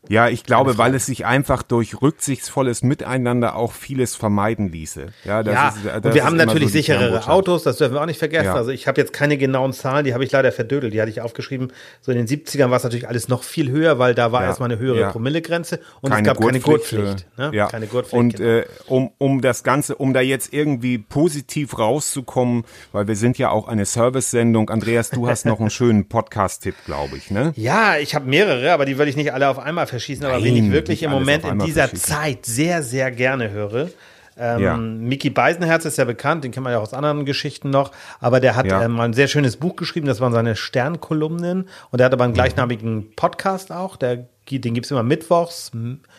ja, 0.08 0.28
ich 0.28 0.44
glaube, 0.44 0.76
weil 0.76 0.94
es 0.94 1.06
sich 1.06 1.24
einfach 1.24 1.62
durch 1.62 2.02
rücksichtsvolles 2.02 2.82
Miteinander 2.82 3.56
auch 3.56 3.72
vieles 3.72 4.14
vermeiden 4.14 4.70
ließe. 4.70 5.06
Ja, 5.24 5.42
das 5.42 5.54
ja 5.54 5.68
ist, 5.68 5.76
das 5.86 6.04
und 6.04 6.14
wir 6.14 6.24
haben 6.24 6.36
natürlich 6.36 6.68
so 6.68 6.74
sicherere 6.74 7.26
Autos, 7.28 7.62
das 7.62 7.78
dürfen 7.78 7.94
wir 7.94 8.02
auch 8.02 8.06
nicht 8.06 8.18
vergessen. 8.18 8.46
Ja. 8.46 8.54
Also 8.54 8.70
ich 8.70 8.86
habe 8.86 9.00
jetzt 9.00 9.12
keine 9.12 9.38
genauen 9.38 9.72
Zahlen, 9.72 10.04
die 10.04 10.12
habe 10.12 10.24
ich 10.24 10.32
leider 10.32 10.52
verdödelt, 10.52 10.92
die 10.92 11.00
hatte 11.00 11.10
ich 11.10 11.20
aufgeschrieben. 11.20 11.72
So 12.02 12.12
in 12.12 12.18
den 12.18 12.26
70ern 12.26 12.70
war 12.70 12.76
es 12.76 12.84
natürlich 12.84 13.08
alles 13.08 13.28
noch 13.28 13.42
viel 13.42 13.70
höher, 13.70 13.98
weil 13.98 14.14
da 14.14 14.30
war 14.32 14.42
ja. 14.42 14.48
erstmal 14.48 14.70
eine 14.70 14.78
höhere 14.78 15.00
ja. 15.00 15.10
Promillegrenze 15.10 15.80
und 16.00 16.10
keine 16.10 16.22
es 16.22 16.34
gab 16.34 16.44
keine 16.44 16.60
Gurtpflicht. 16.60 17.26
Ne? 17.38 17.50
Ja. 17.54 17.68
Keine 17.68 17.86
Gurtpflicht. 17.86 18.18
Und 18.18 18.36
genau. 18.36 18.48
äh, 18.58 18.64
um, 18.86 19.10
um 19.18 19.40
das 19.40 19.62
Ganze, 19.62 19.96
um 19.96 20.12
da 20.12 20.20
jetzt 20.20 20.52
irgendwie 20.52 20.98
positiv 20.98 21.78
rauszukommen, 21.78 22.64
weil 22.92 23.08
wir 23.08 23.16
sind 23.16 23.38
ja 23.38 23.50
auch 23.50 23.68
eine 23.68 23.86
Service-Sendung. 23.86 24.68
Andreas, 24.68 25.10
du 25.10 25.28
hast 25.28 25.46
noch 25.46 25.60
einen 25.60 25.70
schönen 25.74 26.08
Podcast-Tipp, 26.08 26.74
glaube 26.84 27.16
ich, 27.16 27.30
ne? 27.30 27.52
Ja, 27.56 27.96
ich 27.96 28.14
habe 28.14 28.28
mehrere, 28.28 28.72
aber 28.72 28.84
die 28.84 28.98
würde 28.98 29.10
ich 29.10 29.16
nicht 29.16 29.32
alle 29.32 29.48
auf 29.48 29.58
einmal 29.58 29.86
verschießen, 29.94 30.24
aber 30.24 30.34
Nein, 30.34 30.44
wen 30.44 30.64
ich 30.66 30.72
wirklich 30.72 31.02
im 31.02 31.10
Moment 31.10 31.44
in 31.44 31.60
dieser 31.60 31.92
Zeit 31.94 32.46
sehr, 32.46 32.82
sehr 32.82 33.10
gerne 33.10 33.50
höre. 33.50 33.88
Ähm, 34.36 34.60
ja. 34.60 34.76
Mickey 34.76 35.30
Beisenherz 35.30 35.84
ist 35.84 35.96
ja 35.96 36.04
bekannt, 36.04 36.42
den 36.42 36.50
kennt 36.50 36.64
man 36.64 36.72
ja 36.72 36.80
auch 36.80 36.82
aus 36.82 36.94
anderen 36.94 37.24
Geschichten 37.24 37.70
noch, 37.70 37.92
aber 38.18 38.40
der 38.40 38.56
hat 38.56 38.66
ja. 38.66 38.82
ähm, 38.82 38.98
ein 38.98 39.12
sehr 39.12 39.28
schönes 39.28 39.56
Buch 39.56 39.76
geschrieben, 39.76 40.08
das 40.08 40.20
waren 40.20 40.32
seine 40.32 40.56
Sternkolumnen 40.56 41.68
und 41.92 42.00
er 42.00 42.06
hat 42.06 42.12
aber 42.12 42.24
einen 42.24 42.32
mhm. 42.32 42.38
gleichnaamigen 42.38 43.14
Podcast 43.14 43.70
auch, 43.70 43.94
der, 43.94 44.26
den 44.50 44.74
gibt 44.74 44.86
es 44.86 44.90
immer 44.90 45.04
mittwochs, 45.04 45.70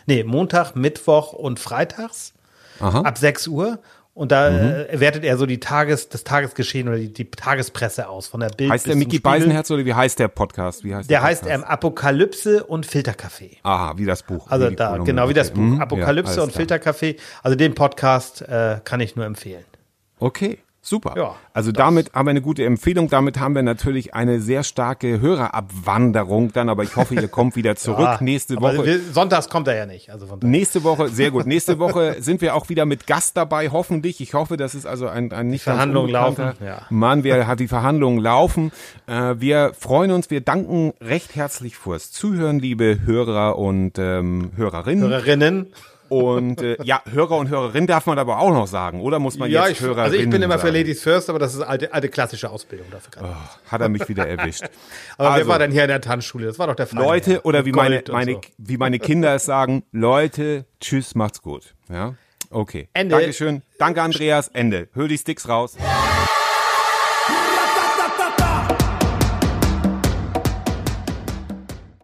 nee, 0.06 0.24
Montag, 0.24 0.74
Mittwoch 0.76 1.34
und 1.34 1.60
Freitags 1.60 2.32
Aha. 2.80 3.02
ab 3.02 3.18
6 3.18 3.48
Uhr 3.48 3.80
und 4.16 4.32
da 4.32 4.50
mhm. 4.50 4.56
äh, 4.56 4.98
wertet 4.98 5.24
er 5.24 5.36
so 5.36 5.44
die 5.44 5.60
Tages, 5.60 6.08
das 6.08 6.24
Tagesgeschehen 6.24 6.88
oder 6.88 6.96
die, 6.96 7.12
die 7.12 7.30
Tagespresse 7.30 8.08
aus 8.08 8.26
von 8.26 8.40
der 8.40 8.48
Bild. 8.48 8.70
Heißt 8.70 8.86
der 8.86 8.96
Mickey 8.96 9.18
Beisenherz 9.18 9.70
oder 9.70 9.84
wie 9.84 9.92
heißt 9.92 10.18
der 10.18 10.28
Podcast? 10.28 10.84
Wie 10.84 10.94
heißt 10.94 11.10
der, 11.10 11.18
der 11.18 11.28
heißt 11.28 11.44
ähm, 11.46 11.62
Apokalypse 11.62 12.64
und 12.64 12.86
Filterkaffee. 12.86 13.58
Aha, 13.62 13.92
wie 13.98 14.06
das 14.06 14.22
Buch. 14.22 14.50
Also 14.50 14.70
da, 14.70 14.96
genau, 14.96 15.28
wie 15.28 15.34
das 15.34 15.50
Buch. 15.50 15.60
Mhm. 15.60 15.82
Apokalypse 15.82 16.36
ja, 16.36 16.44
und 16.44 16.52
Filterkaffee. 16.52 17.16
Also 17.42 17.56
den 17.56 17.74
Podcast 17.74 18.40
äh, 18.40 18.80
kann 18.82 19.00
ich 19.00 19.16
nur 19.16 19.26
empfehlen. 19.26 19.64
Okay. 20.18 20.60
Super. 20.86 21.14
Ja, 21.16 21.34
also 21.52 21.72
damit 21.72 22.12
haben 22.12 22.26
wir 22.26 22.30
eine 22.30 22.42
gute 22.42 22.64
Empfehlung. 22.64 23.08
Damit 23.08 23.40
haben 23.40 23.56
wir 23.56 23.64
natürlich 23.64 24.14
eine 24.14 24.40
sehr 24.40 24.62
starke 24.62 25.20
Hörerabwanderung 25.20 26.52
dann, 26.52 26.68
aber 26.68 26.84
ich 26.84 26.94
hoffe, 26.94 27.16
ihr 27.16 27.26
kommt 27.26 27.56
wieder 27.56 27.74
zurück 27.76 27.98
ja, 27.98 28.18
nächste 28.20 28.60
Woche. 28.60 29.00
sonntags 29.12 29.48
kommt 29.48 29.66
er 29.66 29.74
ja 29.74 29.86
nicht. 29.86 30.10
Also 30.10 30.38
nächste 30.42 30.84
Woche, 30.84 31.08
sehr 31.08 31.32
gut. 31.32 31.44
Nächste 31.44 31.78
Woche 31.80 32.18
sind 32.20 32.40
wir 32.40 32.54
auch 32.54 32.68
wieder 32.68 32.86
mit 32.86 33.08
Gast 33.08 33.36
dabei, 33.36 33.70
hoffentlich. 33.70 34.20
Ich 34.20 34.34
hoffe, 34.34 34.56
das 34.56 34.76
ist 34.76 34.86
also 34.86 35.08
ein, 35.08 35.32
ein 35.32 35.48
nicht 35.48 35.64
Verhandlungen 35.64 36.12
laufen. 36.12 36.52
Ja. 36.64 36.82
Mann, 36.90 37.24
wer 37.24 37.48
hat 37.48 37.58
die 37.58 37.66
Verhandlungen 37.66 38.20
laufen? 38.20 38.70
Äh, 39.08 39.34
wir 39.38 39.72
freuen 39.76 40.12
uns, 40.12 40.30
wir 40.30 40.40
danken 40.40 40.92
recht 41.00 41.34
herzlich 41.34 41.76
fürs 41.76 42.12
Zuhören, 42.12 42.60
liebe 42.60 43.00
Hörer 43.04 43.58
und 43.58 43.98
ähm, 43.98 44.52
Hörerinnen. 44.54 45.08
Hörerinnen. 45.08 45.66
Und 46.08 46.62
äh, 46.62 46.76
ja, 46.82 47.02
Hörer 47.10 47.36
und 47.36 47.48
Hörerin 47.48 47.86
darf 47.86 48.06
man 48.06 48.18
aber 48.18 48.38
auch 48.38 48.52
noch 48.52 48.66
sagen, 48.66 49.00
oder 49.00 49.18
muss 49.18 49.38
man 49.38 49.50
ja, 49.50 49.68
jetzt 49.68 49.80
Hörerin 49.80 50.04
Also 50.04 50.16
ich 50.16 50.28
bin 50.28 50.42
immer 50.42 50.58
sagen? 50.58 50.72
für 50.72 50.78
Ladies 50.78 51.02
First, 51.02 51.30
aber 51.30 51.38
das 51.38 51.54
ist 51.54 51.62
alte, 51.62 51.92
alte 51.92 52.08
klassische 52.08 52.50
Ausbildung 52.50 52.86
dafür. 52.90 53.22
Oh, 53.22 53.70
hat 53.70 53.80
er 53.80 53.88
mich 53.88 54.08
wieder 54.08 54.26
erwischt. 54.26 54.62
aber 55.18 55.30
also, 55.30 55.46
wer 55.46 55.52
war 55.52 55.58
denn 55.58 55.72
hier 55.72 55.82
in 55.82 55.88
der 55.88 56.00
Tanzschule? 56.00 56.46
Das 56.46 56.58
war 56.58 56.66
doch 56.66 56.76
der 56.76 56.86
Fall. 56.86 57.02
Leute, 57.02 57.42
oder 57.42 57.64
wie 57.64 57.72
meine, 57.72 58.02
meine, 58.10 58.32
so. 58.32 58.40
wie 58.58 58.76
meine 58.76 58.98
Kinder 58.98 59.34
es 59.34 59.44
sagen, 59.44 59.84
Leute, 59.92 60.66
tschüss, 60.80 61.14
macht's 61.14 61.42
gut. 61.42 61.74
Ja, 61.88 62.14
okay. 62.50 62.88
Ende. 62.92 63.16
Dankeschön. 63.16 63.62
Danke, 63.78 64.02
Andreas. 64.02 64.48
Ende. 64.48 64.88
Hör 64.94 65.08
die 65.08 65.18
Sticks 65.18 65.48
raus. 65.48 65.76